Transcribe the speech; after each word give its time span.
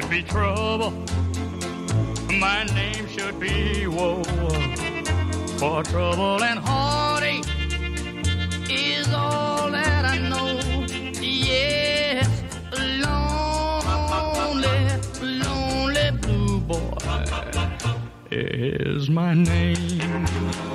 Should 0.00 0.10
be 0.10 0.22
trouble. 0.22 0.90
My 2.28 2.64
name 2.74 3.08
should 3.08 3.40
be 3.40 3.86
woe. 3.86 4.22
For 5.58 5.82
trouble 5.84 6.42
and 6.42 6.58
heartache 6.58 7.46
is 8.68 9.10
all 9.14 9.70
that 9.70 10.04
I 10.04 10.18
know. 10.18 10.60
Yes, 11.18 12.28
lonely, 12.78 13.08
lonely 15.22 16.10
blue 16.20 16.60
boy 16.60 17.24
is 18.30 19.08
my 19.08 19.32
name. 19.32 20.65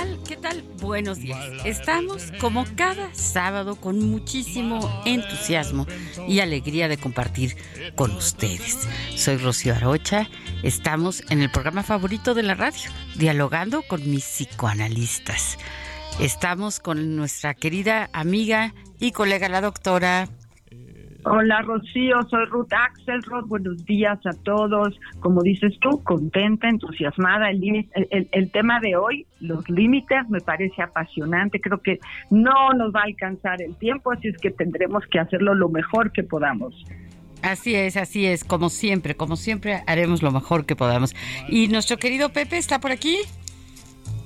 ¿Qué 0.00 0.06
tal? 0.06 0.18
¿Qué 0.26 0.36
tal? 0.36 0.62
Buenos 0.80 1.18
días. 1.18 1.38
Estamos 1.66 2.32
como 2.40 2.64
cada 2.74 3.12
sábado 3.14 3.76
con 3.76 3.98
muchísimo 3.98 5.02
entusiasmo 5.04 5.86
y 6.26 6.40
alegría 6.40 6.88
de 6.88 6.96
compartir 6.96 7.54
con 7.96 8.10
ustedes. 8.12 8.88
Soy 9.14 9.36
Rocío 9.36 9.74
Arocha. 9.74 10.26
Estamos 10.62 11.22
en 11.28 11.42
el 11.42 11.50
programa 11.50 11.82
favorito 11.82 12.32
de 12.32 12.42
la 12.42 12.54
radio, 12.54 12.90
dialogando 13.16 13.82
con 13.82 14.10
mis 14.10 14.24
psicoanalistas. 14.24 15.58
Estamos 16.18 16.80
con 16.80 17.14
nuestra 17.14 17.52
querida 17.52 18.08
amiga 18.14 18.72
y 18.98 19.12
colega 19.12 19.50
la 19.50 19.60
doctora 19.60 20.30
Hola 21.24 21.60
Rocío, 21.62 22.22
soy 22.30 22.46
Ruth 22.46 22.72
Axelrod, 22.72 23.46
buenos 23.46 23.84
días 23.84 24.18
a 24.24 24.30
todos. 24.42 24.98
Como 25.20 25.42
dices 25.42 25.78
tú, 25.80 26.02
contenta, 26.02 26.68
entusiasmada. 26.68 27.50
El, 27.50 27.86
el, 28.10 28.28
el, 28.32 28.50
tema 28.50 28.80
de 28.80 28.96
hoy, 28.96 29.26
los 29.40 29.68
límites, 29.68 30.28
me 30.30 30.40
parece 30.40 30.80
apasionante. 30.82 31.60
Creo 31.60 31.78
que 31.82 31.98
no 32.30 32.72
nos 32.72 32.94
va 32.94 33.00
a 33.00 33.04
alcanzar 33.04 33.60
el 33.60 33.76
tiempo, 33.76 34.12
así 34.12 34.28
es 34.28 34.38
que 34.38 34.50
tendremos 34.50 35.04
que 35.10 35.18
hacerlo 35.18 35.54
lo 35.54 35.68
mejor 35.68 36.10
que 36.10 36.22
podamos. 36.22 36.74
Así 37.42 37.74
es, 37.74 37.96
así 37.96 38.26
es, 38.26 38.44
como 38.44 38.70
siempre, 38.70 39.14
como 39.14 39.36
siempre 39.36 39.82
haremos 39.86 40.22
lo 40.22 40.30
mejor 40.30 40.64
que 40.64 40.76
podamos. 40.76 41.14
¿Y 41.48 41.68
nuestro 41.68 41.98
querido 41.98 42.30
Pepe 42.30 42.58
está 42.58 42.80
por 42.80 42.92
aquí? 42.92 43.18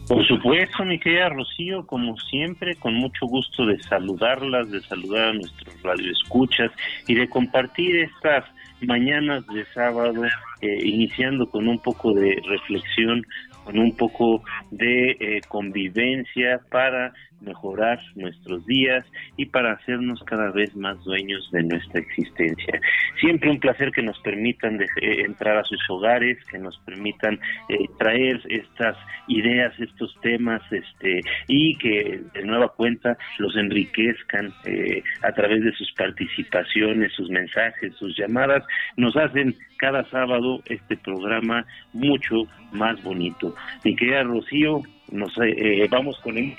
Por 0.07 0.27
supuesto, 0.27 0.85
mi 0.85 0.99
querida 0.99 1.31
Rocío, 1.31 1.87
como 1.87 2.19
siempre, 2.19 2.75
con 2.77 2.95
mucho 2.95 3.27
gusto 3.27 3.65
de 3.65 3.79
saludarlas, 3.85 4.71
de 4.71 4.81
saludar 4.83 5.29
a 5.29 5.33
nuestros 5.33 5.83
radioescuchas 5.83 6.71
y 7.09 7.15
de 7.15 7.27
compartir 7.27 7.97
estas 7.97 8.45
mañanas 8.83 9.47
de 9.47 9.65
sábado, 9.73 10.25
eh, 10.61 10.79
iniciando 10.85 11.49
con 11.49 11.69
un 11.69 11.79
poco 11.79 12.13
de 12.13 12.37
reflexión, 12.47 13.23
con 13.65 13.79
un 13.79 13.97
poco 13.97 14.43
de 14.71 15.13
eh, 15.13 15.41
convivencia 15.49 16.61
para 16.71 17.15
mejorar 17.45 18.01
nuestros 18.15 18.65
días 18.67 19.05
y 19.37 19.47
para 19.47 19.73
hacernos 19.73 20.23
cada 20.25 20.51
vez 20.51 20.75
más 20.75 21.03
dueños 21.05 21.49
de 21.53 21.63
nuestra 21.63 22.01
existencia. 22.01 22.81
Siempre 23.21 23.51
un 23.51 23.61
placer 23.61 23.91
que 23.93 24.03
nos 24.03 24.19
permitan 24.21 24.79
de, 24.79 24.87
eh, 25.01 25.23
entrar 25.25 25.57
a 25.57 25.65
sus 25.65 25.79
hogares, 25.89 26.39
que 26.51 26.59
nos 26.59 26.79
permitan 26.81 27.39
eh, 27.69 27.87
traer 27.99 28.41
estas 28.49 28.97
ideas, 29.29 29.73
estos 29.79 30.15
temas, 30.21 30.63
este 30.71 31.21
y 31.49 31.77
que 31.79 32.21
de 32.35 32.45
nueva 32.45 32.69
cuenta 32.69 33.17
los 33.39 33.57
enriquezcan 33.57 34.53
eh, 34.65 35.03
a 35.23 35.33
través 35.33 35.65
de 35.65 35.73
sus 35.73 35.93
participaciones, 35.93 37.13
sus 37.13 37.31
mensajes, 37.31 37.95
sus 37.97 38.17
llamadas, 38.17 38.65
nos 38.97 39.17
hacen 39.17 39.55
cada 39.79 40.09
sábado 40.11 40.63
este 40.67 40.97
programa 40.97 41.67
mucho 41.93 42.45
más 42.73 43.03
bonito. 43.03 43.55
Mi 43.85 43.95
querida 43.95 44.23
Rocío, 44.23 44.83
nos 45.11 45.37
eh, 45.39 45.87
vamos 45.91 46.19
con 46.21 46.39
el 46.39 46.55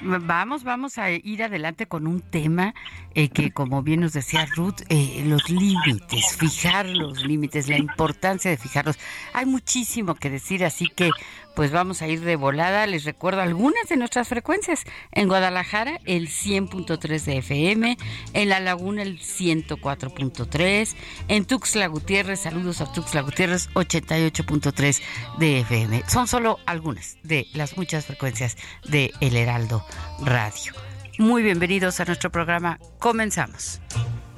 Vamos, 0.00 0.64
vamos 0.64 0.98
a 0.98 1.10
ir 1.10 1.42
adelante 1.42 1.86
con 1.86 2.06
un 2.06 2.20
tema 2.20 2.74
eh, 3.14 3.28
que, 3.28 3.50
como 3.50 3.82
bien 3.82 4.00
nos 4.00 4.12
decía 4.12 4.46
Ruth, 4.54 4.82
eh, 4.88 5.24
los 5.26 5.48
límites, 5.48 6.36
fijar 6.36 6.86
los 6.86 7.24
límites, 7.24 7.68
la 7.68 7.78
importancia 7.78 8.50
de 8.50 8.56
fijarlos. 8.56 8.98
Hay 9.32 9.46
muchísimo 9.46 10.14
que 10.14 10.28
decir, 10.30 10.64
así 10.64 10.88
que 10.88 11.10
pues 11.56 11.72
vamos 11.72 12.02
a 12.02 12.06
ir 12.06 12.20
de 12.20 12.36
volada. 12.36 12.86
Les 12.86 13.04
recuerdo 13.04 13.40
algunas 13.40 13.88
de 13.88 13.96
nuestras 13.96 14.28
frecuencias. 14.28 14.84
En 15.10 15.26
Guadalajara, 15.26 15.98
el 16.04 16.28
100.3 16.28 17.24
de 17.24 17.38
FM. 17.38 17.96
En 18.34 18.48
La 18.50 18.60
Laguna, 18.60 19.02
el 19.02 19.18
104.3. 19.18 20.94
En 21.28 21.46
Tuxtla 21.46 21.86
Gutiérrez, 21.88 22.40
saludos 22.40 22.80
a 22.82 22.92
Tuxtla 22.92 23.22
Gutiérrez, 23.22 23.70
88.3 23.70 25.02
de 25.38 25.60
FM. 25.60 26.02
Son 26.06 26.28
solo 26.28 26.60
algunas 26.66 27.16
de 27.22 27.46
las 27.54 27.76
muchas 27.78 28.04
frecuencias 28.04 28.56
de 28.86 29.10
El 29.20 29.34
Heraldo 29.34 29.84
Radio. 30.20 30.74
Muy 31.18 31.42
bienvenidos 31.42 31.98
a 32.00 32.04
nuestro 32.04 32.30
programa. 32.30 32.78
Comenzamos. 32.98 33.80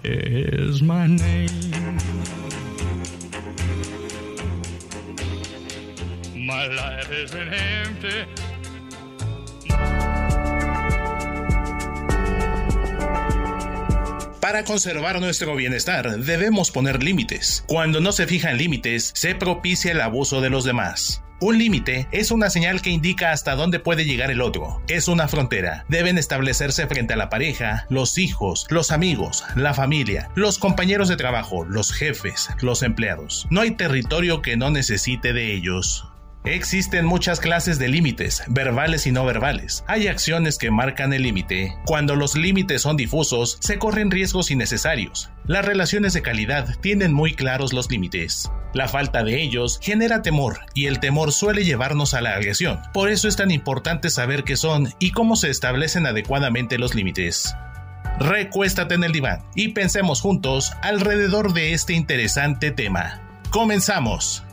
Is 0.04 0.80
my. 0.80 1.18
Para 14.40 14.64
conservar 14.64 15.20
nuestro 15.20 15.54
bienestar 15.56 16.18
debemos 16.20 16.70
poner 16.70 17.02
límites. 17.02 17.64
Cuando 17.66 18.00
no 18.00 18.12
se 18.12 18.26
fijan 18.26 18.56
límites, 18.56 19.12
se 19.14 19.34
propicia 19.34 19.92
el 19.92 20.00
abuso 20.00 20.40
de 20.40 20.48
los 20.48 20.64
demás. 20.64 21.22
Un 21.40 21.58
límite 21.58 22.08
es 22.10 22.32
una 22.32 22.50
señal 22.50 22.82
que 22.82 22.90
indica 22.90 23.30
hasta 23.30 23.54
dónde 23.54 23.78
puede 23.78 24.04
llegar 24.04 24.30
el 24.30 24.40
otro. 24.40 24.82
Es 24.88 25.06
una 25.06 25.28
frontera. 25.28 25.84
Deben 25.88 26.18
establecerse 26.18 26.86
frente 26.86 27.12
a 27.12 27.16
la 27.16 27.28
pareja, 27.28 27.86
los 27.90 28.18
hijos, 28.18 28.66
los 28.70 28.90
amigos, 28.90 29.44
la 29.54 29.74
familia, 29.74 30.30
los 30.34 30.58
compañeros 30.58 31.08
de 31.08 31.16
trabajo, 31.16 31.64
los 31.64 31.92
jefes, 31.92 32.48
los 32.60 32.82
empleados. 32.82 33.46
No 33.50 33.60
hay 33.60 33.72
territorio 33.72 34.42
que 34.42 34.56
no 34.56 34.70
necesite 34.70 35.32
de 35.32 35.54
ellos. 35.54 36.07
Existen 36.50 37.04
muchas 37.04 37.40
clases 37.40 37.78
de 37.78 37.88
límites, 37.88 38.42
verbales 38.48 39.06
y 39.06 39.12
no 39.12 39.26
verbales. 39.26 39.84
Hay 39.86 40.06
acciones 40.06 40.56
que 40.56 40.70
marcan 40.70 41.12
el 41.12 41.22
límite. 41.22 41.76
Cuando 41.84 42.16
los 42.16 42.36
límites 42.36 42.80
son 42.80 42.96
difusos, 42.96 43.58
se 43.60 43.78
corren 43.78 44.10
riesgos 44.10 44.50
innecesarios. 44.50 45.30
Las 45.44 45.66
relaciones 45.66 46.14
de 46.14 46.22
calidad 46.22 46.74
tienen 46.80 47.12
muy 47.12 47.34
claros 47.34 47.74
los 47.74 47.90
límites. 47.90 48.50
La 48.72 48.88
falta 48.88 49.24
de 49.24 49.42
ellos 49.42 49.78
genera 49.82 50.22
temor 50.22 50.60
y 50.72 50.86
el 50.86 51.00
temor 51.00 51.32
suele 51.32 51.64
llevarnos 51.64 52.14
a 52.14 52.22
la 52.22 52.34
agresión. 52.34 52.80
Por 52.94 53.10
eso 53.10 53.28
es 53.28 53.36
tan 53.36 53.50
importante 53.50 54.08
saber 54.08 54.42
qué 54.42 54.56
son 54.56 54.94
y 54.98 55.10
cómo 55.10 55.36
se 55.36 55.50
establecen 55.50 56.06
adecuadamente 56.06 56.78
los 56.78 56.94
límites. 56.94 57.54
Recuéstate 58.20 58.94
en 58.94 59.04
el 59.04 59.12
diván 59.12 59.44
y 59.54 59.68
pensemos 59.68 60.22
juntos 60.22 60.72
alrededor 60.80 61.52
de 61.52 61.74
este 61.74 61.92
interesante 61.92 62.70
tema. 62.70 63.20
Comenzamos. 63.50 64.47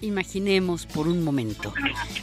Imaginemos 0.00 0.86
por 0.86 1.08
un 1.08 1.24
momento, 1.24 1.72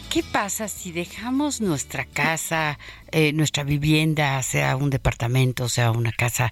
qué 0.10 0.24
pasa 0.24 0.68
si 0.68 0.92
dejamos 0.92 1.62
nuestra 1.62 2.06
casa, 2.06 2.78
eh, 3.12 3.34
nuestra 3.34 3.64
vivienda, 3.64 4.42
sea 4.44 4.76
un 4.76 4.90
departamento, 4.90 5.70
sea 5.70 5.92
una 5.92 6.12
casa, 6.12 6.52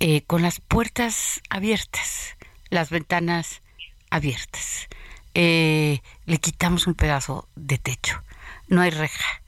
eh, 0.00 0.22
con 0.22 0.42
las 0.42 0.60
puertas 0.60 1.40
abiertas, 1.50 2.36
las 2.70 2.90
ventanas 2.90 3.62
abiertas? 4.10 4.88
Eh, 5.34 6.00
le 6.26 6.38
quitamos 6.38 6.86
un 6.86 6.94
pedazo 6.94 7.48
de 7.54 7.78
techo, 7.78 8.22
no 8.68 8.82
hay 8.82 8.90
reja, 8.90 9.42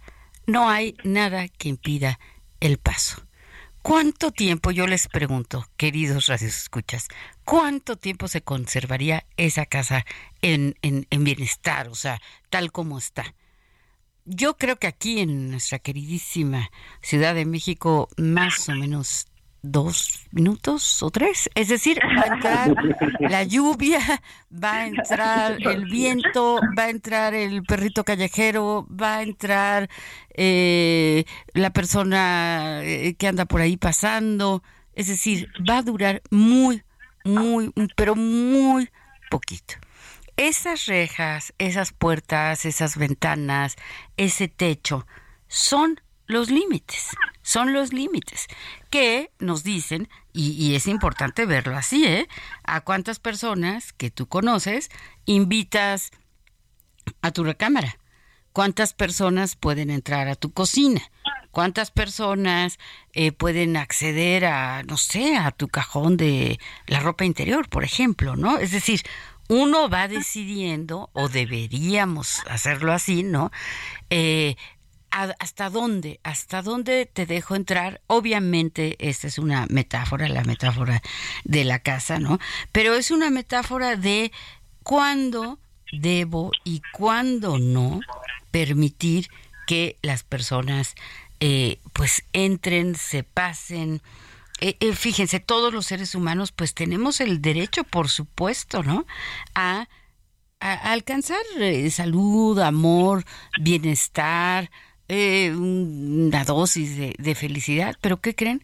no 0.47 0.69
hay 0.69 0.97
nada 1.05 1.49
que 1.49 1.69
impida 1.69 2.19
el 2.61 2.79
paso. 2.79 3.24
¿Cuánto 3.85 4.31
tiempo, 4.31 4.71
yo 4.71 4.87
les 4.87 5.09
pregunto, 5.09 5.67
queridos 5.77 6.31
escuchas, 6.31 7.07
cuánto 7.45 7.97
tiempo 7.97 8.29
se 8.29 8.41
conservaría 8.41 9.27
esa 9.37 9.67
casa 9.67 10.07
en, 10.41 10.75
en, 10.81 11.07
en, 11.11 11.23
bienestar, 11.23 11.89
o 11.89 11.95
sea, 11.95 12.19
tal 12.49 12.73
como 12.73 12.97
está? 12.97 13.35
Yo 14.25 14.57
creo 14.57 14.77
que 14.77 14.87
aquí 14.87 15.21
en 15.21 15.51
nuestra 15.51 15.81
queridísima 15.81 16.71
Ciudad 17.03 17.35
de 17.35 17.45
México, 17.45 18.09
más 18.17 18.71
o 18.71 18.73
menos 18.73 19.27
dos 19.65 20.27
minutos 20.31 21.03
o 21.03 21.11
tres. 21.11 21.49
Es 21.55 21.69
decir, 21.69 21.99
va 21.99 22.23
a 22.23 22.35
entrar 22.35 22.75
la 23.21 23.43
lluvia, 23.43 24.01
va 24.53 24.75
a 24.75 24.87
entrar 24.87 25.57
el 25.61 25.87
viento, 25.87 26.61
va 26.79 26.85
a 26.85 26.91
entrar 26.91 27.35
el 27.35 27.63
perrito 27.65 28.05
callejero, 28.05 28.87
va 28.89 29.17
a 29.17 29.23
entrar 29.23 29.89
eh, 30.35 31.25
la 31.55 31.71
persona 31.71 32.83
eh, 32.83 33.15
que 33.15 33.27
anda 33.27 33.47
por 33.47 33.61
ahí 33.61 33.77
pasando. 33.77 34.63
Es 34.93 35.09
decir, 35.09 35.49
va 35.69 35.79
a 35.79 35.83
durar 35.83 36.23
muy, 36.31 36.83
muy, 37.25 37.73
pero 37.97 38.15
muy 38.15 38.91
poquito. 39.31 39.75
Esas 40.37 40.87
rejas, 40.87 41.55
esas 41.59 41.93
puertas, 41.93 42.65
esas 42.65 42.97
ventanas, 42.99 43.77
ese 44.17 44.49
techo, 44.49 45.07
son 45.49 46.01
los 46.27 46.51
límites, 46.51 47.09
son 47.43 47.73
los 47.73 47.93
límites 47.93 48.47
que 48.91 49.31
nos 49.39 49.63
dicen, 49.65 50.09
y, 50.33 50.75
es 50.75 50.89
importante 50.89 51.47
verlo 51.47 51.77
así, 51.77 52.05
¿eh? 52.05 52.29
A 52.65 52.81
cuántas 52.81 53.21
personas 53.21 53.93
que 53.93 54.11
tú 54.11 54.27
conoces 54.27 54.91
invitas 55.27 56.11
a 57.23 57.31
tu 57.31 57.45
recámara, 57.45 57.99
cuántas 58.53 58.95
personas 58.95 59.55
pueden 59.55 59.91
entrar 59.91 60.27
a 60.29 60.35
tu 60.35 60.53
cocina, 60.53 61.03
cuántas 61.53 61.93
personas 61.93 62.79
eh, 63.13 63.31
pueden 63.31 63.77
acceder 63.77 64.45
a, 64.47 64.83
no 64.83 64.97
sé, 64.97 65.37
a 65.37 65.53
tu 65.53 65.69
cajón 65.69 66.17
de 66.17 66.59
la 66.87 67.01
ropa 67.01 67.25
interior, 67.25 67.69
por 67.69 67.85
ejemplo, 67.85 68.35
¿no? 68.35 68.59
Es 68.59 68.73
decir, 68.73 69.03
uno 69.49 69.89
va 69.89 70.09
decidiendo, 70.09 71.11
o 71.13 71.29
deberíamos 71.29 72.41
hacerlo 72.49 72.93
así, 72.93 73.23
¿no? 73.23 73.53
Eh, 74.11 74.57
hasta 75.15 75.71
dónde, 75.71 76.19
hasta 76.25 76.63
dónde 76.63 77.07
te 77.07 77.27
dejo 77.27 77.55
entrar. 77.55 78.01
Obviamente, 78.07 78.97
esta 78.99 79.29
es 79.29 79.39
una 79.39 79.67
metáfora, 79.71 80.29
la 80.29 80.43
metáfora 80.43 81.03
de 81.45 81.65
la 81.65 81.79
casa, 81.79 82.19
¿no? 82.19 82.39
Pero 82.73 82.95
es 82.95 83.11
una 83.11 83.31
metáfora 83.31 83.97
de 83.97 84.33
cuándo 84.83 85.59
debo 85.93 86.51
y 86.65 86.83
cuándo 86.93 87.59
no 87.59 88.01
permitir 88.51 89.29
que 89.67 89.97
las 90.03 90.25
personas 90.25 90.95
eh, 91.41 91.79
pues 91.93 92.25
entren, 92.33 92.97
se 92.97 93.23
pasen. 93.23 94.03
Eh, 94.61 94.77
eh, 94.81 94.95
fíjense, 94.95 95.39
todos 95.39 95.73
los 95.73 95.87
seres 95.87 96.15
humanos 96.15 96.51
pues 96.51 96.75
tenemos 96.75 97.21
el 97.21 97.41
derecho, 97.41 97.85
por 97.85 98.09
supuesto, 98.09 98.83
¿no? 98.83 99.07
A, 99.55 99.89
a 100.59 100.73
alcanzar 100.93 101.41
salud, 101.91 102.59
amor, 102.59 103.25
bienestar, 103.61 104.71
eh, 105.09 105.53
una 105.55 106.45
dosis 106.45 106.97
de, 106.97 107.35
felicidad, 107.35 107.97
pero 108.01 108.21
¿qué 108.21 108.35
creen? 108.35 108.63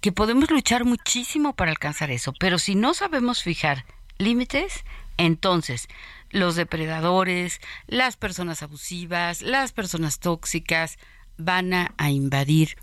Que 0.00 0.12
podemos 0.12 0.50
luchar 0.50 0.84
muchísimo 0.84 1.54
para 1.54 1.70
alcanzar 1.70 2.10
eso, 2.10 2.32
pero 2.38 2.58
si 2.58 2.74
no 2.74 2.94
sabemos 2.94 3.42
fijar 3.42 3.84
límites, 4.18 4.84
entonces 5.18 5.88
los 6.30 6.56
depredadores, 6.56 7.60
las 7.86 8.16
personas 8.16 8.62
abusivas, 8.62 9.42
las 9.42 9.72
personas 9.72 10.18
tóxicas 10.18 10.98
van 11.36 11.74
a, 11.74 11.92
invadir 12.10 12.76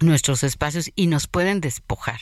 nuestros 0.00 0.42
espacios 0.44 0.90
y 0.94 1.06
nos 1.06 1.26
pueden 1.26 1.62
despojar, 1.62 2.20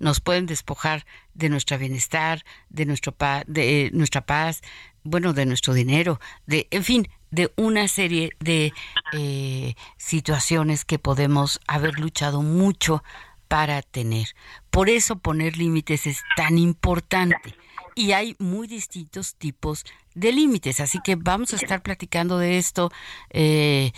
nos 0.00 0.20
pueden 0.20 0.46
despojar 0.46 1.06
de 1.34 1.48
nuestro 1.48 1.78
bienestar, 1.78 2.44
de 2.68 2.84
nuestro 2.84 3.14
de 3.46 3.90
nuestra 3.92 4.26
paz, 4.26 4.60
bueno, 5.04 5.32
de 5.32 5.46
nuestro 5.46 5.72
dinero, 5.72 6.20
de, 6.46 6.66
en 6.72 6.82
fin, 6.82 7.08
de 7.32 7.50
una 7.56 7.88
serie 7.88 8.30
de 8.38 8.72
eh, 9.12 9.74
situaciones 9.96 10.84
que 10.84 11.00
podemos 11.00 11.60
haber 11.66 11.98
luchado 11.98 12.42
mucho 12.42 13.02
para 13.48 13.82
tener. 13.82 14.28
Por 14.70 14.88
eso 14.88 15.16
poner 15.16 15.56
límites 15.56 16.06
es 16.06 16.22
tan 16.36 16.58
importante. 16.58 17.56
Y 17.94 18.12
hay 18.12 18.36
muy 18.38 18.68
distintos 18.68 19.34
tipos 19.34 19.84
de 20.14 20.32
límites, 20.32 20.80
así 20.80 20.98
que 21.04 21.16
vamos 21.16 21.52
a 21.52 21.56
estar 21.56 21.82
platicando 21.82 22.38
de 22.38 22.58
esto 22.58 22.90
eh, 23.30 23.92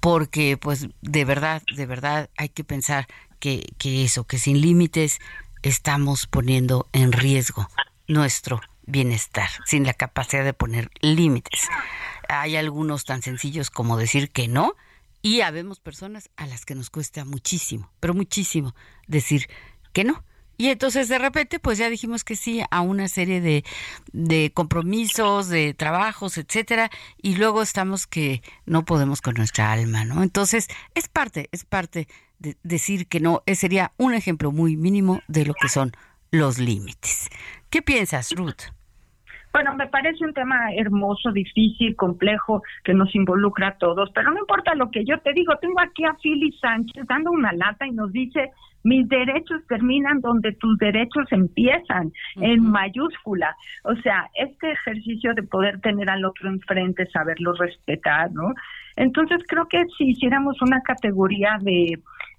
porque 0.00 0.56
pues 0.56 0.88
de 1.00 1.24
verdad, 1.24 1.62
de 1.74 1.86
verdad 1.86 2.30
hay 2.36 2.48
que 2.48 2.62
pensar 2.62 3.08
que, 3.40 3.72
que 3.78 4.04
eso, 4.04 4.24
que 4.24 4.38
sin 4.38 4.60
límites 4.60 5.18
estamos 5.62 6.26
poniendo 6.26 6.88
en 6.92 7.12
riesgo 7.12 7.68
nuestro 8.06 8.60
bienestar, 8.86 9.48
sin 9.64 9.84
la 9.84 9.94
capacidad 9.94 10.44
de 10.44 10.52
poner 10.52 10.90
límites. 11.00 11.68
Hay 12.40 12.56
algunos 12.56 13.04
tan 13.04 13.22
sencillos 13.22 13.70
como 13.70 13.96
decir 13.96 14.30
que 14.30 14.48
no 14.48 14.74
y 15.22 15.42
habemos 15.42 15.78
personas 15.78 16.30
a 16.36 16.46
las 16.46 16.64
que 16.64 16.74
nos 16.74 16.90
cuesta 16.90 17.24
muchísimo, 17.24 17.92
pero 18.00 18.14
muchísimo 18.14 18.74
decir 19.06 19.48
que 19.92 20.04
no. 20.04 20.24
Y 20.58 20.68
entonces 20.68 21.08
de 21.08 21.18
repente 21.18 21.58
pues 21.58 21.78
ya 21.78 21.88
dijimos 21.88 22.24
que 22.24 22.36
sí 22.36 22.62
a 22.70 22.80
una 22.80 23.08
serie 23.08 23.40
de, 23.40 23.64
de 24.12 24.50
compromisos, 24.52 25.48
de 25.48 25.74
trabajos, 25.74 26.38
etcétera, 26.38 26.90
y 27.20 27.36
luego 27.36 27.62
estamos 27.62 28.06
que 28.06 28.42
no 28.66 28.84
podemos 28.84 29.20
con 29.20 29.34
nuestra 29.34 29.72
alma, 29.72 30.04
¿no? 30.04 30.22
Entonces 30.22 30.68
es 30.94 31.08
parte, 31.08 31.48
es 31.52 31.64
parte 31.64 32.08
de 32.38 32.56
decir 32.62 33.06
que 33.06 33.20
no, 33.20 33.42
ese 33.46 33.62
sería 33.62 33.92
un 33.96 34.14
ejemplo 34.14 34.52
muy 34.52 34.76
mínimo 34.76 35.20
de 35.28 35.46
lo 35.46 35.54
que 35.54 35.68
son 35.68 35.92
los 36.30 36.58
límites. 36.58 37.28
¿Qué 37.70 37.82
piensas, 37.82 38.30
Ruth? 38.32 38.72
Bueno, 39.52 39.74
me 39.74 39.86
parece 39.86 40.24
un 40.24 40.32
tema 40.32 40.72
hermoso, 40.74 41.30
difícil, 41.30 41.94
complejo, 41.94 42.62
que 42.84 42.94
nos 42.94 43.14
involucra 43.14 43.68
a 43.68 43.76
todos, 43.76 44.10
pero 44.14 44.30
no 44.30 44.40
importa 44.40 44.74
lo 44.74 44.90
que 44.90 45.04
yo 45.04 45.18
te 45.18 45.34
digo, 45.34 45.54
tengo 45.56 45.78
aquí 45.80 46.04
a 46.04 46.14
Philly 46.14 46.52
Sánchez 46.52 47.06
dando 47.06 47.30
una 47.30 47.52
lata 47.52 47.86
y 47.86 47.90
nos 47.90 48.10
dice, 48.12 48.50
mis 48.82 49.06
derechos 49.08 49.60
terminan 49.68 50.20
donde 50.20 50.52
tus 50.52 50.78
derechos 50.78 51.30
empiezan, 51.30 52.12
en 52.36 52.62
mayúscula. 52.62 53.54
O 53.84 53.94
sea, 53.96 54.30
este 54.34 54.72
ejercicio 54.72 55.34
de 55.34 55.42
poder 55.42 55.80
tener 55.80 56.08
al 56.08 56.24
otro 56.24 56.48
enfrente, 56.48 57.06
saberlo 57.10 57.52
respetar, 57.52 58.32
¿no? 58.32 58.54
Entonces 58.96 59.38
creo 59.46 59.68
que 59.68 59.84
si 59.98 60.10
hiciéramos 60.10 60.60
una 60.62 60.80
categoría 60.80 61.58
de 61.60 61.98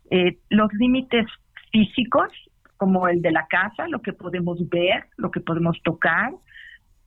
eh, 0.10 0.38
los 0.50 0.74
límites 0.74 1.27
físicos, 1.72 2.29
como 2.77 3.08
el 3.08 3.22
de 3.22 3.32
la 3.32 3.46
casa, 3.48 3.88
lo 3.88 4.01
que 4.01 4.13
podemos 4.13 4.58
ver, 4.70 5.05
lo 5.17 5.32
que 5.32 5.39
podemos 5.39 5.82
tocar, 5.84 6.32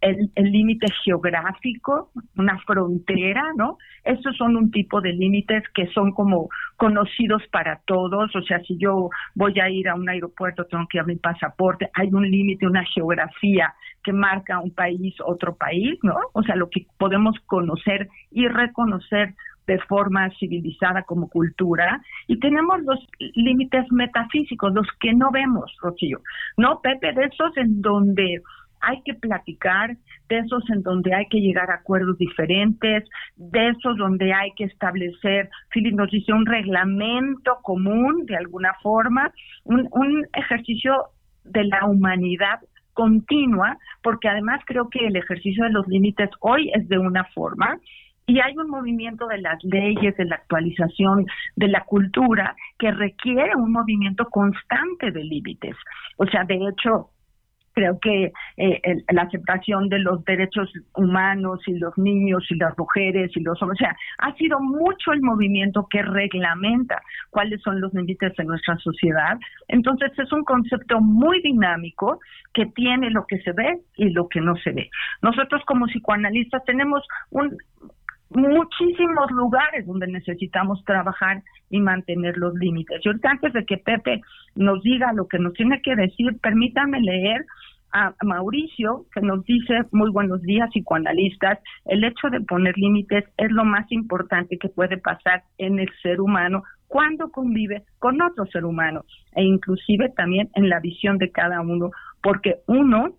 el 0.01 0.31
límite 0.53 0.87
geográfico, 1.05 2.11
una 2.37 2.59
frontera, 2.61 3.43
¿no? 3.57 3.79
Estos 4.05 4.37
son 4.37 4.57
un 4.57 4.71
tipo 4.71 5.01
de 5.01 5.13
límites 5.13 5.65
que 5.75 5.87
son 5.89 6.13
como 6.13 6.49
conocidos 6.77 7.43
para 7.51 7.81
todos, 7.87 8.35
o 8.37 8.43
sea, 8.43 8.61
si 8.61 8.77
yo 8.79 9.09
voy 9.35 9.59
a 9.59 9.69
ir 9.71 9.89
a 9.89 9.95
un 9.95 10.09
aeropuerto, 10.09 10.65
tengo 10.65 10.87
que 10.89 10.99
ir 10.99 11.03
a 11.03 11.07
mi 11.07 11.17
pasaporte, 11.17 11.89
hay 11.95 12.09
un 12.13 12.31
límite, 12.31 12.67
una 12.67 12.85
geografía 12.85 13.75
que 14.05 14.13
marca 14.13 14.61
un 14.61 14.71
país, 14.73 15.15
otro 15.25 15.57
país, 15.57 15.99
¿no? 16.03 16.17
O 16.33 16.43
sea, 16.43 16.57
lo 16.57 16.69
que 16.71 16.87
podemos 16.99 17.35
conocer 17.47 18.09
y 18.31 18.47
reconocer 18.47 19.35
de 19.67 19.79
forma 19.81 20.31
civilizada 20.39 21.03
como 21.03 21.29
cultura 21.29 22.01
y 22.29 22.39
tenemos 22.39 22.81
los 22.83 23.01
límites 23.35 23.85
metafísicos, 23.91 24.73
los 24.73 24.87
que 25.01 25.13
no 25.13 25.31
vemos, 25.33 25.75
Rocío, 25.81 26.21
¿no, 26.57 26.81
Pepe? 26.81 27.13
De 27.13 27.25
esos 27.25 27.57
en 27.57 27.81
donde 27.81 28.43
hay 28.81 29.03
que 29.03 29.15
platicar, 29.15 29.97
de 30.29 30.39
esos 30.39 30.69
en 30.71 30.83
donde 30.83 31.15
hay 31.15 31.27
que 31.27 31.41
llegar 31.41 31.71
a 31.71 31.77
acuerdos 31.77 32.19
diferentes, 32.19 33.05
de 33.37 33.69
esos 33.69 33.97
donde 33.97 34.33
hay 34.33 34.53
que 34.57 34.65
establecer, 34.65 35.49
Philip 35.71 35.95
nos 35.95 36.11
dice, 36.11 36.33
un 36.33 36.47
reglamento 36.47 37.59
común 37.63 38.27
de 38.27 38.37
alguna 38.37 38.75
forma, 38.83 39.33
un, 39.65 39.89
un 39.93 40.27
ejercicio 40.33 41.07
de 41.45 41.65
la 41.65 41.85
humanidad 41.87 42.61
continua, 42.93 43.77
porque 44.03 44.29
además 44.29 44.61
creo 44.67 44.89
que 44.89 45.07
el 45.07 45.17
ejercicio 45.17 45.65
de 45.65 45.71
los 45.71 45.87
límites 45.87 46.31
hoy 46.41 46.71
es 46.75 46.89
de 46.89 46.99
una 46.99 47.25
forma 47.25 47.79
y 48.27 48.41
hay 48.41 48.57
un 48.57 48.69
movimiento 48.69 49.27
de 49.29 49.39
las 49.39 49.63
leyes, 49.63 50.17
de 50.17 50.25
la 50.25 50.37
actualización 50.37 51.27
de 51.55 51.69
la 51.69 51.85
cultura 51.85 52.57
que 52.79 52.91
requiere 52.91 53.55
un 53.55 53.71
movimiento 53.71 54.25
constante 54.27 55.13
de 55.13 55.23
límites. 55.23 55.77
O 56.17 56.27
sea, 56.27 56.45
de 56.45 56.57
hecho, 56.57 57.11
creo 57.77 57.99
que 58.01 58.33
eh, 58.57 58.81
la 59.13 59.23
aceptación 59.23 59.91
de 59.91 59.99
los 59.99 60.25
derechos 60.25 60.73
humanos 60.95 61.61
y 61.67 61.75
los 61.79 61.97
niños 61.99 62.43
y 62.51 62.55
las 62.55 62.77
mujeres 62.79 63.31
y 63.37 63.41
los 63.41 63.61
hombres, 63.61 63.79
o 63.83 63.85
sea, 63.85 63.97
ha 64.19 64.35
sido 64.37 64.59
mucho 64.61 65.13
el 65.13 65.21
movimiento 65.21 65.87
que 65.91 66.01
reglamenta 66.01 67.03
cuáles 67.29 67.61
son 67.61 67.83
los 67.83 67.93
límites 67.93 68.35
de 68.35 68.45
nuestra 68.45 68.79
sociedad. 68.79 69.39
Entonces 69.69 70.11
es 70.19 70.33
un 70.33 70.45
concepto 70.45 71.01
muy 71.03 71.43
dinámico 71.43 72.19
que 72.55 72.65
tiene 72.65 73.11
lo 73.11 73.27
que 73.27 73.41
se 73.41 73.53
ve 73.53 73.79
y 73.97 74.09
lo 74.09 74.27
que 74.29 74.41
no 74.41 74.57
se 74.57 74.73
ve. 74.73 74.89
Nosotros 75.21 75.63
como 75.67 75.85
psicoanalistas 75.87 76.65
tenemos 76.65 77.07
un, 77.31 77.59
muchísimos 78.31 79.31
lugares 79.31 79.87
donde 79.87 80.07
necesitamos 80.07 80.83
trabajar 80.85 81.43
y 81.71 81.81
mantener 81.81 82.37
los 82.37 82.55
límites. 82.55 83.01
Y 83.05 83.09
ahorita 83.09 83.31
antes 83.31 83.53
de 83.53 83.65
que 83.65 83.79
Pepe 83.79 84.21
nos 84.55 84.83
diga 84.83 85.13
lo 85.13 85.29
que 85.29 85.39
nos 85.39 85.53
tiene 85.55 85.81
que 85.83 85.95
decir, 85.95 86.39
permítame 86.41 87.01
leer 87.01 87.45
a 87.93 88.15
Mauricio, 88.23 89.07
que 89.13 89.21
nos 89.21 89.45
dice, 89.45 89.75
muy 89.93 90.11
buenos 90.11 90.43
días, 90.43 90.71
psicoanalistas, 90.71 91.59
el 91.87 92.05
hecho 92.05 92.29
de 92.31 92.41
poner 92.41 92.77
límites 92.77 93.25
es 93.37 93.51
lo 93.51 93.65
más 93.65 93.91
importante 93.91 94.59
que 94.59 94.69
puede 94.69 94.99
pasar 94.99 95.45
en 95.59 95.79
el 95.79 95.89
ser 96.03 96.21
humano 96.21 96.63
cuando 96.89 97.31
convive 97.31 97.83
con 97.99 98.21
otro 98.23 98.47
ser 98.47 98.65
humano 98.65 99.05
e 99.35 99.43
inclusive 99.43 100.11
también 100.11 100.49
en 100.55 100.69
la 100.69 100.81
visión 100.81 101.19
de 101.19 101.31
cada 101.31 101.61
uno, 101.61 101.91
porque 102.23 102.57
uno 102.67 103.15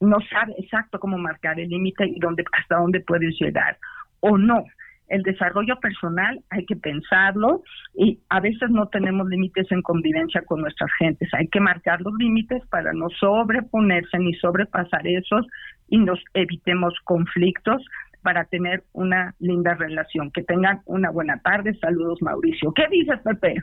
no 0.00 0.16
sabe 0.30 0.54
exacto 0.58 0.98
cómo 0.98 1.18
marcar 1.18 1.60
el 1.60 1.68
límite 1.68 2.06
y 2.06 2.18
dónde, 2.18 2.44
hasta 2.52 2.76
dónde 2.76 3.00
puedes 3.00 3.38
llegar 3.38 3.78
o 4.20 4.36
no. 4.38 4.64
El 5.10 5.22
desarrollo 5.24 5.74
personal 5.80 6.40
hay 6.50 6.64
que 6.66 6.76
pensarlo 6.76 7.62
y 7.94 8.20
a 8.28 8.38
veces 8.38 8.70
no 8.70 8.86
tenemos 8.86 9.28
límites 9.28 9.66
en 9.72 9.82
convivencia 9.82 10.40
con 10.42 10.60
nuestras 10.60 10.88
gentes. 11.00 11.28
Hay 11.34 11.48
que 11.48 11.58
marcar 11.58 12.00
los 12.00 12.14
límites 12.14 12.62
para 12.68 12.92
no 12.92 13.08
sobreponerse 13.18 14.18
ni 14.18 14.32
sobrepasar 14.34 15.04
esos 15.08 15.44
y 15.88 15.98
nos 15.98 16.20
evitemos 16.32 16.94
conflictos 17.02 17.84
para 18.22 18.44
tener 18.44 18.84
una 18.92 19.34
linda 19.40 19.74
relación. 19.74 20.30
Que 20.30 20.44
tengan 20.44 20.80
una 20.86 21.10
buena 21.10 21.40
tarde. 21.40 21.74
Saludos, 21.80 22.22
Mauricio. 22.22 22.72
¿Qué 22.72 22.86
dices, 22.88 23.18
Pepe? 23.24 23.56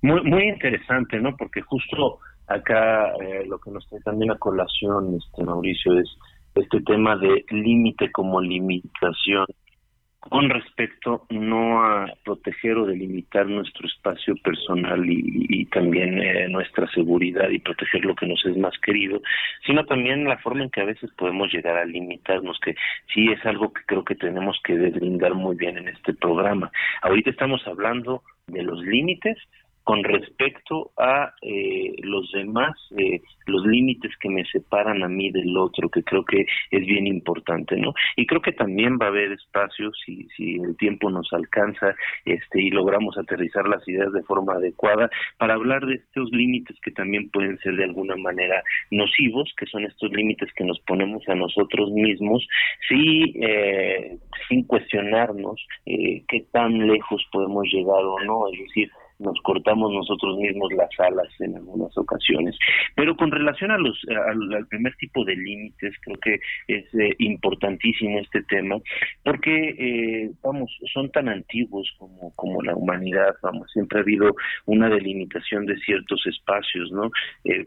Muy, 0.00 0.22
muy 0.22 0.44
interesante, 0.48 1.20
¿no? 1.20 1.36
Porque 1.36 1.60
justo 1.60 2.18
acá 2.46 3.12
eh, 3.20 3.44
lo 3.46 3.58
que 3.58 3.70
nos 3.70 3.86
trae 3.90 4.00
también 4.00 4.30
a 4.30 4.38
colación, 4.38 5.18
este 5.18 5.44
Mauricio, 5.44 5.98
es 5.98 6.08
este 6.54 6.80
tema 6.80 7.16
de 7.16 7.44
límite 7.50 8.10
como 8.10 8.40
limitación 8.40 9.44
con 10.20 10.50
respecto 10.50 11.26
no 11.30 11.82
a 11.82 12.12
proteger 12.24 12.76
o 12.76 12.86
delimitar 12.86 13.46
nuestro 13.46 13.88
espacio 13.88 14.34
personal 14.36 15.02
y, 15.08 15.64
también 15.66 16.20
eh, 16.20 16.48
nuestra 16.48 16.90
seguridad 16.90 17.48
y 17.48 17.60
proteger 17.60 18.04
lo 18.04 18.14
que 18.16 18.26
nos 18.26 18.44
es 18.44 18.56
más 18.56 18.76
querido, 18.78 19.22
sino 19.64 19.84
también 19.86 20.24
la 20.24 20.36
forma 20.38 20.64
en 20.64 20.70
que 20.70 20.80
a 20.80 20.84
veces 20.84 21.10
podemos 21.16 21.52
llegar 21.52 21.76
a 21.76 21.84
limitarnos, 21.84 22.58
que 22.58 22.74
sí 23.14 23.30
es 23.30 23.44
algo 23.46 23.72
que 23.72 23.82
creo 23.86 24.04
que 24.04 24.16
tenemos 24.16 24.60
que 24.64 24.76
deslindar 24.76 25.34
muy 25.34 25.56
bien 25.56 25.78
en 25.78 25.88
este 25.88 26.12
programa. 26.12 26.70
Ahorita 27.02 27.30
estamos 27.30 27.64
hablando 27.66 28.22
de 28.48 28.62
los 28.62 28.80
límites, 28.84 29.38
con 29.84 30.04
respecto 30.04 30.92
a 30.96 31.32
eh, 31.42 31.94
los 32.02 32.30
demás, 32.32 32.74
eh, 32.96 33.20
los 33.46 33.64
límites 33.66 34.12
que 34.20 34.28
me 34.28 34.44
separan 34.44 35.02
a 35.02 35.08
mí 35.08 35.30
del 35.30 35.56
otro, 35.56 35.88
que 35.88 36.02
creo 36.02 36.24
que 36.24 36.46
es 36.70 36.86
bien 36.86 37.06
importante, 37.06 37.76
¿no? 37.76 37.92
Y 38.16 38.26
creo 38.26 38.40
que 38.40 38.52
también 38.52 38.98
va 39.00 39.06
a 39.06 39.08
haber 39.08 39.32
espacios, 39.32 39.98
si, 40.04 40.28
si 40.36 40.56
el 40.56 40.76
tiempo 40.76 41.10
nos 41.10 41.32
alcanza 41.32 41.94
este, 42.24 42.60
y 42.60 42.70
logramos 42.70 43.16
aterrizar 43.18 43.68
las 43.68 43.86
ideas 43.88 44.12
de 44.12 44.22
forma 44.22 44.54
adecuada, 44.54 45.10
para 45.38 45.54
hablar 45.54 45.84
de 45.86 45.94
estos 45.94 46.30
límites 46.30 46.76
que 46.82 46.90
también 46.90 47.30
pueden 47.30 47.58
ser 47.58 47.76
de 47.76 47.84
alguna 47.84 48.16
manera 48.16 48.62
nocivos, 48.90 49.52
que 49.56 49.66
son 49.66 49.84
estos 49.84 50.10
límites 50.12 50.52
que 50.54 50.64
nos 50.64 50.78
ponemos 50.80 51.26
a 51.28 51.34
nosotros 51.34 51.90
mismos, 51.90 52.46
sí, 52.88 53.34
eh, 53.40 54.18
sin 54.48 54.64
cuestionarnos 54.64 55.60
eh, 55.86 56.22
qué 56.28 56.46
tan 56.52 56.86
lejos 56.86 57.24
podemos 57.32 57.64
llegar 57.72 58.02
o 58.04 58.18
no, 58.24 58.48
es 58.52 58.60
decir, 58.60 58.90
nos 59.20 59.38
cortamos 59.42 59.92
nosotros 59.92 60.38
mismos 60.38 60.72
las 60.72 60.90
alas 60.98 61.28
en 61.40 61.56
algunas 61.56 61.96
ocasiones. 61.96 62.56
Pero 62.94 63.16
con 63.16 63.30
relación 63.30 63.70
a 63.70 63.78
los 63.78 63.98
al, 64.08 64.66
primer 64.68 64.94
tipo 64.96 65.24
de 65.24 65.36
límites, 65.36 65.94
creo 66.02 66.16
que 66.18 66.40
es 66.68 66.84
eh, 66.94 67.14
importantísimo 67.18 68.18
este 68.18 68.42
tema, 68.44 68.76
porque 69.24 69.74
eh, 69.78 70.30
vamos, 70.42 70.70
son 70.92 71.10
tan 71.10 71.28
antiguos 71.28 71.90
como 71.98 72.32
como 72.34 72.62
la 72.62 72.74
humanidad, 72.74 73.34
vamos, 73.42 73.70
siempre 73.72 73.98
ha 73.98 74.02
habido 74.02 74.34
una 74.66 74.88
delimitación 74.88 75.66
de 75.66 75.76
ciertos 75.78 76.26
espacios, 76.26 76.90
¿no? 76.92 77.10
Eh, 77.44 77.66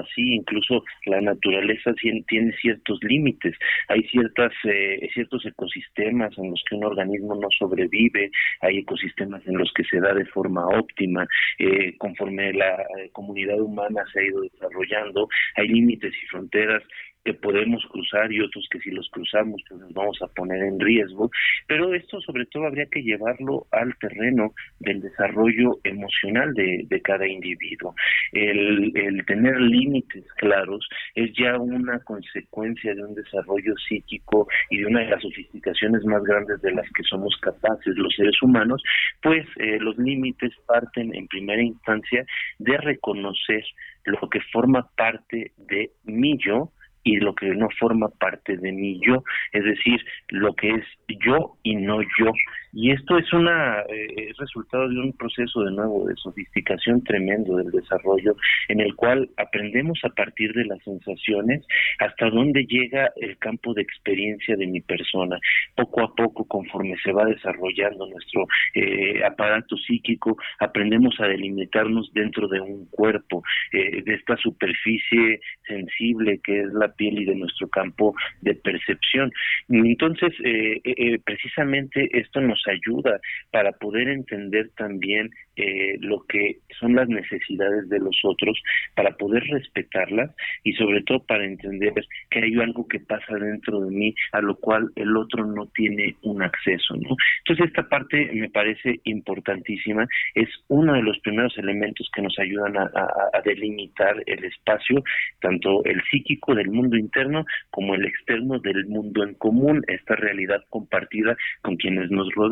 así, 0.00 0.34
incluso 0.34 0.84
la 1.06 1.20
naturaleza 1.20 1.92
tiene 1.94 2.52
ciertos 2.60 2.98
límites, 3.02 3.56
hay 3.88 4.02
ciertas 4.04 4.52
eh, 4.64 5.08
ciertos 5.12 5.44
ecosistemas 5.44 6.36
en 6.38 6.50
los 6.50 6.62
que 6.68 6.76
un 6.76 6.84
organismo 6.84 7.34
no 7.34 7.48
sobrevive, 7.58 8.30
hay 8.60 8.78
ecosistemas 8.78 9.46
en 9.46 9.58
los 9.58 9.72
que 9.74 9.84
se 9.84 10.00
da 10.00 10.14
de 10.14 10.24
forma 10.26 10.64
óptima, 10.78 11.26
eh, 11.58 11.96
conforme 11.98 12.52
la 12.52 12.82
eh, 12.98 13.10
comunidad 13.12 13.60
humana 13.60 14.04
se 14.12 14.20
ha 14.20 14.24
ido 14.24 14.42
desarrollando, 14.42 15.28
hay 15.56 15.68
límites 15.68 16.12
y 16.22 16.26
fronteras 16.26 16.82
que 17.24 17.34
podemos 17.34 17.84
cruzar 17.90 18.32
y 18.32 18.40
otros 18.40 18.66
que 18.70 18.80
si 18.80 18.90
los 18.90 19.08
cruzamos 19.10 19.62
pues 19.68 19.80
nos 19.80 19.92
vamos 19.92 20.18
a 20.22 20.28
poner 20.28 20.62
en 20.62 20.80
riesgo, 20.80 21.30
pero 21.66 21.94
esto 21.94 22.20
sobre 22.20 22.46
todo 22.46 22.66
habría 22.66 22.86
que 22.86 23.02
llevarlo 23.02 23.66
al 23.70 23.96
terreno 23.98 24.54
del 24.78 25.00
desarrollo 25.00 25.78
emocional 25.84 26.54
de, 26.54 26.84
de 26.88 27.02
cada 27.02 27.26
individuo. 27.26 27.94
El, 28.32 28.92
el 28.96 29.24
tener 29.26 29.60
límites 29.60 30.24
claros 30.36 30.88
es 31.14 31.32
ya 31.34 31.58
una 31.58 31.98
consecuencia 32.00 32.94
de 32.94 33.04
un 33.04 33.14
desarrollo 33.14 33.74
psíquico 33.88 34.48
y 34.70 34.78
de 34.78 34.86
una 34.86 35.00
de 35.00 35.10
las 35.10 35.22
sofisticaciones 35.22 36.04
más 36.04 36.22
grandes 36.22 36.60
de 36.62 36.72
las 36.72 36.86
que 36.92 37.02
somos 37.02 37.36
capaces 37.40 37.96
los 37.96 38.14
seres 38.14 38.40
humanos, 38.42 38.82
pues 39.22 39.46
eh, 39.56 39.78
los 39.80 39.96
límites 39.98 40.52
parten 40.66 41.14
en 41.14 41.26
primera 41.28 41.62
instancia 41.62 42.24
de 42.58 42.76
reconocer 42.78 43.64
lo 44.04 44.28
que 44.30 44.40
forma 44.52 44.88
parte 44.96 45.52
de 45.58 45.90
mi 46.04 46.38
yo, 46.38 46.70
y 47.02 47.16
lo 47.16 47.34
que 47.34 47.46
no 47.46 47.68
forma 47.78 48.08
parte 48.08 48.56
de 48.56 48.72
mi 48.72 49.00
yo, 49.04 49.22
es 49.52 49.64
decir, 49.64 50.04
lo 50.28 50.54
que 50.54 50.70
es 50.70 50.84
yo 51.24 51.56
y 51.62 51.76
no 51.76 52.02
yo. 52.02 52.32
Y 52.72 52.92
esto 52.92 53.18
es 53.18 53.32
una 53.32 53.80
eh, 53.88 54.32
resultado 54.38 54.88
de 54.88 54.98
un 55.00 55.12
proceso 55.12 55.62
de 55.62 55.72
nuevo 55.72 56.06
de 56.06 56.14
sofisticación 56.16 57.02
tremendo 57.02 57.56
del 57.56 57.70
desarrollo 57.70 58.36
en 58.68 58.80
el 58.80 58.94
cual 58.94 59.28
aprendemos 59.36 59.98
a 60.04 60.10
partir 60.10 60.52
de 60.52 60.64
las 60.64 60.82
sensaciones 60.82 61.66
hasta 61.98 62.30
dónde 62.30 62.64
llega 62.64 63.10
el 63.16 63.36
campo 63.38 63.74
de 63.74 63.82
experiencia 63.82 64.56
de 64.56 64.66
mi 64.66 64.80
persona. 64.80 65.38
Poco 65.74 66.02
a 66.02 66.14
poco, 66.14 66.44
conforme 66.46 66.96
se 67.02 67.12
va 67.12 67.24
desarrollando 67.24 68.06
nuestro 68.06 68.46
eh, 68.74 69.24
aparato 69.24 69.76
psíquico, 69.76 70.36
aprendemos 70.58 71.18
a 71.20 71.26
delimitarnos 71.26 72.12
dentro 72.12 72.48
de 72.48 72.60
un 72.60 72.86
cuerpo, 72.86 73.42
eh, 73.72 74.02
de 74.02 74.14
esta 74.14 74.36
superficie 74.36 75.40
sensible 75.66 76.40
que 76.42 76.60
es 76.60 76.72
la 76.72 76.88
piel 76.94 77.20
y 77.20 77.24
de 77.24 77.34
nuestro 77.34 77.68
campo 77.68 78.14
de 78.40 78.54
percepción. 78.54 79.32
Entonces, 79.68 80.32
eh, 80.44 80.80
eh, 80.84 81.18
precisamente 81.24 82.08
esto 82.12 82.40
nos 82.40 82.59
ayuda 82.66 83.20
para 83.50 83.72
poder 83.72 84.08
entender 84.08 84.70
también 84.76 85.30
eh, 85.56 85.98
lo 86.00 86.24
que 86.26 86.58
son 86.78 86.94
las 86.94 87.08
necesidades 87.08 87.88
de 87.88 87.98
los 87.98 88.18
otros, 88.24 88.60
para 88.94 89.10
poder 89.16 89.42
respetarlas 89.44 90.30
y 90.64 90.72
sobre 90.74 91.02
todo 91.02 91.22
para 91.24 91.44
entender 91.44 91.92
que 92.30 92.38
hay 92.38 92.54
algo 92.54 92.86
que 92.88 93.00
pasa 93.00 93.34
dentro 93.34 93.80
de 93.80 93.90
mí 93.90 94.14
a 94.32 94.40
lo 94.40 94.56
cual 94.56 94.90
el 94.96 95.16
otro 95.16 95.44
no 95.44 95.66
tiene 95.66 96.16
un 96.22 96.42
acceso, 96.42 96.96
¿no? 96.96 97.16
Entonces 97.40 97.66
esta 97.66 97.88
parte 97.88 98.30
me 98.32 98.48
parece 98.48 99.00
importantísima, 99.04 100.06
es 100.34 100.48
uno 100.68 100.94
de 100.94 101.02
los 101.02 101.18
primeros 101.20 101.56
elementos 101.58 102.10
que 102.14 102.22
nos 102.22 102.38
ayudan 102.38 102.76
a, 102.76 102.90
a 103.32 103.40
delimitar 103.44 104.22
el 104.26 104.44
espacio, 104.44 105.02
tanto 105.40 105.84
el 105.84 106.00
psíquico 106.10 106.54
del 106.54 106.70
mundo 106.70 106.96
interno 106.96 107.44
como 107.70 107.94
el 107.94 108.04
externo 108.04 108.58
del 108.60 108.86
mundo 108.86 109.24
en 109.24 109.34
común, 109.34 109.84
esta 109.88 110.16
realidad 110.16 110.64
compartida 110.70 111.36
con 111.62 111.76
quienes 111.76 112.10
nos 112.10 112.28
rodean. 112.34 112.49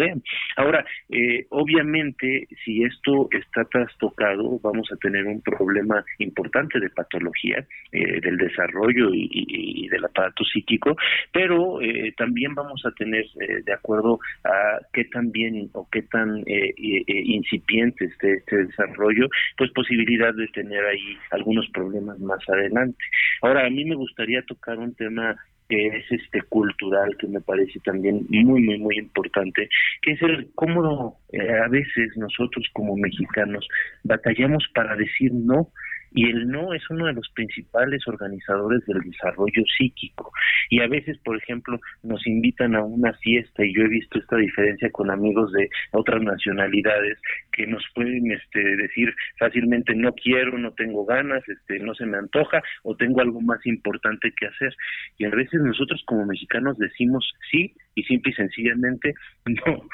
Ahora, 0.57 0.85
eh, 1.09 1.47
obviamente, 1.51 2.47
si 2.65 2.83
esto 2.83 3.29
está 3.33 3.65
trastocado, 3.65 4.59
vamos 4.63 4.89
a 4.93 4.97
tener 4.97 5.27
un 5.27 5.41
problema 5.43 6.05
importante 6.19 6.79
de 6.81 6.91
patología, 6.91 7.67
eh, 7.93 8.21
del 8.21 8.37
desarrollo 8.37 9.11
y, 9.13 9.89
del 9.89 10.05
aparato 10.05 10.45
psíquico, 10.45 10.97
pero 11.33 11.81
eh, 11.81 12.13
también 12.17 12.55
vamos 12.55 12.85
a 12.85 12.91
tener, 12.93 13.25
de 13.65 13.73
acuerdo 13.73 14.21
a 14.45 14.79
qué 14.93 15.05
tan 15.05 15.33
bien 15.33 15.71
o 15.73 15.89
qué 15.91 16.03
tan 16.03 16.45
incipiente 16.47 18.05
esté 18.05 18.35
este 18.35 18.65
desarrollo, 18.67 19.29
pues 19.57 19.71
posibilidad 19.73 20.35
de 20.35 20.47
tener 20.49 20.85
ahí 20.85 21.17
algunos 21.31 21.69
problemas 21.71 22.19
más 22.19 22.41
adelante. 22.49 23.03
Ahora, 23.43 23.67
a 23.67 23.71
mí 23.71 23.85
me 23.85 23.95
gustaría 23.95 24.43
tocar 24.43 24.79
un 24.79 24.95
tema 24.95 25.37
que 25.69 25.87
es 25.89 26.05
este 26.11 26.43
cultural 26.43 27.17
que 27.19 27.27
me 27.27 27.41
parece 27.41 27.79
también 27.81 28.27
muy 28.29 28.63
muy 28.63 28.79
muy 28.79 28.99
importante 28.99 29.69
que 30.03 30.13
es 30.13 30.23
el 30.23 30.51
cómo 30.55 31.19
eh, 31.33 31.59
a 31.65 31.69
veces 31.69 32.17
nosotros 32.17 32.67
como 32.73 32.97
mexicanos 32.97 33.67
batallamos 34.05 34.65
para 34.75 34.97
decir 34.97 35.33
no 35.33 35.71
y 36.13 36.29
el 36.29 36.49
no 36.49 36.73
es 36.73 36.83
uno 36.91 37.07
de 37.07 37.13
los 37.13 37.29
principales 37.35 38.07
organizadores 38.07 38.85
del 38.87 39.01
desarrollo 39.01 39.63
psíquico. 39.77 40.33
Y 40.71 40.81
a 40.81 40.89
veces, 40.89 41.19
por 41.19 41.37
ejemplo, 41.37 41.79
nos 42.03 42.27
invitan 42.27 42.75
a 42.75 42.83
una 42.83 43.13
fiesta 43.15 43.65
y 43.65 43.75
yo 43.75 43.83
he 43.83 43.89
visto 43.89 44.19
esta 44.19 44.37
diferencia 44.37 44.91
con 44.91 45.11
amigos 45.11 45.53
de 45.53 45.69
otras 45.93 46.23
nacionalidades 46.23 47.19
que 47.53 47.67
nos 47.67 47.85
pueden 47.95 48.31
este, 48.31 48.61
decir 48.77 49.15
fácilmente 49.39 49.95
no 49.95 50.13
quiero, 50.13 50.59
no 50.59 50.73
tengo 50.73 51.05
ganas, 51.05 51.43
este, 51.49 51.79
no 51.81 51.95
se 51.95 52.07
me 52.07 52.19
antoja 52.19 52.63
o 52.83 52.97
tengo 52.97 53.21
algo 53.21 53.41
más 53.41 53.65
importante 53.67 54.33
que 54.39 54.47
hacer. 54.47 54.75
Y 55.19 55.25
a 55.25 55.31
veces 55.31 55.61
nosotros 55.61 56.03
como 56.07 56.27
mexicanos 56.27 56.79
decimos 56.79 57.33
sí 57.51 57.75
y 57.95 58.03
simple 58.05 58.33
y 58.33 58.35
sencillamente 58.35 59.15
no 59.47 59.89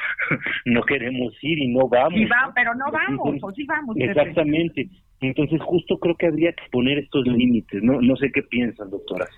no 0.66 0.82
queremos 0.82 1.32
ir 1.42 1.58
y 1.58 1.68
no 1.68 1.88
vamos. 1.88 2.20
pero 2.54 2.74
no 2.74 2.90
vamos, 2.90 3.36
o 3.42 3.52
sí 3.52 3.64
vamos. 3.64 3.96
Exactamente. 3.98 4.88
Entonces 5.20 5.60
justo 5.62 5.98
creo 5.98 6.16
que 6.16 6.26
habría 6.26 6.52
que 6.52 6.64
poner 6.70 6.98
estos 6.98 7.26
límites. 7.26 7.82
No, 7.82 8.00
no 8.00 8.16
sé 8.16 8.30
qué 8.32 8.42
piensan, 8.42 8.90
doctora. 8.90 9.28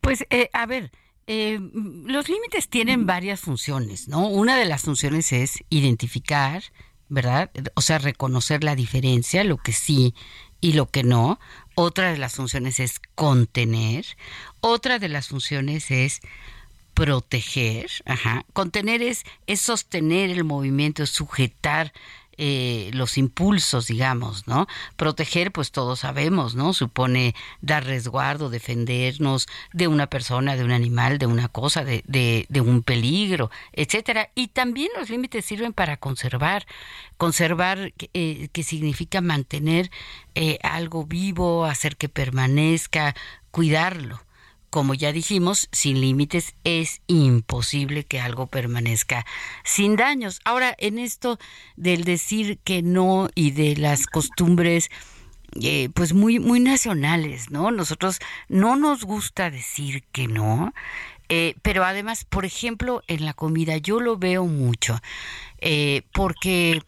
Pues 0.00 0.26
eh, 0.30 0.48
a 0.52 0.66
ver, 0.66 0.90
eh, 1.26 1.58
los 2.06 2.28
límites 2.28 2.68
tienen 2.68 3.06
varias 3.06 3.40
funciones, 3.40 4.08
¿no? 4.08 4.28
Una 4.28 4.58
de 4.58 4.66
las 4.66 4.82
funciones 4.82 5.32
es 5.32 5.64
identificar, 5.70 6.62
¿verdad? 7.08 7.50
O 7.74 7.80
sea, 7.80 7.98
reconocer 7.98 8.62
la 8.62 8.76
diferencia, 8.76 9.44
lo 9.44 9.56
que 9.56 9.72
sí 9.72 10.14
y 10.60 10.72
lo 10.72 10.86
que 10.86 11.02
no. 11.02 11.38
Otra 11.74 12.12
de 12.12 12.18
las 12.18 12.34
funciones 12.34 12.78
es 12.80 13.00
contener. 13.14 14.04
Otra 14.60 14.98
de 14.98 15.08
las 15.08 15.28
funciones 15.28 15.90
es 15.90 16.20
proteger. 16.94 17.86
Ajá. 18.04 18.44
Contener 18.52 19.02
es, 19.02 19.24
es 19.46 19.60
sostener 19.60 20.30
el 20.30 20.44
movimiento, 20.44 21.06
sujetar 21.06 21.92
eh, 22.38 22.90
los 22.92 23.18
impulsos, 23.18 23.86
digamos, 23.86 24.46
¿no? 24.46 24.66
Proteger, 24.96 25.52
pues 25.52 25.70
todos 25.70 26.00
sabemos, 26.00 26.54
¿no? 26.54 26.72
Supone 26.72 27.34
dar 27.60 27.84
resguardo, 27.84 28.50
defendernos 28.50 29.46
de 29.72 29.88
una 29.88 30.08
persona, 30.08 30.56
de 30.56 30.64
un 30.64 30.72
animal, 30.72 31.18
de 31.18 31.26
una 31.26 31.48
cosa, 31.48 31.84
de, 31.84 32.02
de, 32.06 32.60
un 32.60 32.82
peligro, 32.82 33.50
etcétera. 33.72 34.30
Y 34.34 34.48
también 34.48 34.88
los 34.98 35.10
límites 35.10 35.44
sirven 35.44 35.72
para 35.72 35.96
conservar, 35.96 36.66
conservar 37.16 37.92
eh, 38.12 38.48
que 38.52 38.62
significa 38.62 39.20
mantener 39.20 39.90
eh, 40.34 40.58
algo 40.62 41.04
vivo, 41.04 41.64
hacer 41.64 41.96
que 41.96 42.08
permanezca, 42.08 43.14
cuidarlo 43.50 44.23
como 44.74 44.94
ya 44.94 45.12
dijimos, 45.12 45.68
sin 45.70 46.00
límites 46.00 46.56
es 46.64 47.00
imposible 47.06 48.02
que 48.02 48.18
algo 48.18 48.48
permanezca 48.48 49.24
sin 49.62 49.94
daños. 49.94 50.40
Ahora, 50.44 50.74
en 50.78 50.98
esto 50.98 51.38
del 51.76 52.02
decir 52.02 52.58
que 52.64 52.82
no 52.82 53.28
y 53.36 53.52
de 53.52 53.76
las 53.76 54.08
costumbres 54.08 54.90
eh, 55.62 55.90
pues 55.94 56.12
muy 56.12 56.40
muy 56.40 56.58
nacionales, 56.58 57.52
¿no? 57.52 57.70
Nosotros 57.70 58.18
no 58.48 58.74
nos 58.74 59.04
gusta 59.04 59.48
decir 59.48 60.02
que 60.10 60.26
no, 60.26 60.74
eh, 61.28 61.54
pero 61.62 61.84
además, 61.84 62.24
por 62.24 62.44
ejemplo, 62.44 63.04
en 63.06 63.24
la 63.24 63.32
comida 63.32 63.76
yo 63.76 64.00
lo 64.00 64.16
veo 64.16 64.44
mucho, 64.44 65.00
eh, 65.60 66.02
porque 66.12 66.82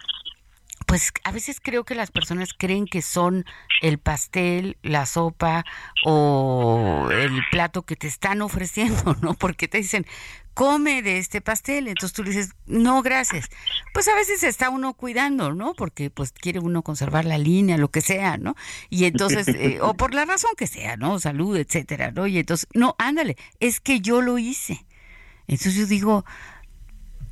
pues 0.86 1.12
a 1.24 1.32
veces 1.32 1.60
creo 1.60 1.84
que 1.84 1.96
las 1.96 2.10
personas 2.10 2.50
creen 2.56 2.86
que 2.86 3.02
son 3.02 3.44
el 3.82 3.98
pastel, 3.98 4.78
la 4.82 5.04
sopa 5.04 5.64
o 6.04 7.08
el 7.12 7.42
plato 7.50 7.82
que 7.82 7.96
te 7.96 8.06
están 8.06 8.40
ofreciendo, 8.40 9.16
¿no? 9.20 9.34
Porque 9.34 9.66
te 9.66 9.78
dicen, 9.78 10.06
come 10.54 11.02
de 11.02 11.18
este 11.18 11.40
pastel, 11.40 11.88
entonces 11.88 12.14
tú 12.14 12.22
le 12.22 12.30
dices, 12.30 12.54
no, 12.66 13.02
gracias. 13.02 13.50
Pues 13.92 14.06
a 14.08 14.14
veces 14.14 14.44
está 14.44 14.70
uno 14.70 14.94
cuidando, 14.94 15.52
¿no? 15.52 15.75
Porque 15.75 16.08
pues 16.08 16.32
quiere 16.32 16.60
uno 16.60 16.82
conservar 16.82 17.25
la 17.25 17.36
línea, 17.36 17.76
lo 17.76 17.90
que 17.90 18.00
sea, 18.00 18.38
¿no? 18.38 18.54
Y 18.88 19.04
entonces, 19.04 19.49
eh, 19.49 19.80
o 19.82 19.94
por 19.94 20.14
la 20.14 20.25
razón 20.25 20.52
que 20.56 20.66
sea, 20.66 20.96
¿no? 20.96 21.18
Salud, 21.18 21.56
etcétera, 21.56 22.12
¿no? 22.12 22.26
Y 22.26 22.38
entonces, 22.38 22.68
no, 22.72 22.94
ándale, 22.99 23.36
es 23.60 23.80
que 23.80 24.00
yo 24.00 24.22
lo 24.22 24.38
hice. 24.38 24.86
Entonces 25.49 25.75
yo 25.75 25.86
digo, 25.86 26.25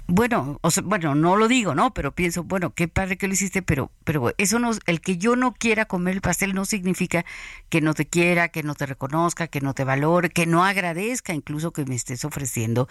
bueno, 0.07 0.59
o 0.61 0.71
sea, 0.71 0.83
bueno, 0.83 1.15
no 1.15 1.37
lo 1.37 1.49
digo, 1.49 1.75
¿no? 1.75 1.95
Pero 1.95 2.13
pienso, 2.13 2.45
bueno, 2.45 2.75
qué 2.75 2.89
padre 2.89 3.17
que 3.17 3.27
lo 3.27 3.33
hiciste, 3.33 3.63
pero, 3.63 3.91
pero 4.05 4.33
eso 4.37 4.59
no, 4.59 4.73
el 4.87 5.01
que 5.01 5.17
yo 5.17 5.35
no 5.35 5.55
quiera 5.55 5.87
comer 5.87 6.15
el 6.15 6.21
pastel 6.21 6.55
no 6.55 6.67
significa 6.67 7.25
que 7.71 7.81
no 7.81 7.95
te 7.95 8.07
quiera, 8.07 8.49
que 8.49 8.63
no 8.63 8.75
te 8.75 8.85
reconozca, 8.85 9.49
que 9.49 9.61
no 9.61 9.73
te 9.73 9.85
valore, 9.85 10.29
que 10.29 10.47
no 10.47 10.65
agradezca 10.65 11.33
incluso 11.33 11.73
que 11.73 11.87
me 11.87 11.95
estés 11.95 12.25
ofreciendo 12.25 12.87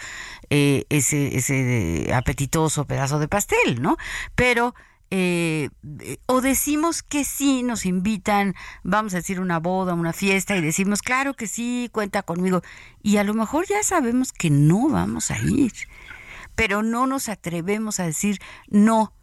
eh, 0.49 0.85
ese, 0.89 1.37
ese 1.37 2.11
apetitoso 2.13 2.85
pedazo 2.85 3.19
de 3.19 3.27
pastel, 3.27 3.81
¿no? 3.81 3.97
Pero 4.33 4.73
eh, 5.11 5.69
o 6.25 6.41
decimos 6.41 7.03
que 7.03 7.23
sí, 7.23 7.61
nos 7.61 7.85
invitan, 7.85 8.55
vamos 8.81 9.13
a 9.13 9.17
decir 9.17 9.39
una 9.39 9.59
boda, 9.59 9.93
una 9.93 10.13
fiesta 10.13 10.57
y 10.57 10.61
decimos, 10.61 11.03
claro 11.03 11.35
que 11.35 11.45
sí, 11.45 11.89
cuenta 11.91 12.23
conmigo. 12.23 12.63
Y 13.03 13.17
a 13.17 13.23
lo 13.23 13.35
mejor 13.35 13.67
ya 13.67 13.83
sabemos 13.83 14.33
que 14.33 14.49
no 14.49 14.89
vamos 14.89 15.29
a 15.29 15.37
ir 15.37 15.73
pero 16.55 16.83
no 16.83 17.07
nos 17.07 17.29
atrevemos 17.29 17.99
a 17.99 18.05
decir 18.05 18.39
no 18.67 19.13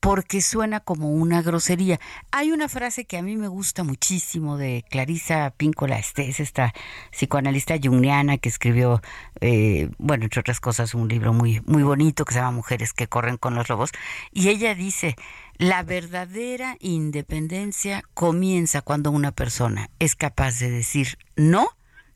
porque 0.00 0.40
suena 0.40 0.80
como 0.80 1.10
una 1.10 1.42
grosería. 1.42 1.98
Hay 2.30 2.52
una 2.52 2.68
frase 2.68 3.04
que 3.04 3.18
a 3.18 3.22
mí 3.22 3.36
me 3.36 3.48
gusta 3.48 3.82
muchísimo 3.82 4.56
de 4.56 4.84
Clarisa 4.88 5.52
Píncola 5.56 5.98
Estés, 5.98 6.40
esta 6.40 6.72
psicoanalista 7.10 7.74
jungiana 7.82 8.38
que 8.38 8.48
escribió, 8.48 9.02
eh, 9.40 9.90
bueno, 9.98 10.24
entre 10.24 10.40
otras 10.40 10.60
cosas, 10.60 10.94
un 10.94 11.08
libro 11.08 11.32
muy, 11.32 11.60
muy 11.66 11.82
bonito 11.82 12.24
que 12.24 12.34
se 12.34 12.40
llama 12.40 12.52
Mujeres 12.52 12.92
que 12.92 13.08
corren 13.08 13.36
con 13.36 13.54
los 13.54 13.68
lobos. 13.68 13.90
Y 14.32 14.48
ella 14.48 14.74
dice, 14.74 15.16
la 15.56 15.82
verdadera 15.82 16.76
independencia 16.80 18.04
comienza 18.14 18.82
cuando 18.82 19.10
una 19.10 19.32
persona 19.32 19.90
es 19.98 20.14
capaz 20.14 20.58
de 20.60 20.70
decir 20.70 21.18
no 21.36 21.68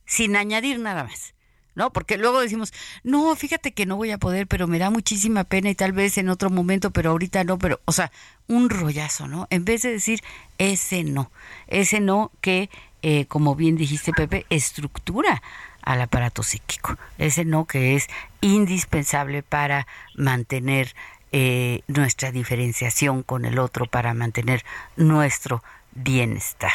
sin 0.05 0.37
añadir 0.37 0.79
nada 0.79 1.05
más. 1.05 1.35
¿No? 1.75 1.93
Porque 1.93 2.19
luego 2.19 2.41
decimos, 2.41 2.73
no, 3.03 3.35
fíjate 3.37 3.73
que 3.73 3.87
no 3.87 3.97
voy 3.97 4.11
a 4.11 4.19
poder, 4.19 4.47
pero 4.47 4.67
me 4.67 4.79
da 4.79 4.91
muchísima 4.91 5.45
pena 5.45 5.71
y 5.71 5.75
tal 5.75 5.93
vez 5.93 6.19
en 6.19 6.29
otro 6.29 6.51
momento, 6.51 6.91
pero 6.91 7.11
ahorita 7.11 7.45
no, 7.45 7.59
pero, 7.59 7.81
o 7.85 7.93
sea, 7.93 8.13
un 8.49 8.71
rollazo, 8.71 9.29
¿no? 9.29 9.47
En 9.51 9.65
vez 9.65 9.83
de 9.83 9.93
decir 9.93 10.23
ese 10.59 11.05
no, 11.05 11.31
ese 11.69 12.01
no 12.01 12.31
que, 12.41 12.71
eh, 13.03 13.27
como 13.27 13.55
bien 13.55 13.77
dijiste, 13.77 14.13
Pepe, 14.13 14.47
estructura 14.51 15.43
al 15.83 16.01
aparato 16.01 16.43
psíquico, 16.43 16.97
ese 17.19 17.45
no 17.45 17.67
que 17.67 17.97
es 17.97 18.09
indispensable 18.41 19.43
para 19.43 19.87
mantener 20.15 20.95
eh, 21.33 21.81
nuestra 21.89 22.31
diferenciación 22.31 23.23
con 23.23 23.45
el 23.45 23.59
otro, 23.59 23.87
para 23.87 24.15
mantener 24.15 24.65
nuestro 24.97 25.63
bienestar. 25.95 26.73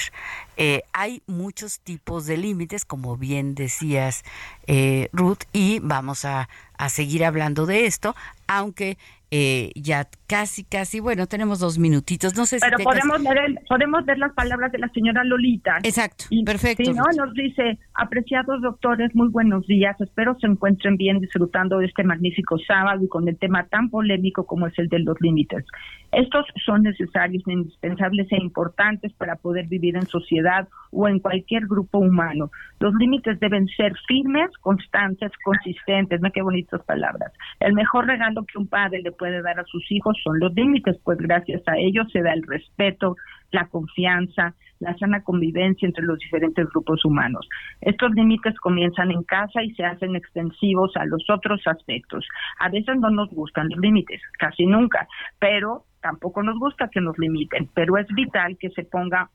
Eh, 0.57 0.81
hay 0.91 1.21
muchos 1.27 1.79
tipos 1.79 2.25
de 2.25 2.37
límites, 2.37 2.83
como 2.83 3.15
bien 3.15 3.55
decías, 3.55 4.23
eh, 4.65 5.09
Ruth, 5.13 5.43
y 5.53 5.79
vamos 5.79 6.25
a, 6.25 6.49
a 6.77 6.89
seguir 6.89 7.23
hablando 7.23 7.65
de 7.65 7.85
esto, 7.85 8.15
aunque 8.47 8.97
eh, 9.29 9.71
ya 9.75 10.07
casi, 10.25 10.63
casi, 10.63 11.01
bueno, 11.01 11.27
tenemos 11.27 11.59
dos 11.59 11.77
minutitos, 11.77 12.37
no 12.37 12.45
sé 12.45 12.59
Pero 12.61 12.77
podemos, 12.77 13.21
ver 13.21 13.59
podemos 13.67 14.05
ver 14.05 14.17
las 14.19 14.31
palabras 14.33 14.71
de 14.71 14.77
la 14.77 14.87
señora 14.89 15.23
Lolita. 15.25 15.79
Exacto, 15.83 16.25
perfecto. 16.45 16.85
Sí, 16.85 16.93
¿no? 16.93 17.03
Nos 17.17 17.33
dice, 17.33 17.77
apreciados 17.93 18.61
doctores, 18.61 19.13
muy 19.15 19.27
buenos 19.27 19.67
días, 19.67 19.99
espero 19.99 20.37
se 20.39 20.47
encuentren 20.47 20.95
bien 20.95 21.19
disfrutando 21.19 21.79
de 21.79 21.87
este 21.87 22.05
magnífico 22.05 22.57
sábado 22.59 23.03
y 23.03 23.09
con 23.09 23.27
el 23.27 23.37
tema 23.37 23.65
tan 23.67 23.89
polémico 23.89 24.45
como 24.45 24.67
es 24.67 24.79
el 24.79 24.87
de 24.87 24.99
los 24.99 25.19
límites. 25.19 25.65
Estos 26.13 26.45
son 26.65 26.83
necesarios, 26.83 27.43
indispensables 27.47 28.31
e 28.31 28.37
importantes 28.37 29.11
para 29.11 29.35
poder 29.35 29.67
vivir 29.67 29.97
en 29.97 30.07
sociedad 30.07 30.46
o 30.91 31.07
en 31.07 31.19
cualquier 31.19 31.67
grupo 31.67 31.99
humano. 31.99 32.49
Los 32.79 32.93
límites 32.95 33.39
deben 33.39 33.67
ser 33.67 33.93
firmes, 34.07 34.49
constantes, 34.61 35.31
consistentes, 35.43 36.21
¿no? 36.21 36.31
Qué 36.31 36.41
bonitas 36.41 36.81
palabras. 36.83 37.31
El 37.59 37.73
mejor 37.73 38.05
regalo 38.05 38.45
que 38.45 38.57
un 38.57 38.67
padre 38.67 39.01
le 39.01 39.11
puede 39.11 39.41
dar 39.41 39.59
a 39.59 39.65
sus 39.65 39.91
hijos 39.91 40.17
son 40.23 40.39
los 40.39 40.53
límites, 40.53 40.97
pues 41.03 41.17
gracias 41.17 41.61
a 41.67 41.77
ellos 41.77 42.07
se 42.11 42.21
da 42.21 42.33
el 42.33 42.43
respeto, 42.43 43.15
la 43.51 43.67
confianza, 43.67 44.53
la 44.79 44.95
sana 44.97 45.23
convivencia 45.23 45.87
entre 45.87 46.05
los 46.05 46.19
diferentes 46.19 46.67
grupos 46.69 47.03
humanos. 47.05 47.47
Estos 47.81 48.11
límites 48.13 48.55
comienzan 48.59 49.11
en 49.11 49.23
casa 49.23 49.63
y 49.63 49.73
se 49.73 49.83
hacen 49.83 50.15
extensivos 50.15 50.91
a 50.95 51.05
los 51.05 51.27
otros 51.29 51.61
aspectos. 51.65 52.27
A 52.59 52.69
veces 52.69 52.97
no 52.99 53.09
nos 53.09 53.29
gustan 53.29 53.69
los 53.69 53.79
límites, 53.79 54.21
casi 54.37 54.65
nunca, 54.65 55.07
pero 55.39 55.85
tampoco 56.01 56.43
nos 56.43 56.59
gusta 56.59 56.89
que 56.89 57.01
nos 57.01 57.17
limiten, 57.17 57.69
pero 57.73 57.97
es 57.97 58.07
vital 58.09 58.57
que 58.59 58.69
se 58.69 58.83
ponga 58.83 59.29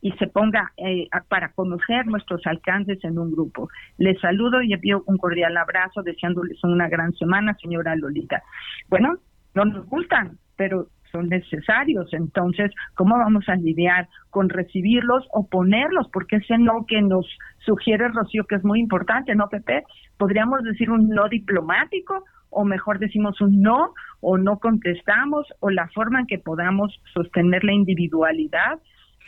y 0.00 0.12
se 0.12 0.26
ponga 0.26 0.72
eh, 0.76 1.08
para 1.28 1.52
conocer 1.52 2.06
nuestros 2.06 2.46
alcances 2.46 3.02
en 3.04 3.18
un 3.18 3.30
grupo. 3.30 3.68
Les 3.98 4.20
saludo 4.20 4.62
y 4.62 4.72
envío 4.72 5.02
un 5.06 5.16
cordial 5.16 5.56
abrazo, 5.56 6.02
deseándoles 6.02 6.62
una 6.64 6.88
gran 6.88 7.12
semana, 7.14 7.56
señora 7.60 7.96
Lolita. 7.96 8.42
Bueno, 8.88 9.14
no 9.54 9.64
nos 9.64 9.86
gustan, 9.86 10.38
pero 10.56 10.88
son 11.10 11.28
necesarios. 11.28 12.12
Entonces, 12.12 12.70
¿cómo 12.94 13.16
vamos 13.16 13.48
a 13.48 13.56
lidiar 13.56 14.08
con 14.30 14.48
recibirlos 14.48 15.26
o 15.32 15.48
ponerlos? 15.48 16.08
Porque 16.12 16.36
ese 16.36 16.58
no 16.58 16.84
que 16.86 17.00
nos 17.00 17.26
sugiere 17.64 18.08
Rocío, 18.08 18.44
que 18.44 18.56
es 18.56 18.64
muy 18.64 18.80
importante, 18.80 19.34
¿no, 19.34 19.48
Pepe? 19.48 19.84
Podríamos 20.18 20.62
decir 20.62 20.90
un 20.90 21.08
no 21.08 21.28
diplomático 21.28 22.24
o 22.50 22.64
mejor 22.64 22.98
decimos 22.98 23.40
un 23.40 23.60
no 23.60 23.92
o 24.20 24.38
no 24.38 24.58
contestamos 24.58 25.46
o 25.60 25.70
la 25.70 25.88
forma 25.88 26.20
en 26.20 26.26
que 26.26 26.38
podamos 26.38 26.94
sostener 27.12 27.64
la 27.64 27.72
individualidad 27.72 28.78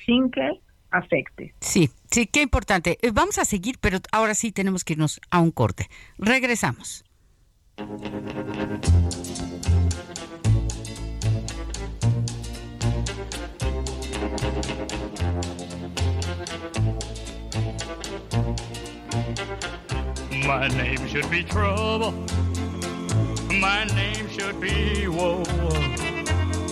sin 0.04 0.30
que 0.30 0.60
afecte. 0.90 1.54
Sí, 1.60 1.90
sí, 2.10 2.26
qué 2.26 2.42
importante. 2.42 2.98
Eh, 3.02 3.10
vamos 3.12 3.38
a 3.38 3.44
seguir, 3.44 3.78
pero 3.80 3.98
ahora 4.12 4.34
sí 4.34 4.52
tenemos 4.52 4.84
que 4.84 4.94
irnos 4.94 5.20
a 5.30 5.40
un 5.40 5.50
corte. 5.50 5.88
Regresamos. 6.18 7.04
My 20.46 20.66
name 20.68 21.06
should 21.08 21.30
be 21.30 21.44
trouble. 21.44 22.12
My 23.60 23.84
name 23.94 24.28
should 24.30 24.58
be 24.60 25.06
woe. 25.06 25.44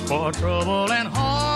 For 0.06 0.32
trouble 0.32 0.90
and 0.92 1.08
heartache 1.08 1.55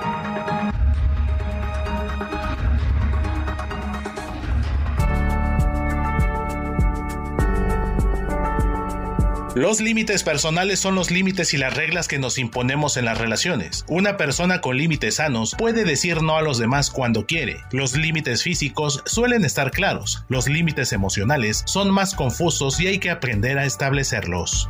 Los 9.55 9.81
límites 9.81 10.23
personales 10.23 10.79
son 10.79 10.95
los 10.95 11.11
límites 11.11 11.53
y 11.53 11.57
las 11.57 11.75
reglas 11.75 12.07
que 12.07 12.19
nos 12.19 12.37
imponemos 12.37 12.95
en 12.95 13.03
las 13.03 13.17
relaciones. 13.17 13.83
Una 13.89 14.15
persona 14.15 14.61
con 14.61 14.77
límites 14.77 15.15
sanos 15.15 15.55
puede 15.57 15.83
decir 15.83 16.21
no 16.21 16.37
a 16.37 16.41
los 16.41 16.57
demás 16.57 16.89
cuando 16.89 17.25
quiere. 17.25 17.57
Los 17.71 17.97
límites 17.97 18.43
físicos 18.43 19.03
suelen 19.05 19.43
estar 19.43 19.71
claros. 19.71 20.23
Los 20.29 20.47
límites 20.47 20.93
emocionales 20.93 21.63
son 21.65 21.91
más 21.91 22.15
confusos 22.15 22.79
y 22.79 22.87
hay 22.87 22.99
que 22.99 23.09
aprender 23.09 23.57
a 23.57 23.65
establecerlos. 23.65 24.69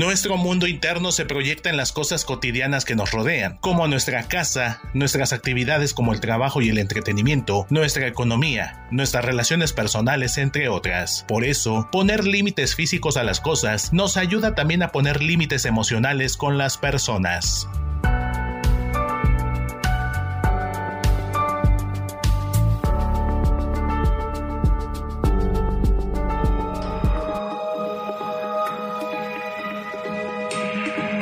Nuestro 0.00 0.38
mundo 0.38 0.66
interno 0.66 1.12
se 1.12 1.26
proyecta 1.26 1.68
en 1.68 1.76
las 1.76 1.92
cosas 1.92 2.24
cotidianas 2.24 2.86
que 2.86 2.96
nos 2.96 3.10
rodean, 3.10 3.58
como 3.60 3.86
nuestra 3.86 4.22
casa, 4.28 4.80
nuestras 4.94 5.34
actividades 5.34 5.92
como 5.92 6.14
el 6.14 6.20
trabajo 6.20 6.62
y 6.62 6.70
el 6.70 6.78
entretenimiento, 6.78 7.66
nuestra 7.68 8.06
economía, 8.06 8.86
nuestras 8.90 9.26
relaciones 9.26 9.74
personales, 9.74 10.38
entre 10.38 10.70
otras. 10.70 11.26
Por 11.28 11.44
eso, 11.44 11.86
poner 11.92 12.24
límites 12.24 12.74
físicos 12.74 13.18
a 13.18 13.24
las 13.24 13.40
cosas 13.40 13.92
nos 13.92 14.16
ayuda 14.16 14.54
también 14.54 14.82
a 14.82 14.90
poner 14.90 15.22
límites 15.22 15.66
emocionales 15.66 16.38
con 16.38 16.56
las 16.56 16.78
personas. 16.78 17.68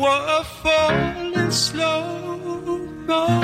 Waterfall 0.00 1.34
in 1.34 1.52
slow 1.52 2.02
motion. 3.06 3.42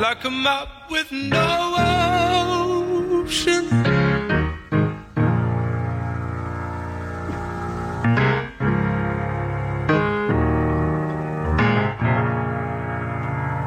Like 0.00 0.24
a 0.24 0.30
map 0.30 0.68
with 0.90 1.10
no 1.10 1.74
ocean. 3.24 3.68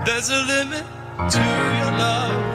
There's 0.06 0.30
a 0.30 0.42
limit 0.46 0.86
to 1.30 1.40
your 1.40 1.92
love, 2.00 2.55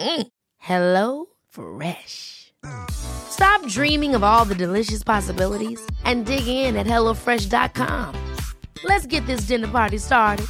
Mm. 0.00 0.26
Hello 0.58 1.26
Fresh. 1.48 2.52
Stop 2.90 3.66
dreaming 3.68 4.14
of 4.14 4.24
all 4.24 4.44
the 4.44 4.54
delicious 4.54 5.02
possibilities 5.04 5.80
and 6.04 6.26
dig 6.26 6.46
in 6.46 6.76
at 6.76 6.86
HelloFresh.com. 6.86 8.34
Let's 8.84 9.06
get 9.06 9.24
this 9.26 9.42
dinner 9.42 9.68
party 9.68 9.98
started. 9.98 10.46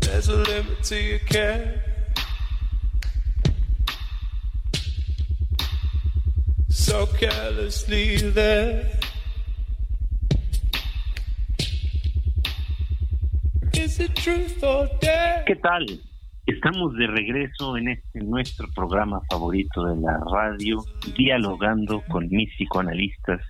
There's 0.00 0.28
a 0.28 0.36
limit 0.36 0.82
to 0.84 1.00
your 1.00 1.18
care. 1.20 1.82
So 6.68 7.06
carelessly 7.06 8.16
there. 8.30 9.01
¿Qué 15.44 15.56
tal? 15.56 15.84
Estamos 16.46 16.94
de 16.94 17.08
regreso 17.08 17.76
en 17.76 17.88
este 17.88 18.20
nuestro 18.20 18.68
programa 18.76 19.20
favorito 19.28 19.84
de 19.86 20.00
la 20.00 20.20
radio, 20.32 20.84
dialogando 21.16 22.00
con 22.08 22.28
mis 22.28 22.48
psicoanalistas, 22.54 23.40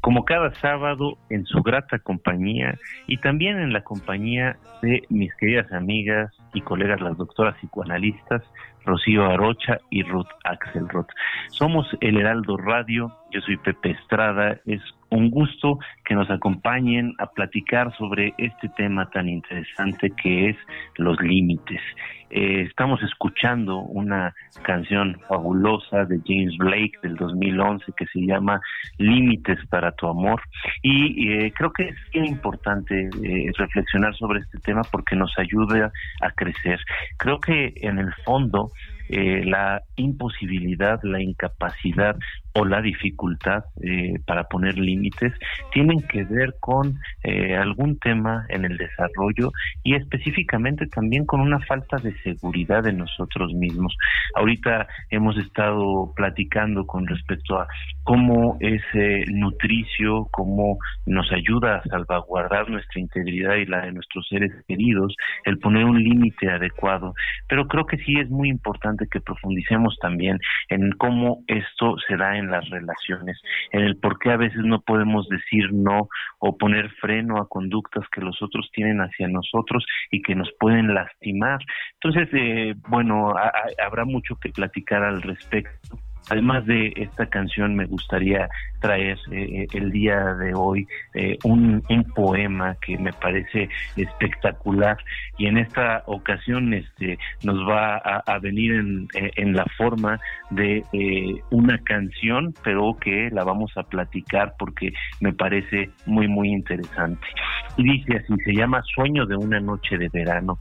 como 0.00 0.24
cada 0.24 0.54
sábado 0.60 1.18
en 1.28 1.44
su 1.44 1.62
grata 1.62 1.98
compañía 1.98 2.78
y 3.06 3.18
también 3.18 3.58
en 3.58 3.74
la 3.74 3.84
compañía 3.84 4.56
de 4.80 5.02
mis 5.10 5.34
queridas 5.34 5.70
amigas 5.72 6.32
y 6.54 6.62
colegas, 6.62 7.02
las 7.02 7.18
doctoras 7.18 7.56
psicoanalistas 7.60 8.42
Rocío 8.86 9.26
Arocha 9.26 9.78
y 9.90 10.02
Ruth 10.02 10.28
Axelrod. 10.44 11.06
Somos 11.50 11.86
el 12.00 12.16
Heraldo 12.16 12.56
Radio, 12.56 13.14
yo 13.30 13.40
soy 13.42 13.58
Pepe 13.58 13.90
Estrada, 13.90 14.58
es 14.64 14.80
un 15.12 15.30
gusto 15.30 15.78
que 16.04 16.14
nos 16.14 16.30
acompañen 16.30 17.14
a 17.18 17.26
platicar 17.26 17.94
sobre 17.96 18.34
este 18.38 18.68
tema 18.70 19.08
tan 19.10 19.28
interesante 19.28 20.10
que 20.10 20.50
es 20.50 20.56
los 20.96 21.20
límites. 21.20 21.80
Eh, 22.30 22.62
estamos 22.62 23.02
escuchando 23.02 23.80
una 23.80 24.34
canción 24.62 25.20
fabulosa 25.28 26.06
de 26.06 26.18
James 26.26 26.56
Blake 26.56 26.92
del 27.02 27.14
2011 27.16 27.92
que 27.94 28.06
se 28.06 28.20
llama 28.20 28.58
Límites 28.96 29.58
para 29.68 29.92
tu 29.92 30.06
amor 30.06 30.40
y 30.80 31.28
eh, 31.28 31.52
creo 31.54 31.74
que 31.74 31.90
es 31.90 31.96
bien 32.10 32.24
importante 32.24 33.10
eh, 33.22 33.52
reflexionar 33.58 34.14
sobre 34.16 34.40
este 34.40 34.58
tema 34.60 34.80
porque 34.90 35.14
nos 35.14 35.38
ayuda 35.38 35.92
a 36.22 36.30
crecer. 36.30 36.80
Creo 37.18 37.38
que 37.38 37.74
en 37.76 37.98
el 37.98 38.12
fondo 38.24 38.70
la 39.10 39.82
imposibilidad, 39.96 40.98
la 41.02 41.20
incapacidad 41.20 42.16
o 42.54 42.64
la 42.64 42.82
dificultad 42.82 43.64
eh, 43.82 44.14
para 44.26 44.44
poner 44.44 44.78
límites 44.78 45.32
tienen 45.72 46.00
que 46.02 46.24
ver 46.24 46.54
con 46.60 46.98
eh, 47.22 47.56
algún 47.56 47.98
tema 47.98 48.44
en 48.48 48.64
el 48.64 48.76
desarrollo 48.76 49.52
y 49.82 49.94
específicamente 49.94 50.86
también 50.86 51.24
con 51.24 51.40
una 51.40 51.60
falta 51.60 51.96
de 51.96 52.14
seguridad 52.22 52.82
de 52.82 52.92
nosotros 52.92 53.52
mismos. 53.54 53.96
Ahorita 54.34 54.86
hemos 55.10 55.36
estado 55.38 56.12
platicando 56.14 56.86
con 56.86 57.06
respecto 57.06 57.58
a 57.58 57.66
cómo 58.04 58.56
ese 58.60 59.24
nutricio, 59.28 60.28
cómo 60.30 60.78
nos 61.06 61.30
ayuda 61.32 61.76
a 61.76 61.82
salvaguardar 61.82 62.68
nuestra 62.68 63.00
integridad 63.00 63.56
y 63.56 63.66
la 63.66 63.86
de 63.86 63.92
nuestros 63.92 64.26
seres 64.28 64.52
queridos, 64.66 65.14
el 65.44 65.58
poner 65.58 65.84
un 65.84 66.02
límite 66.02 66.50
adecuado. 66.50 67.14
Pero 67.48 67.66
creo 67.66 67.86
que 67.86 67.98
sí 67.98 68.18
es 68.18 68.28
muy 68.30 68.48
importante 68.48 69.06
que 69.10 69.20
profundicemos 69.20 69.96
también 70.00 70.38
en 70.68 70.90
cómo 70.92 71.42
esto 71.46 71.96
se 72.06 72.16
da 72.16 72.36
en 72.36 72.41
en 72.42 72.50
las 72.50 72.68
relaciones, 72.70 73.40
en 73.72 73.82
el 73.82 73.96
por 73.96 74.18
qué 74.18 74.30
a 74.30 74.36
veces 74.36 74.60
no 74.64 74.80
podemos 74.80 75.28
decir 75.28 75.72
no 75.72 76.08
o 76.38 76.56
poner 76.56 76.90
freno 77.00 77.38
a 77.38 77.48
conductas 77.48 78.04
que 78.10 78.20
los 78.20 78.42
otros 78.42 78.70
tienen 78.72 78.98
hacia 78.98 79.28
nosotros 79.28 79.84
y 80.10 80.22
que 80.22 80.34
nos 80.34 80.50
pueden 80.58 80.94
lastimar. 80.94 81.60
Entonces, 81.94 82.28
eh, 82.32 82.74
bueno, 82.88 83.34
habrá 83.84 84.04
mucho 84.04 84.36
que 84.36 84.50
platicar 84.50 85.02
al 85.02 85.22
respecto. 85.22 85.98
Además 86.30 86.64
de 86.66 86.92
esta 86.96 87.26
canción, 87.26 87.74
me 87.74 87.86
gustaría 87.86 88.48
traer 88.80 89.18
eh, 89.30 89.66
el 89.72 89.90
día 89.90 90.34
de 90.34 90.54
hoy 90.54 90.86
eh, 91.14 91.38
un, 91.44 91.82
poema 92.14 92.76
que 92.80 92.98
me 92.98 93.12
parece 93.12 93.68
espectacular 93.96 94.96
y 95.38 95.46
en 95.46 95.56
esta 95.56 96.02
ocasión 96.06 96.74
este, 96.74 97.18
nos 97.42 97.56
va 97.66 97.96
a, 97.96 98.38
venir 98.38 98.74
en, 98.74 99.08
en, 99.14 99.54
la 99.54 99.64
forma 99.76 100.18
de 100.50 100.82
eh, 100.92 101.40
una 101.50 101.78
canción, 101.78 102.52
pero 102.62 102.96
que 103.00 103.30
la 103.30 103.44
vamos 103.44 103.72
a 103.76 103.84
platicar 103.84 104.54
porque 104.58 104.92
me 105.20 105.32
parece 105.32 105.90
muy, 106.06 106.28
muy 106.28 106.48
interesante. 106.48 107.26
Y 107.76 107.84
dice 107.84 108.16
así, 108.16 108.34
se 108.44 108.52
llama 108.52 108.82
Sueño 108.94 109.26
de 109.26 109.36
una 109.36 109.60
noche 109.60 109.96
de 109.96 110.08
verano. 110.08 110.58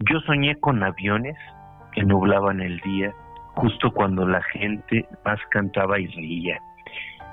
Yo 0.00 0.20
soñé 0.20 0.56
con 0.56 0.82
aviones 0.82 1.36
que 1.92 2.02
nublaban 2.02 2.60
el 2.60 2.78
día 2.80 3.12
justo 3.54 3.90
cuando 3.90 4.26
la 4.26 4.42
gente 4.44 5.06
más 5.24 5.38
cantaba 5.50 5.98
y 5.98 6.06
reía. 6.08 6.58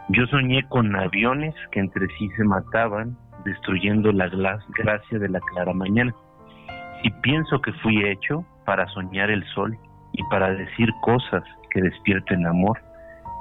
Yo 0.09 0.25
soñé 0.27 0.63
con 0.69 0.95
aviones 0.95 1.53
que 1.71 1.79
entre 1.79 2.07
sí 2.17 2.29
se 2.35 2.43
mataban, 2.43 3.15
destruyendo 3.45 4.11
la 4.11 4.27
gracia 4.27 5.19
de 5.19 5.29
la 5.29 5.39
clara 5.39 5.73
mañana. 5.73 6.13
Y 7.03 7.11
pienso 7.21 7.61
que 7.61 7.71
fui 7.73 8.03
hecho 8.05 8.43
para 8.65 8.87
soñar 8.89 9.29
el 9.29 9.45
sol 9.53 9.77
y 10.13 10.23
para 10.23 10.51
decir 10.51 10.89
cosas 11.01 11.43
que 11.69 11.81
despierten 11.81 12.45
amor, 12.47 12.79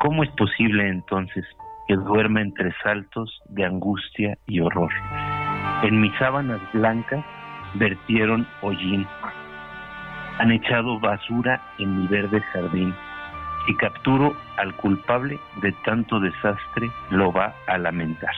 ¿cómo 0.01 0.23
es 0.23 0.31
posible 0.33 0.89
entonces 0.89 1.45
que 1.87 1.97
duerma 1.97 2.43
entre 2.43 2.73
saltos 2.83 3.41
de 3.49 3.65
angustia 3.65 4.37
y 4.47 4.61
horror? 4.61 4.91
En 5.83 6.01
mis 6.01 6.13
sábanas 6.19 6.61
blancas 6.73 7.25
vertieron 7.75 8.47
hollín 8.63 9.07
han 10.39 10.53
echado 10.53 10.99
basura 11.01 11.61
en 11.79 12.01
mi 12.01 12.07
verde 12.07 12.41
jardín. 12.53 12.95
Si 13.67 13.75
capturo 13.75 14.35
al 14.57 14.75
culpable 14.75 15.39
de 15.61 15.73
tanto 15.85 16.21
desastre, 16.21 16.91
lo 17.11 17.33
va 17.33 17.55
a 17.67 17.77
lamentar. 17.77 18.35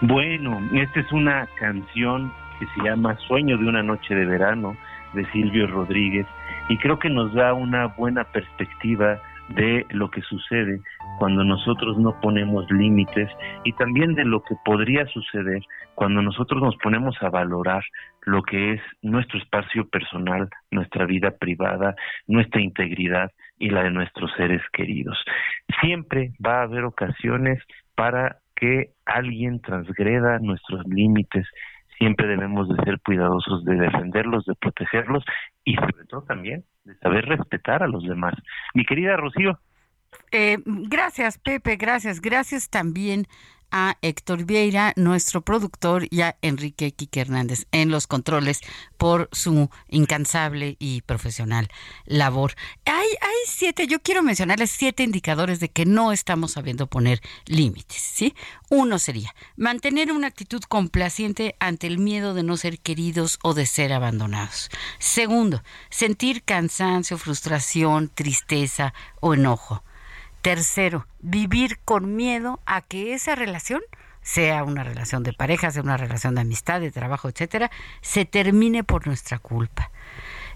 Bueno, 0.00 0.60
esta 0.72 1.00
es 1.00 1.12
una 1.12 1.46
canción 1.58 2.32
que 2.58 2.66
se 2.66 2.82
llama 2.82 3.16
Sueño 3.26 3.56
de 3.58 3.68
una 3.68 3.82
noche 3.82 4.14
de 4.14 4.26
verano 4.26 4.76
de 5.12 5.24
Silvio 5.32 5.66
Rodríguez 5.66 6.26
y 6.68 6.76
creo 6.78 6.98
que 6.98 7.08
nos 7.08 7.32
da 7.34 7.54
una 7.54 7.86
buena 7.86 8.24
perspectiva 8.24 9.18
de 9.50 9.86
lo 9.90 10.10
que 10.10 10.20
sucede 10.22 10.80
cuando 11.18 11.42
nosotros 11.42 11.98
no 11.98 12.20
ponemos 12.20 12.70
límites 12.70 13.28
y 13.64 13.72
también 13.72 14.14
de 14.14 14.24
lo 14.24 14.42
que 14.42 14.54
podría 14.64 15.06
suceder 15.06 15.62
cuando 15.94 16.22
nosotros 16.22 16.62
nos 16.62 16.76
ponemos 16.76 17.16
a 17.22 17.30
valorar 17.30 17.82
lo 18.22 18.42
que 18.42 18.74
es 18.74 18.80
nuestro 19.02 19.38
espacio 19.38 19.88
personal, 19.88 20.48
nuestra 20.70 21.06
vida 21.06 21.32
privada, 21.32 21.94
nuestra 22.26 22.60
integridad 22.60 23.30
y 23.58 23.70
la 23.70 23.82
de 23.82 23.90
nuestros 23.90 24.30
seres 24.36 24.62
queridos. 24.72 25.18
Siempre 25.80 26.32
va 26.44 26.60
a 26.60 26.64
haber 26.64 26.84
ocasiones 26.84 27.62
para 27.94 28.36
que 28.54 28.90
alguien 29.06 29.60
transgreda 29.60 30.38
nuestros 30.40 30.86
límites. 30.86 31.46
Siempre 31.98 32.28
debemos 32.28 32.68
de 32.68 32.76
ser 32.84 33.00
cuidadosos 33.00 33.64
de 33.64 33.76
defenderlos, 33.76 34.44
de 34.44 34.54
protegerlos 34.54 35.24
y 35.64 35.74
sobre 35.74 36.04
todo 36.08 36.22
también 36.22 36.64
de 36.88 36.98
saber 36.98 37.26
respetar 37.26 37.82
a 37.82 37.86
los 37.86 38.02
demás. 38.04 38.34
Mi 38.74 38.84
querida 38.84 39.16
Rocío. 39.16 39.58
Eh, 40.32 40.58
gracias, 40.64 41.38
Pepe, 41.38 41.76
gracias. 41.76 42.20
Gracias 42.20 42.70
también 42.70 43.26
a 43.70 43.96
Héctor 44.02 44.44
Vieira, 44.44 44.92
nuestro 44.96 45.42
productor, 45.42 46.06
y 46.10 46.22
a 46.22 46.36
Enrique 46.42 46.92
Quique 46.92 47.20
Hernández 47.20 47.66
en 47.72 47.90
los 47.90 48.06
controles 48.06 48.60
por 48.96 49.28
su 49.32 49.70
incansable 49.88 50.76
y 50.78 51.02
profesional 51.02 51.68
labor. 52.06 52.54
Hay, 52.84 53.08
hay 53.20 53.36
siete, 53.46 53.86
yo 53.86 54.00
quiero 54.00 54.22
mencionarles 54.22 54.70
siete 54.70 55.02
indicadores 55.02 55.60
de 55.60 55.68
que 55.68 55.86
no 55.86 56.12
estamos 56.12 56.52
sabiendo 56.52 56.86
poner 56.86 57.20
límites, 57.46 58.00
¿sí? 58.00 58.34
Uno 58.70 58.98
sería 58.98 59.34
mantener 59.56 60.12
una 60.12 60.26
actitud 60.26 60.62
complaciente 60.62 61.56
ante 61.60 61.86
el 61.86 61.98
miedo 61.98 62.34
de 62.34 62.42
no 62.42 62.56
ser 62.56 62.78
queridos 62.80 63.38
o 63.42 63.54
de 63.54 63.66
ser 63.66 63.92
abandonados. 63.92 64.70
Segundo, 64.98 65.62
sentir 65.90 66.42
cansancio, 66.42 67.18
frustración, 67.18 68.08
tristeza 68.08 68.94
o 69.20 69.34
enojo. 69.34 69.82
Tercero, 70.42 71.06
vivir 71.20 71.78
con 71.84 72.16
miedo 72.16 72.60
a 72.66 72.82
que 72.82 73.14
esa 73.14 73.34
relación, 73.34 73.82
sea 74.22 74.62
una 74.64 74.84
relación 74.84 75.22
de 75.22 75.32
pareja, 75.32 75.70
sea 75.70 75.82
una 75.82 75.96
relación 75.96 76.34
de 76.34 76.42
amistad, 76.42 76.80
de 76.80 76.90
trabajo, 76.90 77.28
etcétera, 77.28 77.70
se 78.02 78.24
termine 78.24 78.84
por 78.84 79.06
nuestra 79.06 79.38
culpa. 79.38 79.90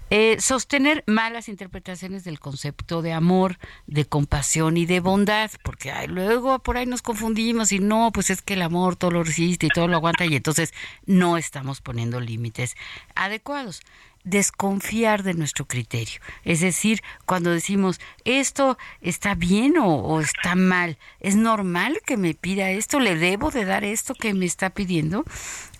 Eh, 0.09 0.39
sostener 0.39 1.03
malas 1.07 1.49
interpretaciones 1.49 2.23
del 2.23 2.39
concepto 2.39 3.01
de 3.01 3.13
amor, 3.13 3.57
de 3.87 4.05
compasión 4.05 4.77
y 4.77 4.85
de 4.85 4.99
bondad, 4.99 5.49
porque 5.63 5.91
luego 6.07 6.59
por 6.59 6.77
ahí 6.77 6.85
nos 6.85 7.01
confundimos 7.01 7.71
y 7.71 7.79
no, 7.79 8.11
pues 8.13 8.29
es 8.29 8.41
que 8.43 8.53
el 8.53 8.61
amor 8.61 8.95
todo 8.95 9.11
lo 9.11 9.23
resiste 9.23 9.65
y 9.65 9.69
todo 9.69 9.87
lo 9.87 9.95
aguanta 9.95 10.25
y 10.25 10.35
entonces 10.35 10.71
no 11.07 11.37
estamos 11.37 11.81
poniendo 11.81 12.19
límites 12.19 12.75
adecuados 13.15 13.81
desconfiar 14.23 15.23
de 15.23 15.33
nuestro 15.33 15.65
criterio. 15.65 16.21
Es 16.43 16.61
decir, 16.61 17.01
cuando 17.25 17.51
decimos 17.51 17.99
esto 18.25 18.77
está 19.01 19.35
bien 19.35 19.75
o, 19.77 20.19
está 20.19 20.55
mal, 20.55 20.97
¿es 21.19 21.35
normal 21.35 21.99
que 22.05 22.17
me 22.17 22.33
pida 22.33 22.71
esto? 22.71 22.99
¿Le 22.99 23.15
debo 23.15 23.51
de 23.51 23.65
dar 23.65 23.83
esto 23.83 24.15
que 24.15 24.33
me 24.33 24.45
está 24.45 24.69
pidiendo? 24.69 25.25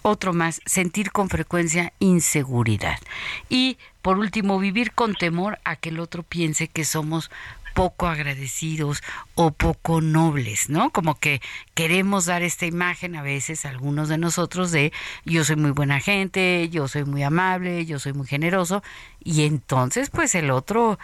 Otro 0.02 0.34
más, 0.34 0.62
sentir 0.66 1.12
con 1.12 1.30
frecuencia 1.30 1.94
inseguridad. 2.00 3.00
Y 3.50 3.78
por 4.02 4.20
último, 4.20 4.60
vivir 4.60 4.92
con 4.92 5.16
temor 5.16 5.60
a 5.64 5.78
que 5.78 5.90
el 5.90 6.02
otro 6.02 6.24
piense 6.24 6.68
que 6.68 6.84
somos 6.84 7.32
poco 7.74 8.08
agradecidos 8.08 9.02
o 9.36 9.52
poco 9.52 10.02
nobles, 10.02 10.70
¿no? 10.70 10.92
Como 10.92 11.20
que 11.20 11.42
queremos 11.74 12.26
dar 12.26 12.44
esta 12.44 12.66
imagen 12.66 13.16
a 13.16 13.22
veces, 13.22 13.66
algunos 13.66 14.10
de 14.10 14.18
nosotros, 14.18 14.72
de 14.72 14.92
yo 15.26 15.44
soy 15.44 15.56
muy 15.56 15.72
buena 15.72 16.00
gente, 16.00 16.70
yo 16.70 16.88
soy 16.88 17.06
muy 17.06 17.24
amable, 17.24 17.86
yo 17.86 18.00
soy 18.00 18.14
muy 18.14 18.28
generoso, 18.28 18.84
y 19.24 19.46
entonces 19.46 20.10
pues 20.10 20.36
el 20.36 20.52
otro 20.52 21.00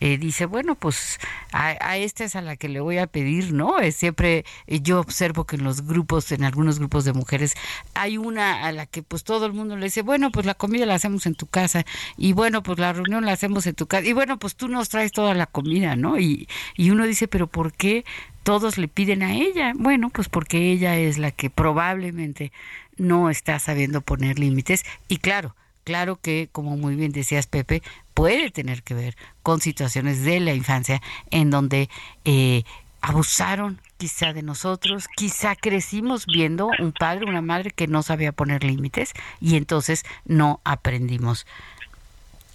eh, 0.00 0.18
dice, 0.18 0.46
bueno, 0.46 0.74
pues 0.74 1.18
a, 1.52 1.96
esta 1.96 2.24
es 2.24 2.36
a 2.36 2.42
la 2.42 2.56
que 2.56 2.68
le 2.68 2.80
voy 2.80 2.98
a 2.98 3.06
pedir, 3.06 3.52
¿no? 3.52 3.78
Es 3.78 3.96
siempre, 3.96 4.44
eh, 4.66 4.80
yo 4.80 5.00
observo 5.00 5.44
que 5.44 5.56
en 5.56 5.64
los 5.64 5.86
grupos, 5.86 6.32
en 6.32 6.44
algunos 6.44 6.78
grupos 6.78 7.04
de 7.04 7.12
mujeres, 7.12 7.54
hay 7.94 8.18
una 8.18 8.66
a 8.66 8.72
la 8.72 8.86
que 8.86 9.02
pues 9.02 9.24
todo 9.24 9.46
el 9.46 9.52
mundo 9.52 9.76
le 9.76 9.86
dice, 9.86 10.02
bueno, 10.02 10.30
pues 10.30 10.46
la 10.46 10.54
comida 10.54 10.86
la 10.86 10.94
hacemos 10.94 11.26
en 11.26 11.34
tu 11.34 11.46
casa, 11.46 11.84
y 12.16 12.32
bueno, 12.32 12.62
pues 12.62 12.78
la 12.78 12.92
reunión 12.92 13.24
la 13.24 13.32
hacemos 13.32 13.66
en 13.66 13.74
tu 13.74 13.86
casa, 13.86 14.06
y 14.06 14.12
bueno, 14.12 14.38
pues 14.38 14.56
tú 14.56 14.68
nos 14.68 14.88
traes 14.88 15.12
toda 15.12 15.34
la 15.34 15.46
comida, 15.46 15.96
¿no? 15.96 16.18
Y, 16.18 16.48
y 16.76 16.90
uno 16.90 17.06
dice, 17.06 17.28
pero 17.28 17.46
¿por 17.46 17.72
qué 17.72 18.04
todos 18.42 18.78
le 18.78 18.88
piden 18.88 19.22
a 19.22 19.34
ella? 19.34 19.72
Bueno, 19.76 20.10
pues 20.10 20.28
porque 20.28 20.72
ella 20.72 20.96
es 20.96 21.18
la 21.18 21.30
que 21.30 21.50
probablemente 21.50 22.52
no 22.96 23.30
está 23.30 23.58
sabiendo 23.58 24.00
poner 24.00 24.38
límites, 24.38 24.84
y 25.08 25.18
claro, 25.18 25.54
claro 25.84 26.16
que, 26.16 26.48
como 26.50 26.76
muy 26.76 26.96
bien 26.96 27.12
decías 27.12 27.46
Pepe, 27.46 27.82
puede 28.14 28.50
tener 28.50 28.82
que 28.82 28.94
ver 28.94 29.16
con 29.42 29.60
situaciones 29.60 30.24
de 30.24 30.40
la 30.40 30.54
infancia 30.54 31.00
en 31.30 31.50
donde 31.50 31.88
eh, 32.24 32.64
abusaron 33.00 33.80
quizá 33.98 34.32
de 34.32 34.42
nosotros, 34.42 35.08
quizá 35.14 35.54
crecimos 35.54 36.26
viendo 36.26 36.70
un 36.78 36.92
padre, 36.92 37.26
una 37.26 37.42
madre 37.42 37.70
que 37.70 37.86
no 37.86 38.02
sabía 38.02 38.32
poner 38.32 38.64
límites 38.64 39.12
y 39.40 39.56
entonces 39.56 40.04
no 40.24 40.60
aprendimos 40.64 41.46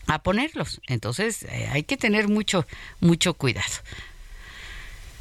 a 0.08 0.20
ponerlos. 0.20 0.82
Entonces 0.88 1.44
eh, 1.44 1.70
hay 1.72 1.84
que 1.84 1.98
tener 1.98 2.28
mucho, 2.28 2.66
mucho 3.00 3.36
cuidado. 3.36 3.70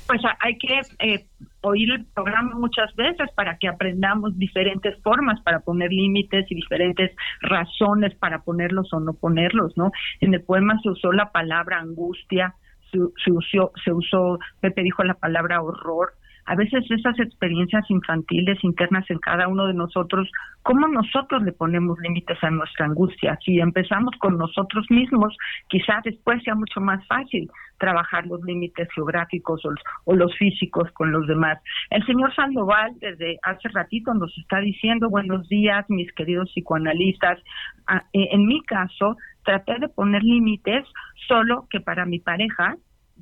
Pues 0.07 0.23
hay 0.41 0.57
que 0.57 0.81
eh, 1.01 1.27
oír 1.69 1.91
el 1.91 2.05
programa 2.07 2.55
muchas 2.55 2.95
veces 2.97 3.31
para 3.35 3.59
que 3.59 3.69
aprendamos 3.69 4.37
diferentes 4.39 5.01
formas 5.03 5.41
para 5.43 5.61
poner 5.61 5.91
límites 5.93 6.47
y 6.51 6.55
diferentes 6.55 7.13
razones 7.41 8.15
para 8.17 8.43
ponerlos 8.43 8.93
o 8.93 9.01
no 9.01 9.15
ponerlos, 9.15 9.77
¿no? 9.77 9.93
En 10.21 10.35
el 10.35 10.43
poema 10.43 10.79
se 10.83 10.91
usó 10.91 11.13
la 11.13 11.31
palabra 11.31 11.79
angustia, 11.79 12.55
se, 12.91 13.31
usó, 13.31 13.73
se 13.85 13.93
usó, 13.93 14.39
Pepe 14.61 14.83
dijo 14.83 15.05
la 15.05 15.15
palabra 15.15 15.61
horror, 15.63 16.13
a 16.49 16.55
veces 16.55 16.91
esas 16.91 17.21
experiencias 17.21 17.85
infantiles 17.91 18.59
internas 18.65 19.05
en 19.11 19.19
cada 19.19 19.49
uno 19.49 19.67
de 19.67 19.75
nosotros, 19.75 20.31
¿cómo 20.63 20.89
nosotros 20.89 21.43
le 21.43 21.53
ponemos 21.53 21.99
límites 22.01 22.43
a 22.43 22.49
nuestra 22.49 22.87
angustia? 22.87 23.39
Si 23.45 23.61
empezamos 23.61 24.15
con 24.19 24.39
nosotros 24.39 24.87
mismos, 24.89 25.37
quizás 25.69 26.03
después 26.05 26.43
sea 26.43 26.55
mucho 26.55 26.81
más 26.81 27.07
fácil 27.07 27.51
trabajar 27.77 28.27
los 28.27 28.43
límites 28.45 28.89
geográficos 28.95 29.61
o, 30.07 30.15
los 30.15 30.35
físicos 30.39 30.91
con 30.93 31.13
los 31.13 31.27
demás. 31.27 31.59
El 31.91 32.03
señor 32.07 32.35
Sandoval 32.35 32.95
desde 32.99 33.39
hace 33.43 33.69
ratito 33.69 34.15
nos 34.15 34.37
está 34.39 34.61
diciendo 34.61 35.11
buenos 35.11 35.47
días, 35.51 35.85
mis 35.91 36.11
queridos 36.13 36.51
psicoanalistas. 36.55 37.39
Ah, 37.87 38.05
eh, 38.15 38.29
en 38.33 38.47
mi 38.47 38.63
caso, 38.63 39.19
traté 39.45 39.79
de 39.81 39.91
poner 39.91 40.23
límites, 40.23 40.87
solo 41.27 41.67
que 41.69 41.81
para 41.81 42.07
mi 42.07 42.21
pareja 42.21 42.75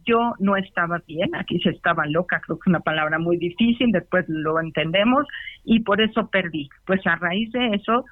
yo 0.06 0.34
no 0.38 0.56
estaba 0.56 1.02
bien, 1.06 1.34
aquí 1.34 1.58
se 1.60 1.70
estaba 1.70 2.06
loca, 2.06 2.40
creo 2.40 2.58
que 2.58 2.62
es 2.62 2.68
una 2.68 2.80
palabra 2.80 3.18
muy 3.18 3.36
difícil, 3.36 3.92
después 3.92 4.24
lo 4.28 4.60
entendemos 4.60 5.26
y 5.64 5.80
por 5.80 6.00
eso 6.00 6.28
perdí. 6.28 6.68
Pues 6.86 7.06
a 7.06 7.16
raíz 7.16 7.50
de 7.52 7.74
eso 7.74 8.04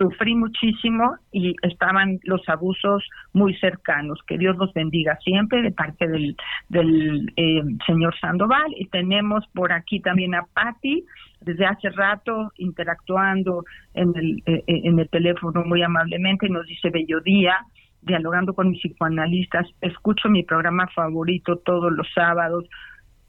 sufrí 0.00 0.34
muchísimo 0.34 1.16
y 1.30 1.54
estaban 1.62 2.20
los 2.22 2.48
abusos 2.48 3.06
muy 3.34 3.54
cercanos. 3.56 4.18
Que 4.26 4.38
Dios 4.38 4.56
los 4.56 4.72
bendiga 4.72 5.16
siempre 5.22 5.60
de 5.60 5.72
parte 5.72 6.08
del, 6.08 7.32
eh, 7.36 7.62
señor 7.86 8.18
Sandoval. 8.18 8.72
Y 8.76 8.86
tenemos 8.86 9.46
por 9.52 9.72
aquí 9.72 10.00
también 10.00 10.34
a 10.34 10.46
Patti, 10.54 11.04
desde 11.42 11.66
hace 11.66 11.90
rato 11.90 12.50
interactuando 12.56 13.64
en 13.94 14.12
el, 14.16 14.42
eh, 14.46 14.62
en 14.66 14.98
el 14.98 15.08
teléfono 15.10 15.64
muy 15.64 15.82
amablemente, 15.82 16.48
nos 16.48 16.66
dice 16.66 16.88
bello 16.90 17.20
día 17.20 17.56
dialogando 18.02 18.54
con 18.54 18.70
mis 18.70 18.80
psicoanalistas, 18.80 19.66
escucho 19.80 20.28
mi 20.28 20.42
programa 20.42 20.86
favorito 20.88 21.56
todos 21.56 21.92
los 21.92 22.06
sábados 22.14 22.64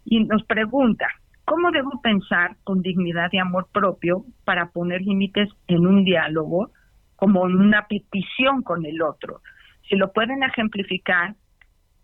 y 0.06 0.24
nos 0.24 0.44
pregunta, 0.46 1.08
¿cómo 1.46 1.72
debo 1.72 2.02
pensar 2.02 2.56
con 2.64 2.82
dignidad 2.82 3.30
y 3.32 3.38
amor 3.38 3.68
propio 3.72 4.26
para 4.46 4.70
poner 4.70 5.02
límites 5.02 5.50
en 5.68 5.86
un 5.86 6.04
diálogo 6.04 6.72
como 7.16 7.48
en 7.48 7.56
una 7.58 7.88
petición 7.88 8.64
con 8.64 8.86
el 8.86 9.02
otro? 9.02 9.42
Si 9.90 9.96
lo 9.96 10.12
pueden 10.12 10.44
ejemplificar 10.44 11.36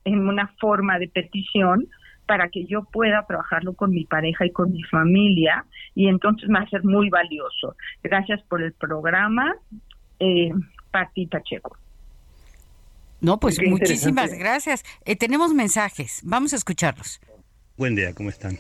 en 0.03 0.27
una 0.27 0.47
forma 0.59 0.99
de 0.99 1.07
petición 1.07 1.87
para 2.25 2.49
que 2.49 2.65
yo 2.65 2.83
pueda 2.83 3.25
trabajarlo 3.25 3.73
con 3.73 3.91
mi 3.91 4.03
pareja 4.03 4.45
y 4.45 4.51
con 4.51 4.73
mi 4.73 4.83
familia 4.83 5.65
y 5.95 6.07
entonces 6.07 6.49
va 6.53 6.59
a 6.59 6.69
ser 6.69 6.83
muy 6.83 7.09
valioso. 7.09 7.75
Gracias 8.03 8.41
por 8.43 8.61
el 8.61 8.73
programa, 8.73 9.55
eh, 10.19 10.51
Pati 10.91 11.27
Pacheco. 11.27 11.77
No, 13.19 13.39
pues 13.39 13.59
muchísimas 13.61 14.31
gracias. 14.33 14.83
Eh, 15.05 15.15
tenemos 15.15 15.53
mensajes, 15.53 16.19
vamos 16.23 16.53
a 16.53 16.55
escucharlos. 16.55 17.19
Buen 17.77 17.95
día, 17.95 18.13
¿cómo 18.13 18.29
están? 18.29 18.59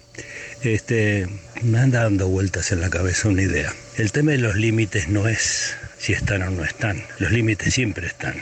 Este, 0.61 1.27
me 1.63 1.79
anda 1.79 2.03
dando 2.03 2.27
vueltas 2.27 2.71
en 2.71 2.81
la 2.81 2.89
cabeza 2.89 3.29
una 3.29 3.41
idea. 3.41 3.73
El 3.97 4.11
tema 4.11 4.31
de 4.31 4.37
los 4.37 4.55
límites 4.55 5.09
no 5.09 5.27
es 5.27 5.75
si 5.97 6.13
están 6.13 6.43
o 6.43 6.51
no 6.51 6.63
están. 6.63 7.03
Los 7.19 7.31
límites 7.31 7.73
siempre 7.73 8.07
están. 8.07 8.35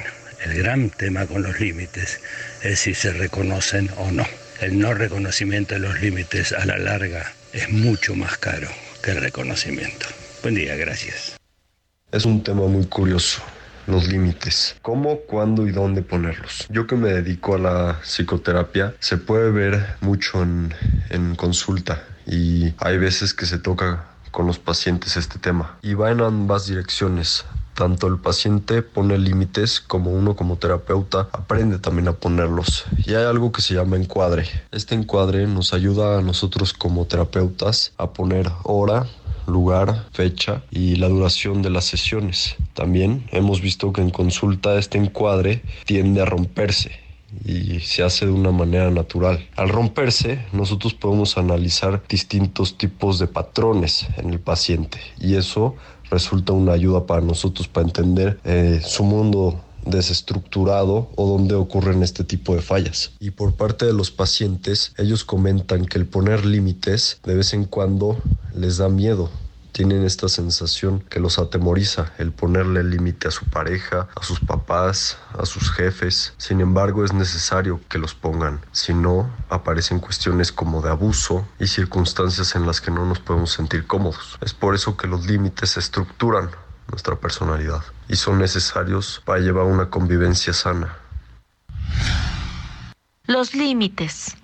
El 0.44 0.54
gran 0.54 0.90
tema 0.90 1.26
con 1.28 1.44
los 1.44 1.60
límites 1.60 2.20
es 2.62 2.80
si 2.80 2.94
se 2.94 3.14
reconocen 3.14 3.90
o 3.98 4.12
no. 4.12 4.26
El 4.60 4.80
no 4.80 4.94
reconocimiento 4.94 5.76
de 5.76 5.80
los 5.80 6.02
límites 6.02 6.52
a 6.52 6.66
la 6.66 6.78
larga 6.78 7.32
es 7.54 7.70
mucho 7.70 8.16
más 8.16 8.38
caro 8.38 8.68
que 9.02 9.12
el 9.12 9.22
reconocimiento. 9.22 10.08
Buen 10.42 10.56
día, 10.56 10.76
gracias. 10.76 11.38
Es 12.12 12.26
un 12.26 12.44
tema 12.44 12.68
muy 12.68 12.86
curioso 12.86 13.42
los 13.88 14.08
límites, 14.08 14.76
cómo, 14.82 15.20
cuándo 15.28 15.68
y 15.68 15.72
dónde 15.72 16.02
ponerlos. 16.02 16.68
Yo 16.70 16.88
que 16.88 16.96
me 16.96 17.10
dedico 17.10 17.56
a 17.56 17.60
la 17.60 18.00
psicoterapia, 18.04 18.96
se 19.00 19.18
puede 19.18 19.52
ver 19.52 19.96
mucho 20.02 20.42
en, 20.42 20.74
en 21.10 21.36
consulta 21.36 22.04
y 22.26 22.74
hay 22.80 22.98
veces 22.98 23.34
que 23.34 23.46
se 23.46 23.60
toca 23.60 24.06
con 24.32 24.48
los 24.48 24.60
pacientes 24.60 25.16
este 25.16 25.40
tema 25.40 25.78
y 25.82 25.94
va 25.94 26.12
en 26.12 26.22
ambas 26.22 26.68
direcciones. 26.68 27.46
Tanto 27.74 28.08
el 28.08 28.18
paciente 28.18 28.82
pone 28.82 29.18
límites 29.18 29.82
como 29.82 30.12
uno 30.12 30.36
como 30.36 30.58
terapeuta 30.58 31.28
aprende 31.34 31.78
también 31.78 32.08
a 32.08 32.14
ponerlos. 32.14 32.86
Y 33.06 33.16
hay 33.16 33.26
algo 33.26 33.52
que 33.52 33.62
se 33.62 33.74
llama 33.74 33.98
encuadre. 33.98 34.48
Este 34.72 34.96
encuadre 34.96 35.46
nos 35.46 35.74
ayuda 35.74 36.18
a 36.18 36.22
nosotros 36.22 36.74
como 36.74 37.06
terapeutas 37.06 37.92
a 37.98 38.12
poner 38.12 38.50
hora, 38.64 39.08
lugar, 39.48 40.06
fecha 40.12 40.64
y 40.72 40.96
la 40.96 41.08
duración 41.08 41.62
de 41.62 41.70
las 41.70 41.86
sesiones. 41.86 42.56
También 42.74 43.26
hemos 43.32 43.62
visto 43.62 43.94
que 43.94 44.02
en 44.02 44.10
consulta 44.10 44.78
este 44.78 44.98
encuadre 44.98 45.62
tiende 45.86 46.22
a 46.22 46.26
romperse 46.26 46.92
y 47.44 47.80
se 47.80 48.04
hace 48.04 48.26
de 48.26 48.32
una 48.32 48.52
manera 48.52 48.90
natural. 48.92 49.48
Al 49.56 49.70
romperse, 49.70 50.46
nosotros 50.54 50.94
podemos 50.94 51.38
analizar 51.38 52.04
distintos 52.08 52.78
tipos 52.78 53.20
de 53.20 53.28
patrones 53.28 54.08
en 54.18 54.30
el 54.30 54.40
paciente 54.40 55.00
y 55.20 55.36
eso 55.36 55.76
resulta 56.10 56.54
una 56.54 56.74
ayuda 56.74 57.06
para 57.06 57.22
nosotros 57.22 57.68
para 57.68 57.88
entender 57.88 58.40
eh, 58.46 58.80
su 58.84 59.04
mundo 59.04 59.60
desestructurado 59.86 61.12
o 61.16 61.28
donde 61.28 61.56
ocurren 61.56 62.04
este 62.04 62.24
tipo 62.24 62.56
de 62.56 62.62
fallas. 62.62 63.12
Y 63.20 63.32
por 63.32 63.54
parte 63.54 63.86
de 63.86 63.94
los 63.94 64.12
pacientes, 64.12 64.94
ellos 64.98 65.24
comentan 65.24 65.86
que 65.86 66.00
el 66.00 66.08
poner 66.08 66.46
límites 66.46 67.20
de 67.24 67.36
vez 67.36 67.54
en 67.54 67.66
cuando 67.66 68.18
les 68.56 68.78
da 68.78 68.90
miedo. 68.90 69.30
Tienen 69.72 70.06
esta 70.06 70.30
sensación 70.30 71.02
que 71.02 71.20
los 71.20 71.38
atemoriza 71.38 72.14
el 72.18 72.32
ponerle 72.32 72.82
límite 72.82 73.28
a 73.28 73.32
su 73.32 73.44
pareja, 73.46 74.08
a 74.16 74.24
sus 74.24 74.40
papás, 74.40 75.18
a 75.38 75.46
sus 75.46 75.70
jefes. 75.70 76.34
Sin 76.38 76.62
embargo, 76.62 77.04
es 77.04 77.12
necesario 77.12 77.82
que 77.90 77.98
los 77.98 78.16
pongan. 78.16 78.62
Si 78.72 78.94
no, 78.94 79.30
aparecen 79.50 80.00
cuestiones 80.00 80.54
como 80.54 80.82
de 80.82 80.92
abuso 80.92 81.46
y 81.60 81.68
circunstancias 81.68 82.56
en 82.56 82.66
las 82.66 82.80
que 82.80 82.92
no 82.92 83.06
nos 83.06 83.20
podemos 83.20 83.52
sentir 83.52 83.86
cómodos. 83.86 84.38
Es 84.42 84.54
por 84.54 84.76
eso 84.76 84.96
que 84.96 85.08
los 85.08 85.26
límites 85.26 85.76
estructuran 85.76 86.52
nuestra 86.90 87.18
personalidad 87.18 87.84
y 88.08 88.16
son 88.16 88.40
necesarios 88.40 89.22
para 89.26 89.40
llevar 89.40 89.66
una 89.66 89.90
convivencia 89.90 90.54
sana. 90.54 90.96
Los 93.28 93.56
límites, 93.56 94.38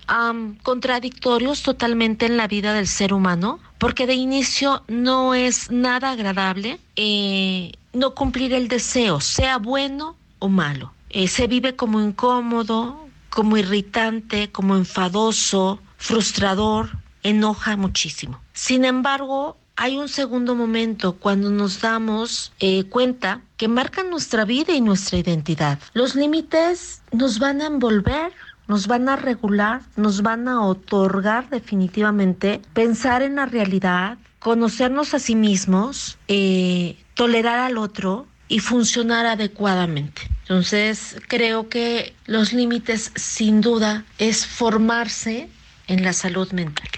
contradictorios 0.62 1.62
totalmente 1.62 2.26
en 2.26 2.36
la 2.36 2.48
vida 2.48 2.72
del 2.74 2.88
ser 2.88 3.12
humano, 3.12 3.60
porque 3.78 4.06
de 4.06 4.14
inicio 4.14 4.82
no 4.88 5.34
es 5.34 5.70
nada 5.70 6.10
agradable 6.10 6.80
eh, 6.96 7.72
no 7.92 8.14
cumplir 8.14 8.52
el 8.52 8.68
deseo, 8.68 9.20
sea 9.20 9.58
bueno 9.58 10.16
o 10.38 10.48
malo. 10.48 10.92
Eh, 11.10 11.28
se 11.28 11.46
vive 11.46 11.76
como 11.76 12.00
incómodo, 12.00 13.06
como 13.30 13.56
irritante, 13.56 14.50
como 14.50 14.76
enfadoso, 14.76 15.80
frustrador, 15.96 16.90
enoja 17.22 17.76
muchísimo. 17.76 18.40
Sin 18.52 18.84
embargo, 18.84 19.56
hay 19.76 19.96
un 19.96 20.08
segundo 20.08 20.54
momento 20.54 21.14
cuando 21.14 21.50
nos 21.50 21.80
damos 21.80 22.52
eh, 22.60 22.84
cuenta 22.84 23.40
que 23.56 23.68
marcan 23.68 24.10
nuestra 24.10 24.44
vida 24.44 24.74
y 24.74 24.80
nuestra 24.80 25.18
identidad. 25.18 25.78
Los 25.94 26.14
límites 26.14 27.02
nos 27.12 27.38
van 27.38 27.62
a 27.62 27.66
envolver, 27.66 28.32
nos 28.72 28.86
van 28.86 29.06
a 29.10 29.16
regular, 29.16 29.82
nos 29.96 30.22
van 30.22 30.48
a 30.48 30.64
otorgar 30.64 31.50
definitivamente 31.50 32.62
pensar 32.72 33.20
en 33.20 33.34
la 33.34 33.44
realidad, 33.44 34.16
conocernos 34.38 35.12
a 35.12 35.18
sí 35.18 35.34
mismos, 35.34 36.16
eh, 36.26 36.96
tolerar 37.12 37.58
al 37.58 37.76
otro 37.76 38.26
y 38.48 38.60
funcionar 38.60 39.26
adecuadamente. 39.26 40.22
Entonces, 40.40 41.20
creo 41.28 41.68
que 41.68 42.14
los 42.24 42.54
límites 42.54 43.12
sin 43.14 43.60
duda 43.60 44.06
es 44.16 44.46
formarse 44.46 45.50
en 45.86 46.02
la 46.02 46.14
salud 46.14 46.50
mental. 46.52 46.88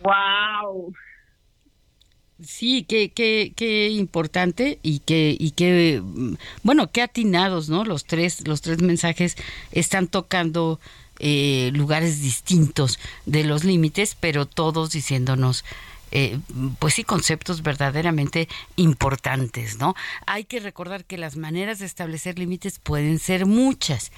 Wow. 0.00 0.92
Sí, 2.44 2.84
qué, 2.88 3.10
qué, 3.10 3.52
qué 3.54 3.90
importante 3.90 4.78
y 4.82 5.00
que, 5.00 5.36
y 5.38 5.50
que, 5.52 6.02
bueno, 6.62 6.90
qué 6.90 7.02
atinados, 7.02 7.68
¿no? 7.68 7.84
Los 7.84 8.04
tres, 8.04 8.46
los 8.46 8.60
tres 8.62 8.80
mensajes 8.80 9.36
están 9.72 10.08
tocando 10.08 10.80
eh, 11.18 11.70
lugares 11.74 12.22
distintos 12.22 12.98
de 13.26 13.44
los 13.44 13.64
límites, 13.64 14.16
pero 14.18 14.46
todos 14.46 14.90
diciéndonos 14.92 15.64
eh, 16.12 16.40
pues 16.78 16.94
sí, 16.94 17.04
conceptos 17.04 17.62
verdaderamente 17.62 18.48
importantes, 18.76 19.78
¿no? 19.78 19.94
Hay 20.26 20.44
que 20.44 20.58
recordar 20.58 21.04
que 21.04 21.18
las 21.18 21.36
maneras 21.36 21.78
de 21.78 21.86
establecer 21.86 22.38
límites 22.38 22.80
pueden 22.80 23.20
ser 23.20 23.46
muchas. 23.46 24.10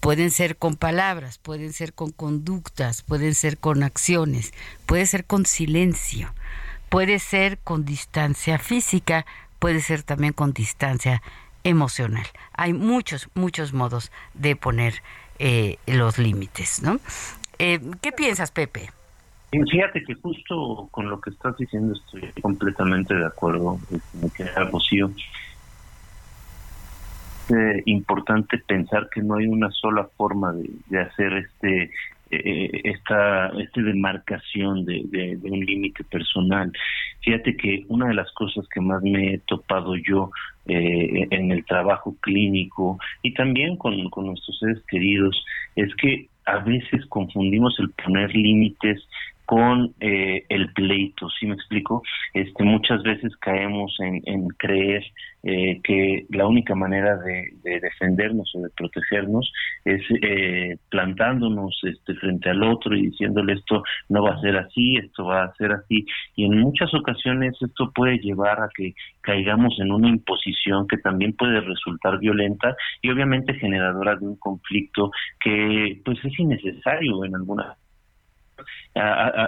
Pueden 0.00 0.30
ser 0.32 0.56
con 0.56 0.76
palabras, 0.76 1.38
pueden 1.38 1.72
ser 1.72 1.92
con 1.92 2.10
conductas, 2.10 3.02
pueden 3.02 3.34
ser 3.34 3.58
con 3.58 3.84
acciones, 3.84 4.52
puede 4.86 5.06
ser 5.06 5.24
con 5.24 5.46
silencio, 5.46 6.34
puede 6.88 7.18
ser 7.18 7.58
con 7.58 7.84
distancia 7.84 8.58
física, 8.58 9.26
puede 9.58 9.80
ser 9.80 10.02
también 10.02 10.32
con 10.32 10.52
distancia 10.52 11.22
emocional. 11.64 12.26
Hay 12.54 12.72
muchos, 12.72 13.28
muchos 13.34 13.72
modos 13.72 14.10
de 14.34 14.56
poner 14.56 15.02
eh, 15.38 15.76
los 15.86 16.18
límites, 16.18 16.82
¿no? 16.82 16.98
Eh, 17.58 17.80
¿Qué 18.00 18.12
piensas, 18.12 18.50
Pepe? 18.50 18.90
Fíjate 19.50 20.04
que 20.04 20.14
justo 20.14 20.88
con 20.90 21.08
lo 21.08 21.20
que 21.20 21.30
estás 21.30 21.56
diciendo 21.56 21.94
estoy 21.94 22.42
completamente 22.42 23.14
de 23.14 23.26
acuerdo, 23.26 23.78
me 24.20 24.28
queda 24.30 24.64
Rocío. 24.64 25.10
Es 27.48 27.56
eh, 27.56 27.82
importante 27.86 28.58
pensar 28.58 29.08
que 29.10 29.22
no 29.22 29.36
hay 29.36 29.46
una 29.46 29.70
sola 29.70 30.06
forma 30.18 30.52
de, 30.52 31.00
hacer 31.00 31.32
este 31.32 31.90
eh, 32.30 32.80
esta, 32.84 33.48
esta 33.58 33.80
demarcación 33.80 34.84
de, 34.84 35.02
de, 35.06 35.50
un 35.50 35.64
límite 35.64 36.04
personal. 36.04 36.72
Fíjate 37.22 37.56
que 37.56 37.84
una 37.88 38.08
de 38.08 38.14
las 38.14 38.30
cosas 38.32 38.66
que 38.68 38.80
más 38.80 39.02
me 39.02 39.34
he 39.34 39.38
topado 39.38 39.96
yo 39.96 40.30
eh, 40.66 41.26
en 41.30 41.50
el 41.52 41.64
trabajo 41.64 42.16
clínico 42.20 42.98
y 43.22 43.32
también 43.34 43.76
con, 43.76 44.10
con 44.10 44.26
nuestros 44.26 44.58
seres 44.58 44.82
queridos 44.88 45.42
es 45.76 45.94
que 45.96 46.28
a 46.44 46.58
veces 46.58 47.04
confundimos 47.06 47.78
el 47.78 47.90
poner 47.90 48.34
límites 48.34 49.06
con 49.48 49.94
eh, 49.98 50.44
el 50.50 50.74
pleito, 50.74 51.26
¿sí 51.30 51.46
me 51.46 51.54
explico? 51.54 52.02
Este, 52.34 52.64
muchas 52.64 53.02
veces 53.02 53.34
caemos 53.38 53.96
en, 53.98 54.46
creer 54.58 55.02
eh, 55.42 55.80
que 55.82 56.26
la 56.28 56.46
única 56.46 56.74
manera 56.74 57.16
de, 57.16 57.54
defendernos 57.62 58.52
o 58.54 58.60
de 58.60 58.68
protegernos 58.76 59.50
es 59.86 60.02
eh, 60.20 60.76
plantándonos 60.90 61.80
este, 61.84 62.14
frente 62.16 62.50
al 62.50 62.62
otro 62.62 62.94
y 62.94 63.06
diciéndole 63.06 63.54
esto 63.54 63.82
no 64.10 64.22
va 64.22 64.34
a 64.34 64.40
ser 64.42 64.54
así, 64.58 64.98
esto 64.98 65.24
va 65.24 65.44
a 65.44 65.54
ser 65.54 65.72
así. 65.72 66.04
Y 66.36 66.44
en 66.44 66.58
muchas 66.58 66.92
ocasiones 66.92 67.56
esto 67.58 67.90
puede 67.94 68.18
llevar 68.18 68.60
a 68.60 68.68
que 68.76 68.92
caigamos 69.22 69.80
en 69.80 69.92
una 69.92 70.10
imposición 70.10 70.86
que 70.86 70.98
también 70.98 71.32
puede 71.32 71.62
resultar 71.62 72.18
violenta 72.18 72.76
y 73.00 73.08
obviamente 73.08 73.54
generadora 73.54 74.14
de 74.16 74.26
un 74.26 74.36
conflicto 74.36 75.10
que 75.40 76.02
pues 76.04 76.22
es 76.22 76.38
innecesario 76.38 77.24
en 77.24 77.34
alguna 77.34 77.78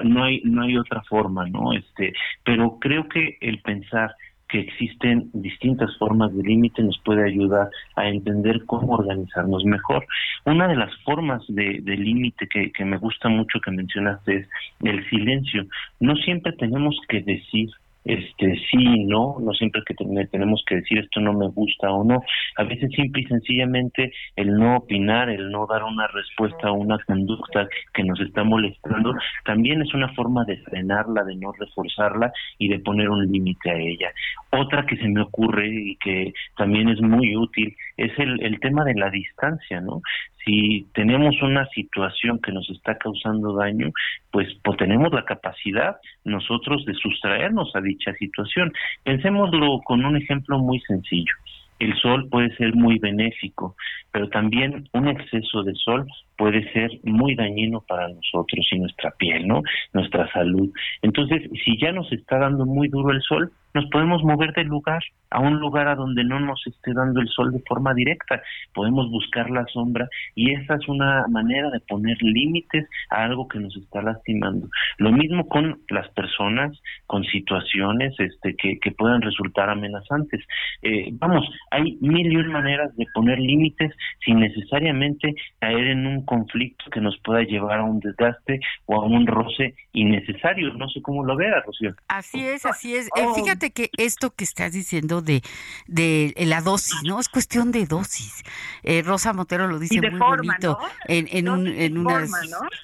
no 0.04 0.24
hay 0.24 0.40
no 0.44 0.62
hay 0.62 0.76
otra 0.76 1.02
forma 1.02 1.46
no 1.46 1.72
este 1.72 2.12
pero 2.44 2.78
creo 2.78 3.08
que 3.08 3.38
el 3.40 3.60
pensar 3.60 4.14
que 4.50 4.60
existen 4.60 5.30
distintas 5.32 5.96
formas 5.98 6.34
de 6.34 6.42
límite 6.42 6.82
nos 6.82 6.98
puede 7.04 7.24
ayudar 7.24 7.70
a 7.96 8.08
entender 8.08 8.64
cómo 8.66 8.94
organizarnos 8.94 9.64
mejor. 9.64 10.04
Una 10.44 10.66
de 10.66 10.76
las 10.76 10.90
formas 11.04 11.42
de, 11.48 11.80
límite 11.84 12.48
que, 12.48 12.72
que 12.72 12.84
me 12.84 12.98
gusta 12.98 13.28
mucho 13.28 13.60
que 13.60 13.70
mencionaste 13.70 14.36
es 14.36 14.48
el 14.82 15.08
silencio. 15.08 15.66
No 16.00 16.16
siempre 16.16 16.52
tenemos 16.52 16.98
que 17.08 17.20
decir 17.20 17.70
este 18.04 18.56
sí 18.70 19.04
no 19.04 19.36
no 19.40 19.52
siempre 19.52 19.82
que 19.86 19.94
tenemos 19.94 20.62
que 20.66 20.76
decir 20.76 20.98
esto 20.98 21.20
no 21.20 21.32
me 21.32 21.48
gusta 21.48 21.90
o 21.90 22.04
no. 22.04 22.22
A 22.56 22.64
veces 22.64 22.90
simple 22.92 23.22
y 23.22 23.26
sencillamente 23.26 24.12
el 24.36 24.54
no 24.54 24.76
opinar 24.76 25.28
el 25.30 25.50
no 25.50 25.66
dar 25.66 25.84
una 25.84 26.06
respuesta 26.08 26.68
a 26.68 26.72
una 26.72 26.98
conducta 27.06 27.68
que 27.92 28.04
nos 28.04 28.20
está 28.20 28.44
molestando 28.44 29.14
también 29.44 29.82
es 29.82 29.92
una 29.94 30.12
forma 30.14 30.44
de 30.44 30.56
frenarla 30.58 31.24
de 31.24 31.36
no 31.36 31.52
reforzarla 31.52 32.32
y 32.58 32.68
de 32.68 32.78
poner 32.80 33.08
un 33.08 33.30
límite 33.30 33.70
a 33.70 33.78
ella. 33.78 34.12
Otra 34.50 34.86
que 34.86 34.96
se 34.96 35.08
me 35.08 35.22
ocurre 35.22 35.68
y 35.68 35.96
que 35.96 36.32
también 36.56 36.88
es 36.88 37.00
muy 37.00 37.36
útil 37.36 37.76
es 37.96 38.18
el, 38.18 38.42
el 38.42 38.58
tema 38.60 38.84
de 38.84 38.94
la 38.94 39.10
distancia 39.10 39.80
no 39.80 40.00
si 40.44 40.86
tenemos 40.94 41.40
una 41.42 41.66
situación 41.68 42.38
que 42.40 42.52
nos 42.52 42.68
está 42.70 42.96
causando 42.96 43.54
daño, 43.54 43.90
pues, 44.30 44.48
pues, 44.62 44.76
tenemos 44.78 45.12
la 45.12 45.24
capacidad 45.24 45.96
nosotros 46.24 46.84
de 46.84 46.94
sustraernos 46.94 47.74
a 47.74 47.80
dicha 47.80 48.12
situación. 48.14 48.72
Pensémoslo 49.04 49.80
con 49.84 50.04
un 50.04 50.16
ejemplo 50.16 50.58
muy 50.58 50.80
sencillo. 50.80 51.34
El 51.78 51.96
sol 51.96 52.28
puede 52.30 52.54
ser 52.56 52.74
muy 52.74 52.98
benéfico, 52.98 53.74
pero 54.12 54.28
también 54.28 54.86
un 54.92 55.08
exceso 55.08 55.62
de 55.62 55.74
sol 55.74 56.06
puede 56.36 56.70
ser 56.72 56.90
muy 57.04 57.34
dañino 57.34 57.82
para 57.88 58.08
nosotros 58.08 58.68
y 58.70 58.78
nuestra 58.78 59.10
piel, 59.12 59.48
¿no? 59.48 59.62
Nuestra 59.94 60.30
salud. 60.30 60.70
Entonces, 61.00 61.42
si 61.64 61.78
ya 61.78 61.90
nos 61.92 62.12
está 62.12 62.38
dando 62.38 62.66
muy 62.66 62.88
duro 62.88 63.10
el 63.12 63.22
sol, 63.22 63.50
nos 63.74 63.86
podemos 63.90 64.22
mover 64.22 64.52
del 64.52 64.66
lugar 64.66 65.02
a 65.30 65.38
un 65.38 65.60
lugar 65.60 65.88
a 65.88 65.94
donde 65.94 66.24
no 66.24 66.40
nos 66.40 66.60
esté 66.66 66.92
dando 66.92 67.20
el 67.20 67.28
sol 67.28 67.52
de 67.52 67.62
forma 67.66 67.94
directa. 67.94 68.42
Podemos 68.74 69.08
buscar 69.10 69.48
la 69.48 69.64
sombra 69.66 70.08
y 70.34 70.52
esa 70.52 70.74
es 70.74 70.88
una 70.88 71.26
manera 71.28 71.70
de 71.70 71.80
poner 71.80 72.16
límites 72.20 72.88
a 73.10 73.24
algo 73.24 73.46
que 73.46 73.60
nos 73.60 73.76
está 73.76 74.02
lastimando. 74.02 74.68
Lo 74.98 75.12
mismo 75.12 75.48
con 75.48 75.80
las 75.88 76.08
personas, 76.10 76.76
con 77.06 77.22
situaciones 77.24 78.14
este, 78.18 78.56
que, 78.56 78.78
que 78.80 78.90
puedan 78.90 79.22
resultar 79.22 79.70
amenazantes. 79.70 80.44
Eh, 80.82 81.10
vamos, 81.12 81.48
hay 81.70 81.96
mil 82.00 82.32
y 82.32 82.36
un 82.36 82.50
maneras 82.50 82.94
de 82.96 83.06
poner 83.14 83.38
límites 83.38 83.94
sin 84.24 84.40
necesariamente 84.40 85.34
caer 85.58 85.88
en 85.88 86.06
un 86.06 86.24
conflicto 86.24 86.90
que 86.90 87.00
nos 87.00 87.16
pueda 87.20 87.42
llevar 87.42 87.80
a 87.80 87.84
un 87.84 88.00
desgaste 88.00 88.60
o 88.86 88.96
a 88.96 89.04
un 89.04 89.26
roce 89.26 89.74
innecesario. 89.92 90.74
No 90.74 90.88
sé 90.88 91.00
cómo 91.02 91.24
lo 91.24 91.36
vea, 91.36 91.60
Rocío. 91.64 91.94
Así 92.08 92.44
es, 92.44 92.66
así 92.66 92.94
es. 92.94 93.06
Eh, 93.16 93.26
fíjate 93.34 93.59
que 93.68 93.90
esto 93.98 94.30
que 94.34 94.44
estás 94.44 94.72
diciendo 94.72 95.20
de, 95.20 95.42
de 95.86 96.32
la 96.38 96.62
dosis, 96.62 97.02
¿no? 97.04 97.20
Es 97.20 97.28
cuestión 97.28 97.70
de 97.72 97.84
dosis. 97.84 98.42
Eh, 98.82 99.02
Rosa 99.02 99.34
Montero 99.34 99.68
lo 99.68 99.78
dice 99.78 100.00
muy 100.00 100.18
bonito 100.18 100.78
en, 101.06 101.28
en, 101.30 101.50
un, 101.50 101.66
en 101.66 101.98
una 101.98 102.26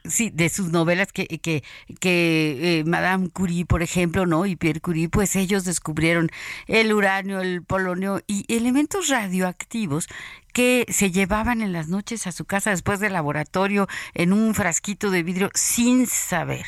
sí, 0.05 0.31
de 0.31 0.51
sus 0.51 0.71
novelas 0.71 1.13
que, 1.13 1.27
que, 1.27 1.65
que 2.01 2.81
eh, 2.81 2.85
Madame 2.85 3.31
Curie, 3.31 3.65
por 3.65 3.83
ejemplo, 3.83 4.27
¿no? 4.27 4.45
Y 4.45 4.57
Pierre 4.57 4.81
Curie, 4.81 5.09
pues 5.09 5.37
ellos 5.37 5.65
descubrieron 5.65 6.29
el 6.67 6.93
uranio, 6.93 7.41
el 7.41 7.63
polonio 7.63 8.21
y 8.27 8.45
elementos 8.55 9.09
radioactivos 9.09 10.09
que 10.53 10.87
se 10.89 11.11
llevaban 11.11 11.61
en 11.61 11.73
las 11.73 11.89
noches 11.89 12.27
a 12.27 12.33
su 12.33 12.47
casa 12.47 12.71
después 12.71 12.99
del 12.99 13.13
laboratorio 13.13 13.89
en 14.15 14.33
un 14.33 14.55
frasquito 14.55 15.11
de 15.11 15.23
vidrio 15.23 15.51
sin 15.55 16.07
saber 16.07 16.65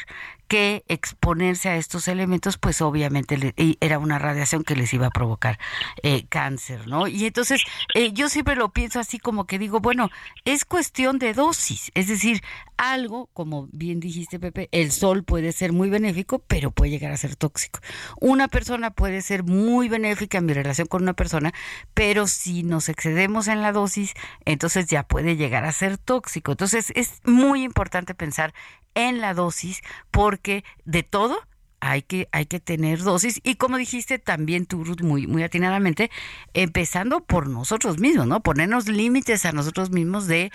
que 0.49 0.85
exponerse 0.89 1.69
a 1.69 1.77
estos 1.77 2.09
elementos, 2.09 2.57
pues 2.57 2.81
obviamente 2.81 3.55
era 3.81 3.99
una 3.99 4.19
radiación 4.19 4.65
que 4.65 4.75
les 4.75 4.93
iba 4.95 5.07
a 5.07 5.11
provocar 5.11 5.59
eh, 6.03 6.27
cáncer, 6.29 6.89
¿no? 6.89 7.07
Y 7.07 7.27
entonces 7.27 7.63
eh, 7.95 8.13
yo 8.13 8.29
siempre 8.29 8.57
lo 8.57 8.71
pienso 8.73 8.99
así 8.99 9.19
como 9.19 9.47
que 9.47 9.59
digo, 9.59 9.81
bueno, 9.81 10.11
es 10.45 10.65
cuestión 10.65 11.19
de 11.19 11.35
dosis, 11.35 11.91
es 11.95 12.09
decir, 12.09 12.43
algo, 12.79 13.29
como 13.35 13.69
bien 13.73 14.01
dijiste 14.01 14.39
Pepe, 14.39 14.69
el 14.73 14.93
sol 14.93 15.25
puede 15.25 15.53
ser 15.53 15.73
muy 15.73 15.91
benéfico, 15.91 16.39
pero 16.39 16.71
puede 16.71 16.93
llegar 16.93 17.13
a 17.13 17.17
ser 17.17 17.37
tóxico. 17.37 17.81
Una 18.21 18.49
persona 18.49 18.91
puede 18.91 19.21
ser 19.21 19.43
muy 19.43 19.89
benéfica 19.89 20.39
en 20.39 20.47
mi 20.47 20.55
relación 20.55 20.87
con 20.87 21.03
una 21.03 21.15
persona, 21.15 21.53
pero 21.93 22.27
si 22.27 22.63
nos 22.63 22.89
excedemos 22.89 23.49
en 23.49 23.63
la 23.63 23.73
dosis, 23.73 24.15
entonces 24.45 24.87
ya 24.87 25.03
puede 25.03 25.37
llegar 25.37 25.65
a 25.65 25.73
ser 25.73 25.99
tóxico. 25.99 26.53
Entonces 26.53 26.93
es 26.95 27.21
muy 27.25 27.65
importante 27.65 28.15
pensar 28.15 28.55
en 28.95 29.21
la 29.21 29.35
dosis 29.35 29.81
porque 30.11 30.38
de 30.85 31.03
todo 31.03 31.39
hay 31.81 32.03
que, 32.03 32.29
hay 32.33 32.47
que 32.47 32.61
tener 32.61 33.03
dosis 33.03 33.41
y 33.43 33.55
como 33.55 33.77
dijiste 33.77 34.19
también 34.19 34.67
tú 34.67 34.85
Ruth 34.85 35.03
muy, 35.03 35.27
muy 35.27 35.43
atinadamente, 35.43 36.11
empezando 36.55 37.21
por 37.21 37.49
nosotros 37.49 37.99
mismos, 37.99 38.27
¿no? 38.27 38.43
Ponernos 38.43 38.89
límites 38.89 39.45
a 39.45 39.53
nosotros 39.53 39.91
mismos 39.91 40.27
de 40.27 40.51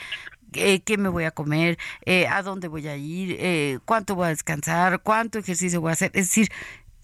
eh, 0.54 0.82
qué 0.82 0.98
me 0.98 1.10
voy 1.10 1.24
a 1.24 1.32
comer, 1.32 1.78
eh, 2.06 2.28
a 2.28 2.44
dónde 2.44 2.68
voy 2.68 2.88
a 2.88 2.96
ir, 2.96 3.36
eh, 3.40 3.80
cuánto 3.86 4.16
voy 4.16 4.28
a 4.28 4.30
descansar, 4.30 5.02
cuánto 5.02 5.40
ejercicio 5.40 5.82
voy 5.82 5.92
a 5.92 5.94
hacer. 5.94 6.12
Es 6.14 6.28
decir, 6.28 6.50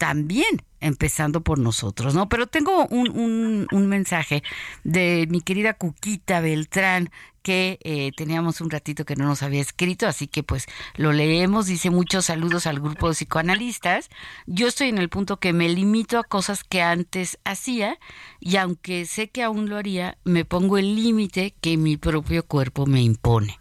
también 0.00 0.62
empezando 0.80 1.42
por 1.42 1.58
nosotros, 1.58 2.14
¿no? 2.14 2.30
Pero 2.30 2.46
tengo 2.46 2.86
un, 2.86 3.68
un, 3.70 3.86
mensaje 3.86 4.42
de 4.82 5.26
mi 5.28 5.42
querida 5.42 5.74
Cuquita 5.74 6.40
Beltrán, 6.40 7.10
que 7.42 7.78
eh, 7.82 8.10
teníamos 8.16 8.62
un 8.62 8.70
ratito 8.70 9.04
que 9.04 9.14
no 9.14 9.26
nos 9.26 9.42
había 9.42 9.60
escrito, 9.60 10.06
así 10.06 10.26
que 10.26 10.42
pues 10.42 10.68
lo 10.96 11.12
leemos. 11.12 11.66
Dice 11.66 11.90
muchos 11.90 12.24
saludos 12.24 12.66
al 12.66 12.80
grupo 12.80 13.08
de 13.08 13.14
psicoanalistas. 13.14 14.08
Yo 14.46 14.68
estoy 14.68 14.88
en 14.88 14.96
el 14.96 15.10
punto 15.10 15.38
que 15.38 15.52
me 15.52 15.68
limito 15.68 16.18
a 16.18 16.24
cosas 16.24 16.64
que 16.64 16.80
antes 16.80 17.38
hacía 17.44 17.98
y 18.40 18.56
aunque 18.56 19.04
sé 19.04 19.28
que 19.28 19.42
aún 19.42 19.68
lo 19.68 19.76
haría, 19.76 20.16
me 20.24 20.46
pongo 20.46 20.78
el 20.78 20.94
límite 20.94 21.54
que 21.60 21.76
mi 21.76 21.98
propio 21.98 22.46
cuerpo 22.46 22.86
me 22.86 23.02
impone. 23.02 23.58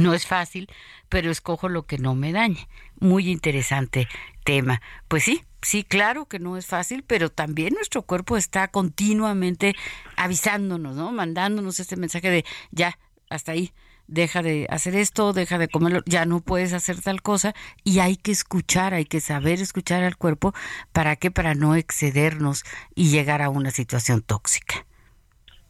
No 0.00 0.14
es 0.14 0.26
fácil, 0.26 0.70
pero 1.10 1.30
escojo 1.30 1.68
lo 1.68 1.84
que 1.84 1.98
no 1.98 2.14
me 2.14 2.32
dañe. 2.32 2.66
Muy 2.98 3.30
interesante 3.30 4.08
tema. 4.44 4.80
Pues 5.08 5.24
sí, 5.24 5.44
sí, 5.62 5.82
claro 5.82 6.26
que 6.26 6.38
no 6.38 6.56
es 6.56 6.66
fácil, 6.66 7.02
pero 7.02 7.30
también 7.30 7.74
nuestro 7.74 8.02
cuerpo 8.02 8.36
está 8.36 8.68
continuamente 8.68 9.74
avisándonos, 10.16 10.94
¿no? 10.94 11.10
Mandándonos 11.12 11.80
este 11.80 11.96
mensaje 11.96 12.30
de 12.30 12.44
ya, 12.70 12.98
hasta 13.30 13.52
ahí, 13.52 13.72
deja 14.06 14.42
de 14.42 14.66
hacer 14.70 14.94
esto, 14.94 15.32
deja 15.32 15.58
de 15.58 15.68
comerlo, 15.68 16.02
ya 16.06 16.26
no 16.26 16.40
puedes 16.40 16.72
hacer 16.72 17.00
tal 17.00 17.22
cosa 17.22 17.54
y 17.82 18.00
hay 18.00 18.16
que 18.16 18.32
escuchar, 18.32 18.94
hay 18.94 19.06
que 19.06 19.20
saber 19.20 19.60
escuchar 19.60 20.04
al 20.04 20.16
cuerpo 20.16 20.54
para 20.92 21.16
que 21.16 21.30
para 21.30 21.54
no 21.54 21.74
excedernos 21.74 22.64
y 22.94 23.08
llegar 23.08 23.42
a 23.42 23.48
una 23.48 23.70
situación 23.70 24.22
tóxica. 24.22 24.86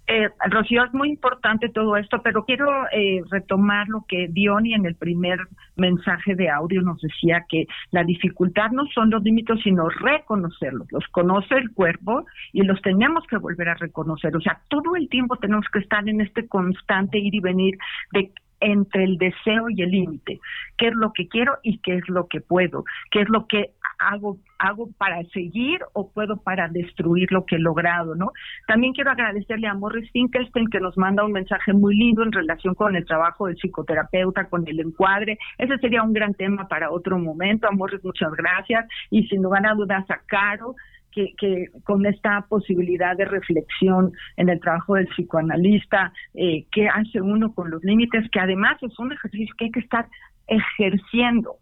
Eh, 0.07 0.29
Rocío, 0.51 0.85
es 0.85 0.93
muy 0.93 1.09
importante 1.09 1.71
todo 1.71 1.97
esto, 1.97 2.21
pero 2.23 2.45
quiero 2.45 2.69
eh, 2.93 3.23
retomar 3.31 3.89
lo 3.89 4.05
que 4.07 4.29
Diony 4.29 4.75
en 4.75 4.85
el 4.85 4.97
primer 4.97 5.39
mensaje 5.77 6.35
de 6.35 6.51
audio 6.51 6.83
nos 6.83 7.01
decía, 7.01 7.47
que 7.49 7.67
la 7.91 8.05
dificultad 8.05 8.71
no 8.71 8.87
son 8.95 9.09
los 9.09 9.23
límites, 9.23 9.61
sino 9.63 9.89
reconocerlos. 9.89 10.93
Los 10.93 11.07
conoce 11.09 11.55
el 11.55 11.73
cuerpo 11.73 12.27
y 12.53 12.63
los 12.63 12.83
tenemos 12.83 13.25
que 13.29 13.39
volver 13.39 13.71
a 13.71 13.75
reconocer. 13.75 14.37
O 14.37 14.41
sea, 14.41 14.61
todo 14.69 14.95
el 14.95 15.09
tiempo 15.09 15.37
tenemos 15.37 15.67
que 15.73 15.79
estar 15.79 16.07
en 16.07 16.21
este 16.21 16.49
constante 16.49 17.19
ir 17.19 17.35
y 17.35 17.41
venir 17.41 17.79
de 18.13 18.31
entre 18.61 19.05
el 19.05 19.19
deseo 19.19 19.69
y 19.69 19.83
el 19.83 19.91
límite, 19.91 20.41
qué 20.79 20.89
es 20.89 20.95
lo 20.95 21.13
que 21.13 21.29
quiero 21.29 21.59
y 21.63 21.79
qué 21.79 21.97
es 21.97 22.09
lo 22.09 22.29
que 22.29 22.41
puedo, 22.41 22.85
qué 23.11 23.21
es 23.21 23.29
lo 23.29 23.47
que 23.47 23.73
hago 24.09 24.39
hago 24.59 24.89
para 24.97 25.23
seguir 25.33 25.81
o 25.93 26.11
puedo 26.11 26.37
para 26.39 26.69
destruir 26.69 27.31
lo 27.33 27.45
que 27.45 27.57
he 27.57 27.59
logrado, 27.59 28.15
¿no? 28.15 28.33
También 28.67 28.93
quiero 28.93 29.11
agradecerle 29.11 29.67
a 29.67 29.75
Morris 29.75 30.11
Finkelstein 30.13 30.69
que 30.71 30.81
nos 30.81 30.97
manda 30.97 31.25
un 31.25 31.33
mensaje 31.33 31.73
muy 31.73 31.97
lindo 31.97 32.23
en 32.23 32.33
relación 32.33 32.75
con 32.75 32.97
el 32.97 33.05
trabajo 33.05 33.47
del 33.47 33.57
psicoterapeuta, 33.57 34.49
con 34.49 34.67
el 34.67 34.81
encuadre. 34.81 35.39
Ese 35.59 35.77
sería 35.79 36.03
un 36.03 36.13
gran 36.13 36.35
tema 36.35 36.67
para 36.69 36.91
otro 36.91 37.19
momento. 37.19 37.67
A 37.67 37.73
Morris, 37.73 38.05
muchas 38.05 38.33
gracias. 38.33 38.87
Y 39.11 39.27
sin 39.29 39.43
lugar 39.43 39.67
a 39.67 39.75
dudas 39.75 40.09
a 40.11 40.19
Caro, 40.27 40.75
que, 41.13 41.67
con 41.85 42.05
esta 42.07 42.45
posibilidad 42.49 43.17
de 43.17 43.25
reflexión 43.25 44.13
en 44.37 44.49
el 44.49 44.61
trabajo 44.61 44.95
del 44.95 45.07
psicoanalista, 45.09 46.13
eh, 46.35 46.67
qué 46.73 46.89
hace 46.89 47.21
uno 47.21 47.55
con 47.55 47.71
los 47.71 47.85
límites, 47.85 48.29
que 48.31 48.41
además 48.41 48.83
es 48.83 48.99
un 48.99 49.13
ejercicio 49.13 49.55
que 49.57 49.67
hay 49.67 49.71
que 49.71 49.81
estar 49.81 50.07
ejerciendo 50.47 51.57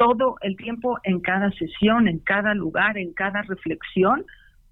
todo 0.00 0.36
el 0.40 0.56
tiempo 0.56 0.98
en 1.02 1.20
cada 1.20 1.52
sesión, 1.52 2.08
en 2.08 2.20
cada 2.20 2.54
lugar, 2.54 2.96
en 2.96 3.12
cada 3.12 3.42
reflexión, 3.42 4.24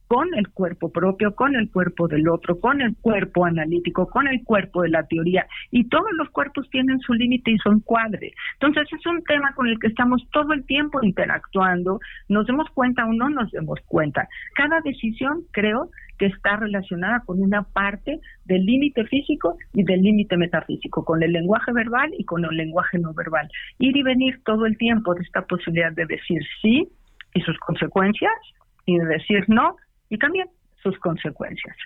con 0.08 0.34
el 0.34 0.48
cuerpo 0.48 0.90
propio, 0.90 1.34
con 1.34 1.54
el 1.54 1.70
cuerpo 1.70 2.08
del 2.08 2.28
otro, 2.28 2.58
con 2.58 2.80
el 2.80 2.96
cuerpo 2.96 3.44
analítico, 3.44 4.08
con 4.08 4.26
el 4.26 4.42
cuerpo 4.42 4.82
de 4.82 4.88
la 4.88 5.04
teoría. 5.04 5.46
Y 5.70 5.88
todos 5.88 6.10
los 6.16 6.30
cuerpos 6.30 6.68
tienen 6.70 6.98
su 7.00 7.12
límite 7.12 7.50
y 7.50 7.58
su 7.58 7.70
encuadre. 7.70 8.32
Entonces 8.54 8.88
es 8.92 9.06
un 9.06 9.22
tema 9.24 9.52
con 9.54 9.68
el 9.68 9.78
que 9.78 9.88
estamos 9.88 10.22
todo 10.32 10.52
el 10.54 10.64
tiempo 10.64 11.00
interactuando, 11.02 12.00
nos 12.28 12.46
demos 12.46 12.68
cuenta 12.70 13.04
o 13.04 13.12
no 13.12 13.28
nos 13.28 13.50
demos 13.50 13.78
cuenta. 13.86 14.28
Cada 14.54 14.80
decisión, 14.80 15.42
creo, 15.52 15.90
que 16.18 16.26
está 16.26 16.56
relacionada 16.56 17.20
con 17.24 17.40
una 17.40 17.62
parte 17.62 18.18
del 18.44 18.64
límite 18.64 19.04
físico 19.04 19.56
y 19.72 19.84
del 19.84 20.02
límite 20.02 20.36
metafísico, 20.36 21.04
con 21.04 21.22
el 21.22 21.32
lenguaje 21.32 21.72
verbal 21.72 22.10
y 22.18 22.24
con 22.24 22.44
el 22.44 22.56
lenguaje 22.56 22.98
no 22.98 23.14
verbal. 23.14 23.48
Ir 23.78 23.96
y 23.96 24.02
venir 24.02 24.42
todo 24.44 24.66
el 24.66 24.76
tiempo 24.76 25.14
de 25.14 25.22
esta 25.22 25.42
posibilidad 25.42 25.92
de 25.92 26.06
decir 26.06 26.42
sí 26.60 26.88
y 27.34 27.40
sus 27.42 27.56
consecuencias 27.58 28.32
y 28.84 28.98
de 28.98 29.04
decir 29.04 29.44
no 29.48 29.76
y 30.08 30.18
también 30.18 30.48
sus 30.82 30.98
consecuencias. 30.98 31.76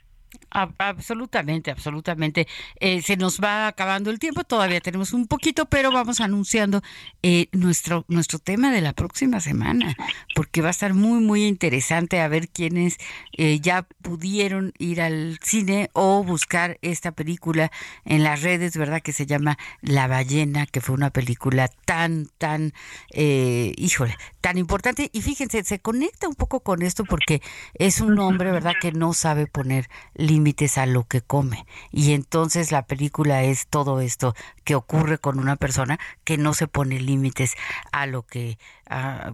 Absolutamente, 0.53 1.71
absolutamente. 1.71 2.47
Eh, 2.79 3.01
se 3.01 3.17
nos 3.17 3.41
va 3.41 3.69
acabando 3.69 4.11
el 4.11 4.19
tiempo, 4.19 4.45
todavía 4.45 4.81
tenemos 4.81 5.15
un 5.15 5.27
poquito, 5.27 5.65
pero 5.67 5.91
vamos 5.91 6.21
anunciando 6.21 6.83
eh, 7.23 7.49
nuestro, 7.53 8.05
nuestro 8.09 8.39
tema 8.39 8.71
de 8.71 8.83
la 8.83 8.93
próxima 8.93 9.41
semana, 9.41 9.97
porque 10.35 10.61
va 10.61 10.69
a 10.69 10.73
estar 10.73 10.93
muy, 10.93 11.21
muy 11.21 11.47
interesante 11.47 12.21
a 12.21 12.29
ver 12.29 12.51
quiénes 12.51 12.99
eh, 13.33 13.61
ya 13.61 13.87
pudieron 14.03 14.75
ir 14.79 15.01
al 15.01 15.39
cine 15.43 15.89
o 15.95 16.23
buscar 16.23 16.79
esta 16.83 17.13
película 17.13 17.73
en 18.05 18.23
las 18.23 18.43
redes, 18.43 18.77
¿verdad? 18.77 19.01
Que 19.01 19.13
se 19.13 19.25
llama 19.25 19.57
La 19.81 20.07
ballena, 20.07 20.67
que 20.67 20.83
fue 20.83 20.95
una 20.95 21.11
película 21.11 21.69
tan, 21.87 22.29
tan, 22.37 22.75
híjole, 23.15 24.17
tan 24.43 24.59
importante. 24.59 25.09
Y 25.13 25.23
fíjense, 25.23 25.65
se 25.65 25.79
conecta 25.79 26.29
un 26.29 26.35
poco 26.35 26.61
con 26.61 26.83
esto 26.83 27.05
porque 27.05 27.41
es 27.75 28.01
un 28.01 28.19
hombre, 28.19 28.51
¿verdad?, 28.51 28.75
que 28.81 28.93
no 28.93 29.15
sabe 29.15 29.47
poner 29.47 29.89
límites 30.15 30.42
a 30.77 30.87
lo 30.87 31.05
que 31.05 31.21
come. 31.21 31.67
Y 31.91 32.13
entonces 32.13 32.73
la 32.73 32.87
película 32.87 33.43
es 33.43 33.67
todo 33.67 34.01
esto 34.01 34.35
que 34.65 34.75
ocurre 34.75 35.19
con 35.19 35.39
una 35.39 35.57
persona 35.57 35.99
que 36.25 36.37
no 36.37 36.55
se 36.55 36.69
pone 36.69 37.01
límites 37.01 37.55
a 37.93 38.07
lo 38.07 38.23
que, 38.23 38.59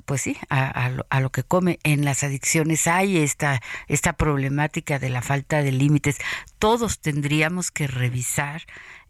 pues 0.04 0.22
sí, 0.22 0.36
a, 0.50 1.20
lo, 1.20 1.30
que 1.30 1.42
come. 1.42 1.78
En 1.82 2.04
las 2.04 2.24
adicciones 2.24 2.86
hay 2.86 3.18
esta, 3.18 3.61
esta 3.88 4.12
problemática 4.14 4.98
de 4.98 5.11
la 5.11 5.22
falta 5.22 5.62
de 5.62 5.72
límites. 5.72 6.18
Todos 6.59 7.00
tendríamos 7.00 7.70
que 7.70 7.86
revisar. 7.86 8.62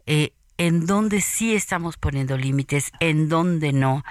Eh, 0.05 0.33
en 0.57 0.85
dónde 0.85 1.21
sí 1.21 1.55
estamos 1.55 1.95
poniendo 1.95 2.37
límites, 2.37 2.91
en 2.99 3.29
dónde 3.29 3.71
no, 3.71 4.03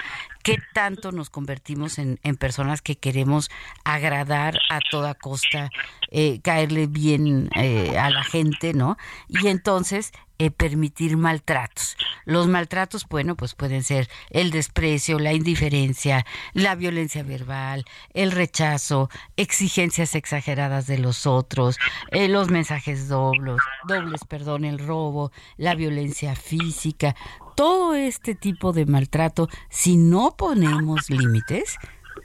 qué 0.48 0.62
tanto 0.72 1.12
nos 1.12 1.28
convertimos 1.28 1.98
en, 1.98 2.18
personas 2.38 2.80
que 2.80 2.96
queremos 2.96 3.50
agradar 3.84 4.58
a 4.70 4.80
toda 4.90 5.14
costa, 5.14 5.70
eh, 6.10 6.40
caerle 6.40 6.86
bien 6.86 7.50
eh, 7.54 7.98
a 7.98 8.08
la 8.10 8.24
gente, 8.24 8.72
¿no? 8.72 8.96
Y 9.28 9.48
entonces 9.48 10.12
eh, 10.38 10.50
permitir 10.50 11.16
maltratos. 11.16 11.96
Los 12.24 12.46
maltratos, 12.46 13.06
bueno, 13.08 13.36
pues 13.36 13.54
pueden 13.54 13.82
ser 13.82 14.08
el 14.30 14.50
desprecio, 14.50 15.18
la 15.18 15.32
indiferencia, 15.32 16.24
la 16.52 16.74
violencia 16.74 17.22
verbal, 17.22 17.84
el 18.14 18.30
rechazo, 18.30 19.10
exigencias 19.36 20.14
exageradas 20.14 20.86
de 20.86 20.98
los 20.98 21.26
otros, 21.26 21.78
eh, 22.10 22.28
los 22.28 22.50
mensajes 22.50 23.08
dobles, 23.08 23.60
dobles, 23.88 24.20
perdón, 24.28 24.64
el 24.64 24.78
robo, 24.78 25.32
la 25.56 25.74
violencia 25.74 26.36
física, 26.36 27.16
todo 27.56 27.94
este 27.94 28.34
tipo 28.34 28.72
de 28.72 28.86
maltrato, 28.86 29.48
si 29.70 29.96
no 29.96 30.36
ponemos 30.36 31.10
límites, 31.10 31.76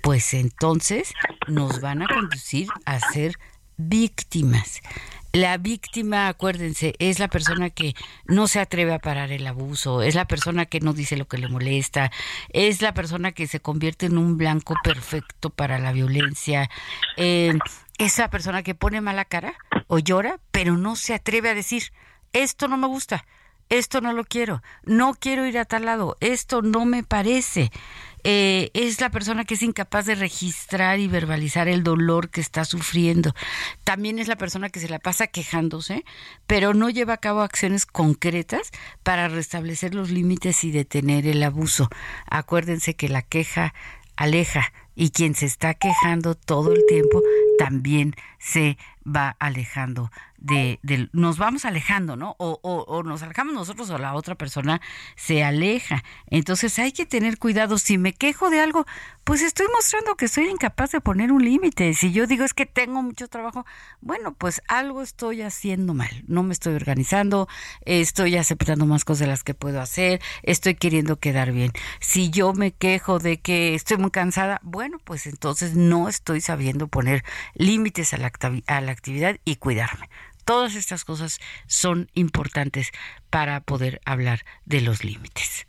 pues 0.03 0.33
entonces 0.33 1.13
nos 1.47 1.81
van 1.81 2.03
a 2.03 2.07
conducir 2.07 2.67
a 2.85 2.99
ser 2.99 3.33
víctimas. 3.77 4.81
La 5.35 5.57
víctima, 5.57 6.27
acuérdense, 6.27 6.93
es 6.99 7.17
la 7.17 7.27
persona 7.27 7.71
que 7.71 7.95
no 8.25 8.47
se 8.47 8.59
atreve 8.59 8.93
a 8.93 8.99
parar 8.99 9.31
el 9.31 9.47
abuso, 9.47 10.03
es 10.03 10.13
la 10.13 10.25
persona 10.25 10.67
que 10.67 10.79
no 10.79 10.93
dice 10.93 11.17
lo 11.17 11.27
que 11.27 11.39
le 11.39 11.47
molesta, 11.47 12.11
es 12.49 12.83
la 12.83 12.93
persona 12.93 13.31
que 13.31 13.47
se 13.47 13.59
convierte 13.59 14.05
en 14.05 14.19
un 14.19 14.37
blanco 14.37 14.75
perfecto 14.83 15.49
para 15.49 15.79
la 15.79 15.91
violencia, 15.91 16.69
eh, 17.17 17.57
es 17.97 18.19
la 18.19 18.29
persona 18.29 18.61
que 18.61 18.75
pone 18.75 19.01
mala 19.01 19.25
cara 19.25 19.55
o 19.87 19.97
llora, 19.97 20.39
pero 20.51 20.77
no 20.77 20.95
se 20.95 21.15
atreve 21.15 21.49
a 21.49 21.55
decir, 21.55 21.81
esto 22.31 22.67
no 22.67 22.77
me 22.77 22.85
gusta, 22.85 23.25
esto 23.69 24.01
no 24.01 24.13
lo 24.13 24.25
quiero, 24.25 24.61
no 24.83 25.15
quiero 25.15 25.47
ir 25.47 25.57
a 25.57 25.65
tal 25.65 25.85
lado, 25.85 26.15
esto 26.19 26.61
no 26.61 26.85
me 26.85 27.01
parece. 27.01 27.71
Eh, 28.23 28.71
es 28.73 29.01
la 29.01 29.09
persona 29.09 29.43
que 29.45 29.55
es 29.55 29.63
incapaz 29.63 30.05
de 30.05 30.15
registrar 30.15 30.99
y 30.99 31.07
verbalizar 31.07 31.67
el 31.67 31.83
dolor 31.83 32.29
que 32.29 32.41
está 32.41 32.65
sufriendo. 32.65 33.33
También 33.83 34.19
es 34.19 34.27
la 34.27 34.37
persona 34.37 34.69
que 34.69 34.79
se 34.79 34.89
la 34.89 34.99
pasa 34.99 35.27
quejándose, 35.27 36.05
pero 36.47 36.73
no 36.73 36.89
lleva 36.89 37.13
a 37.13 37.17
cabo 37.17 37.41
acciones 37.41 37.85
concretas 37.85 38.71
para 39.03 39.27
restablecer 39.27 39.93
los 39.93 40.09
límites 40.09 40.63
y 40.63 40.71
detener 40.71 41.27
el 41.27 41.43
abuso. 41.43 41.89
Acuérdense 42.25 42.95
que 42.95 43.09
la 43.09 43.21
queja 43.21 43.73
aleja 44.15 44.71
y 44.95 45.09
quien 45.09 45.35
se 45.35 45.45
está 45.45 45.73
quejando 45.73 46.35
todo 46.35 46.73
el 46.73 46.85
tiempo 46.87 47.21
también 47.57 48.15
se 48.39 48.77
va 49.05 49.35
alejando 49.39 50.11
de, 50.43 51.09
nos 51.13 51.37
vamos 51.37 51.65
alejando, 51.65 52.15
¿no? 52.15 52.35
O, 52.37 52.59
o, 52.61 53.03
nos 53.03 53.23
alejamos 53.23 53.53
nosotros 53.53 53.89
o 53.89 53.97
la 53.97 54.13
otra 54.13 54.35
persona 54.35 54.81
se 55.15 55.43
aleja. 55.43 56.03
Entonces 56.27 56.77
hay 56.79 56.91
que 56.91 57.05
tener 57.05 57.39
cuidado. 57.39 57.77
Si 57.77 57.97
me 57.97 58.13
quejo 58.13 58.49
de 58.49 58.59
algo, 58.59 58.85
pues 59.23 59.41
estoy 59.41 59.67
mostrando 59.73 60.15
que 60.15 60.27
soy 60.27 60.49
incapaz 60.49 60.91
de 60.91 61.01
poner 61.01 61.31
un 61.31 61.43
límite. 61.43 61.93
Si 61.93 62.11
yo 62.11 62.27
digo 62.27 62.43
es 62.43 62.53
que 62.53 62.65
tengo 62.65 63.01
mucho 63.01 63.27
trabajo, 63.29 63.65
bueno, 64.01 64.33
pues 64.33 64.61
algo 64.67 65.01
estoy 65.01 65.41
haciendo 65.41 65.93
mal. 65.93 66.23
No 66.27 66.43
me 66.43 66.53
estoy 66.53 66.75
organizando, 66.75 67.47
estoy 67.85 68.35
aceptando 68.35 68.85
más 68.85 69.05
cosas 69.05 69.19
de 69.19 69.27
las 69.27 69.43
que 69.43 69.53
puedo 69.53 69.79
hacer, 69.79 70.21
estoy 70.43 70.75
queriendo 70.75 71.19
quedar 71.19 71.53
bien. 71.53 71.71
Si 72.01 72.29
yo 72.29 72.53
me 72.53 72.71
quejo 72.73 73.19
de 73.19 73.39
que 73.39 73.75
estoy 73.75 73.97
muy 73.97 74.11
cansada, 74.11 74.59
bueno, 74.63 74.97
pues 75.03 75.25
entonces 75.25 75.75
no 75.75 76.09
estoy 76.09 76.41
sabiendo 76.41 76.87
poner 76.87 77.23
límites 77.53 78.13
a 78.13 78.17
la, 78.17 78.31
a 78.67 78.81
la 78.81 78.91
actividad 78.91 79.37
y 79.45 79.55
cuidarme. 79.55 80.09
Todas 80.45 80.75
estas 80.75 81.05
cosas 81.05 81.39
son 81.67 82.07
importantes 82.13 82.91
para 83.29 83.61
poder 83.61 83.99
hablar 84.05 84.39
de 84.65 84.81
los 84.81 85.03
límites. 85.03 85.67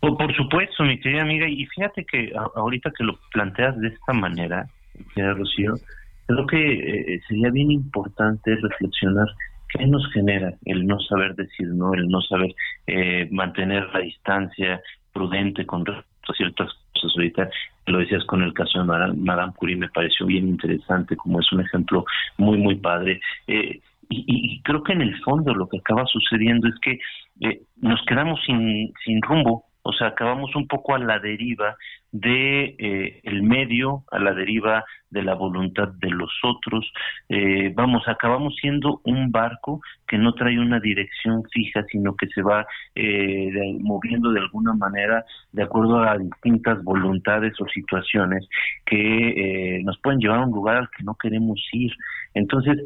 Por, 0.00 0.36
supuesto, 0.36 0.84
mi 0.84 1.00
querida 1.00 1.22
amiga, 1.22 1.48
y 1.48 1.64
fíjate 1.66 2.04
que 2.04 2.32
ahorita 2.54 2.90
que 2.96 3.04
lo 3.04 3.18
planteas 3.32 3.78
de 3.78 3.88
esta 3.88 4.12
manera, 4.12 4.66
querida 5.14 5.32
Rocío, 5.32 5.74
creo 6.26 6.46
que 6.46 7.14
eh, 7.14 7.20
sería 7.26 7.50
bien 7.50 7.70
importante 7.70 8.54
reflexionar 8.56 9.26
qué 9.70 9.86
nos 9.86 10.06
genera 10.12 10.54
el 10.66 10.86
no 10.86 11.00
saber 11.00 11.34
decir 11.34 11.68
no, 11.68 11.94
el 11.94 12.08
no 12.08 12.20
saber 12.20 12.54
eh, 12.86 13.28
mantener 13.30 13.88
la 13.92 14.00
distancia 14.00 14.80
prudente 15.12 15.64
con 15.64 15.86
respecto 15.86 16.32
a 16.32 16.36
ciertas 16.36 16.83
cosas 17.04 17.16
ahorita 17.16 17.50
lo 17.86 17.98
decías 17.98 18.24
con 18.24 18.42
el 18.42 18.52
caso 18.54 18.78
de 18.78 18.84
Madame, 18.84 19.52
Curie, 19.56 19.76
me 19.76 19.88
pareció 19.88 20.26
bien 20.26 20.48
interesante, 20.48 21.16
como 21.16 21.40
es 21.40 21.52
un 21.52 21.60
ejemplo 21.60 22.04
muy, 22.38 22.56
muy 22.58 22.76
padre. 22.76 23.20
Eh, 23.46 23.80
y, 24.08 24.60
creo 24.62 24.82
que 24.82 24.92
en 24.92 25.02
el 25.02 25.16
fondo 25.22 25.54
lo 25.54 25.68
que 25.68 25.78
acaba 25.78 26.04
sucediendo 26.06 26.68
es 26.68 26.74
que 26.80 26.98
eh, 27.40 27.62
nos 27.80 28.00
quedamos 28.06 28.40
sin, 28.46 28.92
sin 29.04 29.20
rumbo, 29.22 29.64
o 29.86 29.92
sea, 29.92 30.08
acabamos 30.08 30.56
un 30.56 30.66
poco 30.66 30.94
a 30.94 30.98
la 30.98 31.18
deriva 31.18 31.76
de 32.10 32.74
eh, 32.78 33.20
el 33.24 33.42
medio, 33.42 34.04
a 34.10 34.18
la 34.18 34.32
deriva 34.32 34.82
de 35.10 35.22
la 35.22 35.34
voluntad 35.34 35.88
de 35.88 36.08
los 36.08 36.32
otros. 36.42 36.90
Eh, 37.28 37.70
vamos, 37.74 38.08
acabamos 38.08 38.56
siendo 38.58 39.02
un 39.04 39.30
barco 39.30 39.82
que 40.08 40.16
no 40.16 40.32
trae 40.32 40.58
una 40.58 40.80
dirección 40.80 41.42
fija, 41.52 41.84
sino 41.90 42.16
que 42.16 42.28
se 42.28 42.40
va 42.40 42.66
eh, 42.94 43.50
moviendo 43.80 44.32
de 44.32 44.40
alguna 44.40 44.72
manera 44.72 45.22
de 45.52 45.64
acuerdo 45.64 46.02
a 46.02 46.16
distintas 46.16 46.82
voluntades 46.82 47.52
o 47.60 47.68
situaciones 47.68 48.48
que 48.86 49.82
nos 49.84 49.98
pueden 49.98 50.18
llevar 50.18 50.38
a 50.38 50.46
un 50.46 50.52
lugar 50.52 50.76
al 50.76 50.88
que 50.96 51.04
no 51.04 51.14
queremos 51.14 51.60
ir. 51.72 51.92
Entonces, 52.32 52.78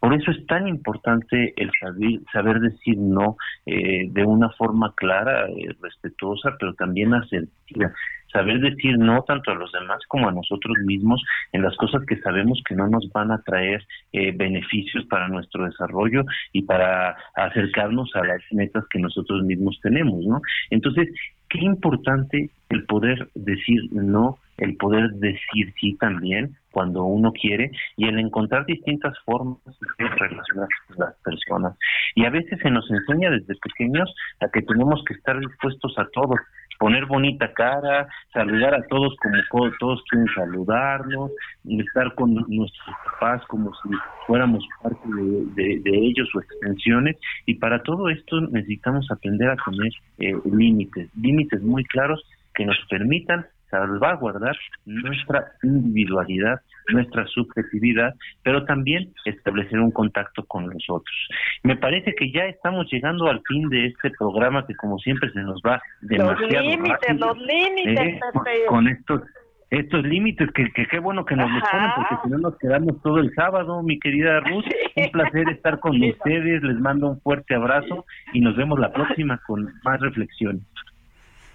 por 0.00 0.14
eso 0.14 0.30
es 0.30 0.46
tan 0.46 0.68
importante 0.68 1.54
el 1.56 1.70
saber, 1.80 2.20
saber 2.32 2.60
decir 2.60 2.96
no 2.96 3.36
eh, 3.66 4.08
de 4.10 4.24
una 4.24 4.50
forma 4.50 4.94
clara, 4.94 5.46
eh, 5.48 5.68
respetuosa, 5.80 6.56
pero 6.58 6.74
también 6.74 7.14
asertiva. 7.14 7.92
Saber 8.32 8.60
decir 8.60 8.98
no 8.98 9.22
tanto 9.22 9.50
a 9.50 9.54
los 9.54 9.72
demás 9.72 10.00
como 10.06 10.28
a 10.28 10.32
nosotros 10.32 10.76
mismos 10.84 11.22
en 11.52 11.62
las 11.62 11.76
cosas 11.76 12.04
que 12.06 12.20
sabemos 12.20 12.62
que 12.68 12.74
no 12.74 12.86
nos 12.86 13.10
van 13.12 13.32
a 13.32 13.42
traer 13.42 13.86
eh, 14.12 14.32
beneficios 14.36 15.04
para 15.06 15.28
nuestro 15.28 15.64
desarrollo 15.64 16.24
y 16.52 16.62
para 16.62 17.16
acercarnos 17.34 18.14
a 18.14 18.24
las 18.24 18.42
metas 18.52 18.84
que 18.90 18.98
nosotros 18.98 19.42
mismos 19.44 19.80
tenemos, 19.82 20.24
¿no? 20.26 20.40
Entonces, 20.70 21.08
qué 21.48 21.58
importante 21.60 22.50
el 22.68 22.84
poder 22.84 23.28
decir 23.34 23.80
no, 23.92 24.38
el 24.58 24.76
poder 24.76 25.10
decir 25.14 25.72
sí 25.80 25.96
también 25.98 26.56
cuando 26.78 27.02
uno 27.02 27.32
quiere 27.32 27.72
y 27.96 28.06
el 28.06 28.20
encontrar 28.20 28.64
distintas 28.64 29.12
formas 29.24 29.58
de 29.98 30.08
relacionarse 30.08 30.74
con 30.86 30.98
las 30.98 31.16
personas. 31.24 31.76
Y 32.14 32.24
a 32.24 32.30
veces 32.30 32.56
se 32.62 32.70
nos 32.70 32.88
enseña 32.88 33.30
desde 33.30 33.56
pequeños 33.56 34.14
a 34.38 34.48
que 34.48 34.62
tenemos 34.62 35.02
que 35.04 35.14
estar 35.14 35.40
dispuestos 35.40 35.98
a 35.98 36.06
todo, 36.12 36.36
poner 36.78 37.06
bonita 37.06 37.52
cara, 37.52 38.06
saludar 38.32 38.74
a 38.74 38.86
todos 38.86 39.16
como 39.16 39.72
todos 39.80 40.00
quieren 40.08 40.28
saludarnos, 40.36 41.32
estar 41.66 42.14
con 42.14 42.34
nuestros 42.46 42.96
papás 43.06 43.44
como 43.48 43.72
si 43.82 43.88
fuéramos 44.28 44.64
parte 44.80 45.08
de, 45.56 45.82
ellos 45.84 46.28
o 46.32 46.40
extensiones. 46.40 47.16
Y 47.46 47.54
para 47.54 47.82
todo 47.82 48.08
esto 48.08 48.40
necesitamos 48.52 49.10
aprender 49.10 49.50
a 49.50 49.56
poner 49.56 49.90
eh, 50.18 50.32
límites, 50.44 51.10
límites 51.16 51.60
muy 51.60 51.82
claros 51.86 52.22
que 52.54 52.64
nos 52.64 52.78
permitan 52.88 53.46
salvaguardar 53.70 54.56
nuestra 54.84 55.52
individualidad, 55.62 56.60
nuestra 56.92 57.26
subjetividad, 57.26 58.14
pero 58.42 58.64
también 58.64 59.12
establecer 59.24 59.80
un 59.80 59.90
contacto 59.90 60.44
con 60.44 60.68
los 60.68 60.84
otros. 60.88 61.16
Me 61.62 61.76
parece 61.76 62.14
que 62.14 62.30
ya 62.32 62.44
estamos 62.46 62.90
llegando 62.90 63.28
al 63.28 63.42
fin 63.46 63.68
de 63.68 63.86
este 63.86 64.10
programa 64.18 64.66
que 64.66 64.74
como 64.74 64.98
siempre 64.98 65.30
se 65.32 65.40
nos 65.40 65.60
va 65.66 65.80
demasiado 66.00 66.50
Los 66.50 66.62
límites, 66.62 67.20
los 67.20 67.38
límites, 67.38 68.00
¿eh? 68.00 68.20
con, 68.68 68.88
estos 68.88 69.22
estos 69.70 70.02
límites, 70.02 70.48
que 70.52 70.86
qué 70.86 70.98
bueno 70.98 71.26
que 71.26 71.36
nos 71.36 71.50
los 71.50 71.62
ponen, 71.70 71.90
porque 71.94 72.16
si 72.24 72.30
no 72.30 72.38
nos 72.38 72.56
quedamos 72.58 73.02
todo 73.02 73.18
el 73.18 73.34
sábado, 73.34 73.82
mi 73.82 73.98
querida 73.98 74.40
Ruth. 74.40 74.64
Un 74.96 75.10
placer 75.10 75.48
estar 75.50 75.78
con 75.80 76.02
ustedes, 76.02 76.62
les 76.62 76.78
mando 76.78 77.10
un 77.10 77.20
fuerte 77.20 77.54
abrazo 77.54 78.06
y 78.32 78.40
nos 78.40 78.56
vemos 78.56 78.78
la 78.78 78.92
próxima 78.92 79.38
con 79.46 79.70
más 79.84 80.00
reflexiones. 80.00 80.62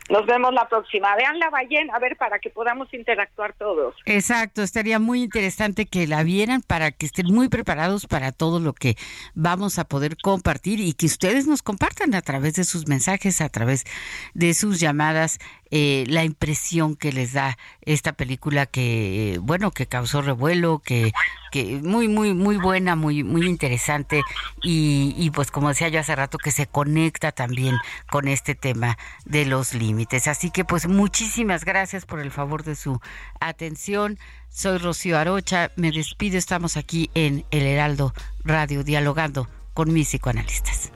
Nos 0.09 0.25
vemos 0.25 0.53
la 0.53 0.67
próxima. 0.67 1.15
Vean 1.15 1.39
la 1.39 1.49
ballena, 1.49 1.95
a 1.95 1.99
ver, 1.99 2.17
para 2.17 2.39
que 2.39 2.49
podamos 2.49 2.93
interactuar 2.93 3.53
todos. 3.53 3.95
Exacto, 4.05 4.61
estaría 4.61 4.99
muy 4.99 5.23
interesante 5.23 5.85
que 5.85 6.07
la 6.07 6.23
vieran 6.23 6.61
para 6.61 6.91
que 6.91 7.05
estén 7.05 7.27
muy 7.27 7.47
preparados 7.49 8.05
para 8.05 8.31
todo 8.31 8.59
lo 8.59 8.73
que 8.73 8.95
vamos 9.33 9.79
a 9.79 9.85
poder 9.85 10.17
compartir 10.17 10.79
y 10.79 10.93
que 10.93 11.05
ustedes 11.05 11.47
nos 11.47 11.61
compartan 11.61 12.15
a 12.15 12.21
través 12.21 12.55
de 12.55 12.63
sus 12.65 12.87
mensajes, 12.87 13.39
a 13.41 13.49
través 13.49 13.85
de 14.33 14.53
sus 14.53 14.79
llamadas 14.79 15.39
eh, 15.71 16.03
la 16.07 16.23
impresión 16.23 16.95
que 16.95 17.11
les 17.11 17.33
da 17.33 17.57
esta 17.81 18.13
película 18.13 18.67
que, 18.67 19.39
bueno, 19.41 19.71
que 19.71 19.87
causó 19.87 20.21
revuelo, 20.21 20.79
que, 20.79 21.13
que 21.51 21.79
muy, 21.81 22.07
muy, 22.07 22.35
muy 22.35 22.57
buena, 22.57 22.95
muy, 22.95 23.23
muy 23.23 23.47
interesante 23.47 24.21
y, 24.61 25.15
y 25.17 25.31
pues 25.31 25.49
como 25.49 25.69
decía 25.69 25.87
yo 25.89 25.99
hace 25.99 26.15
rato, 26.15 26.37
que 26.37 26.51
se 26.51 26.67
conecta 26.67 27.31
también 27.31 27.75
con 28.11 28.27
este 28.27 28.53
tema 28.53 28.99
de 29.25 29.45
los 29.45 29.73
límites. 29.73 29.92
Así 30.27 30.51
que 30.51 30.65
pues 30.65 30.87
muchísimas 30.87 31.65
gracias 31.65 32.05
por 32.05 32.19
el 32.19 32.31
favor 32.31 32.63
de 32.63 32.75
su 32.75 32.99
atención. 33.39 34.17
Soy 34.49 34.77
Rocío 34.77 35.17
Arocha, 35.17 35.71
me 35.75 35.91
despido, 35.91 36.37
estamos 36.37 36.77
aquí 36.77 37.09
en 37.13 37.45
El 37.51 37.63
Heraldo 37.63 38.13
Radio 38.43 38.83
dialogando 38.83 39.47
con 39.73 39.93
mis 39.93 40.09
psicoanalistas. 40.09 40.91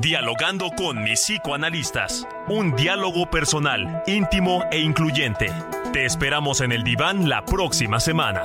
Dialogando 0.00 0.70
con 0.70 1.02
mis 1.02 1.20
psicoanalistas. 1.20 2.26
Un 2.48 2.74
diálogo 2.74 3.28
personal, 3.28 4.02
íntimo 4.06 4.64
e 4.70 4.80
incluyente. 4.80 5.52
Te 5.92 6.06
esperamos 6.06 6.62
en 6.62 6.72
el 6.72 6.82
diván 6.82 7.28
la 7.28 7.44
próxima 7.44 8.00
semana. 8.00 8.42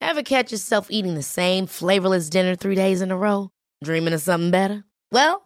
Ever 0.00 0.22
catch 0.22 0.52
yourself 0.52 0.86
eating 0.88 1.14
the 1.16 1.22
same 1.22 1.66
flavorless 1.66 2.30
dinner 2.30 2.54
three 2.54 2.76
days 2.76 3.02
in 3.02 3.10
a 3.10 3.16
row? 3.16 3.50
Dreaming 3.82 4.14
of 4.14 4.20
something 4.20 4.52
better? 4.52 4.84
Well, 5.10 5.45